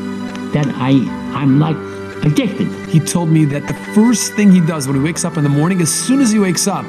that 0.53 0.67
I, 0.77 0.91
I'm 1.35 1.59
like 1.59 1.77
addicted. 2.25 2.69
He 2.89 3.01
told 3.01 3.29
me 3.29 3.45
that 3.47 3.67
the 3.67 3.75
first 3.95 4.35
thing 4.35 4.51
he 4.51 4.61
does 4.61 4.87
when 4.87 4.97
he 4.97 5.03
wakes 5.03 5.25
up 5.25 5.37
in 5.37 5.45
the 5.45 5.51
morning, 5.51 5.81
as 5.81 5.93
soon 5.93 6.21
as 6.21 6.31
he 6.31 6.39
wakes 6.39 6.67
up, 6.67 6.85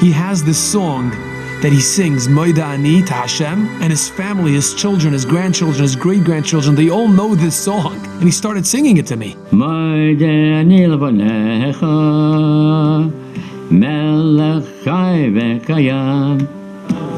he 0.00 0.10
has 0.12 0.42
this 0.44 0.58
song 0.58 1.10
that 1.63 1.71
he 1.71 1.81
sings, 1.81 2.27
Moida 2.27 2.63
Ani 2.63 3.01
to 3.03 3.13
Hashem, 3.13 3.67
and 3.81 3.89
his 3.91 4.09
family, 4.09 4.53
his 4.53 4.73
children, 4.73 5.13
his 5.13 5.25
grandchildren, 5.25 5.81
his 5.81 5.95
great 5.95 6.23
grandchildren, 6.23 6.75
they 6.75 6.89
all 6.89 7.07
know 7.07 7.35
this 7.35 7.55
song. 7.55 7.99
And 8.19 8.23
he 8.23 8.31
started 8.31 8.65
singing 8.65 8.97
it 8.97 9.07
to 9.07 9.15
me. 9.15 9.35
Moida 9.51 10.59
ani 10.59 10.87
levonecha, 10.87 11.93
melech 13.71 14.65
chai 14.83 15.29
v'kayam. 15.35 16.47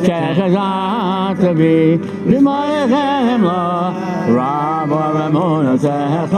כחזרת 0.01 1.55
בי, 1.57 1.97
למערכם 2.25 3.41
לו, 3.41 3.49
רב 4.27 4.93
אמונתך. 5.27 6.37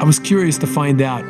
I 0.00 0.04
was 0.04 0.18
curious 0.18 0.56
to 0.58 0.66
find 0.66 1.02
out 1.02 1.24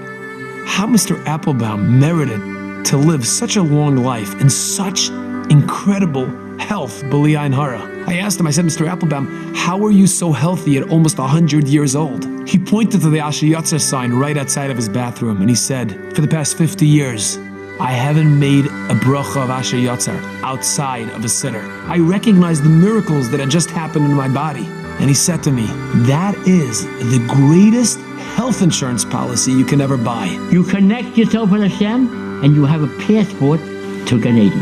how 0.67 0.87
Mr. 0.87 1.15
Applebaum 1.27 1.99
merited 1.99 2.41
to 2.86 2.98
live 2.98 3.26
such 3.26 3.56
a 3.56 3.62
long 3.62 3.98
life 3.98 4.40
in 4.42 4.50
such 4.50 5.10
incredible 5.50 6.26
health, 6.58 7.04
B'li 7.04 7.38
Ayin 7.38 7.54
Hara. 7.54 7.82
I 8.08 8.18
asked 8.18 8.40
him, 8.40 8.48
I 8.48 8.52
said, 8.52 8.66
Mr. 8.66 8.90
Applebaum, 8.90 9.54
how 9.56 9.84
are 9.86 9.92
you 9.92 10.08
so 10.08 10.32
healthy 10.32 10.78
at 10.78 10.90
almost 10.90 11.18
100 11.18 11.68
years 11.68 11.96
old? 11.96 12.26
He 12.48 12.60
pointed 12.60 13.02
to 13.02 13.10
the 13.10 13.20
Asher 13.20 13.46
Yotzer 13.46 13.80
sign 13.80 14.12
right 14.12 14.38
outside 14.38 14.70
of 14.70 14.78
his 14.78 14.90
bathroom 14.90 15.40
and 15.40 15.50
he 15.50 15.56
said, 15.56 16.14
For 16.14 16.22
the 16.22 16.28
past 16.28 16.58
50 16.58 16.86
years, 16.86 17.38
I 17.80 17.92
haven't 17.92 18.38
made 18.38 18.66
a 18.66 18.96
bracha 19.06 19.44
of 19.44 19.50
Asher 19.50 19.78
Yotzer 19.78 20.22
outside 20.44 21.10
of 21.10 21.26
a 21.26 21.30
sitter. 21.30 21.62
I 21.88 21.98
recognize 21.98 22.62
the 22.62 22.70
miracles 22.70 23.32
that 23.32 23.40
had 23.40 23.50
just 23.50 23.70
happened 23.70 24.06
in 24.06 24.14
my 24.14 24.28
body. 24.28 24.66
And 25.00 25.10
he 25.10 25.16
said 25.16 25.42
to 25.44 25.52
me, 25.52 25.66
That 26.06 26.36
is 26.46 26.86
the 26.86 27.26
greatest 27.28 28.00
health 28.36 28.62
insurance 28.62 29.04
policy 29.04 29.52
you 29.52 29.66
can 29.66 29.82
ever 29.82 29.98
buy. 29.98 30.26
You 30.52 30.64
connect 30.64 31.18
yourself 31.18 31.52
with 31.52 31.62
Hashem, 31.62 32.23
and 32.44 32.54
you 32.56 32.66
have 32.66 32.84
a 32.84 32.88
passport 33.00 33.60
to 34.08 34.20
Gan 34.20 34.38
Eden. 34.38 34.60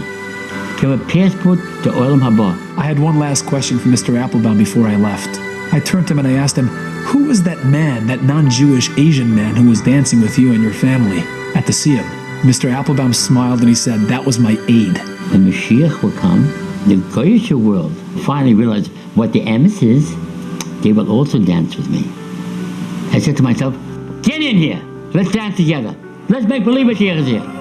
You 0.82 0.90
have 0.90 1.02
a 1.02 1.06
passport 1.06 1.60
to 1.84 1.90
Olam 1.90 2.20
Haba. 2.22 2.78
I 2.78 2.84
had 2.84 3.00
one 3.00 3.18
last 3.18 3.46
question 3.48 3.80
for 3.80 3.90
Mr. 3.90 4.22
Applebaum 4.22 4.58
before 4.58 4.88
I 4.88 4.96
left. 4.96 5.40
I 5.74 5.80
turned 5.80 6.08
to 6.08 6.14
him 6.14 6.20
and 6.20 6.28
I 6.28 6.34
asked 6.34 6.56
him, 6.56 6.68
Who 7.08 7.26
was 7.26 7.42
that 7.44 7.66
man, 7.66 8.06
that 8.08 8.24
non 8.24 8.50
Jewish 8.50 8.90
Asian 8.98 9.34
man 9.36 9.56
who 9.56 9.68
was 9.70 9.82
dancing 9.82 10.22
with 10.22 10.38
you 10.38 10.54
and 10.54 10.62
your 10.62 10.74
family 10.74 11.20
at 11.56 11.66
the 11.66 11.72
Siyam? 11.72 12.08
Mr. 12.42 12.72
Applebaum 12.72 13.14
smiled 13.14 13.60
and 13.60 13.70
he 13.70 13.76
said, 13.76 14.02
That 14.02 14.26
was 14.26 14.38
my 14.38 14.52
aide. 14.70 14.96
The 15.32 15.38
Mashiach 15.38 16.04
will 16.04 16.12
come. 16.12 16.44
The 16.88 16.98
Goyish 17.14 17.52
world 17.52 17.92
finally 18.26 18.54
realize 18.54 18.88
what 19.16 19.34
the 19.34 19.42
emes 19.42 19.82
is. 19.82 20.16
They 20.84 20.92
will 20.94 21.12
also 21.12 21.40
dance 21.40 21.76
with 21.76 21.90
me. 21.90 22.04
I 23.16 23.20
said 23.20 23.38
to 23.38 23.44
myself, 23.44 23.76
Get 24.22 24.42
in 24.42 24.58
here. 24.58 24.82
Let's 25.14 25.32
dance 25.32 25.58
together. 25.58 25.96
Let's 26.30 26.46
make 26.46 26.64
believe 26.64 26.90
is 26.90 26.98
here. 26.98 27.61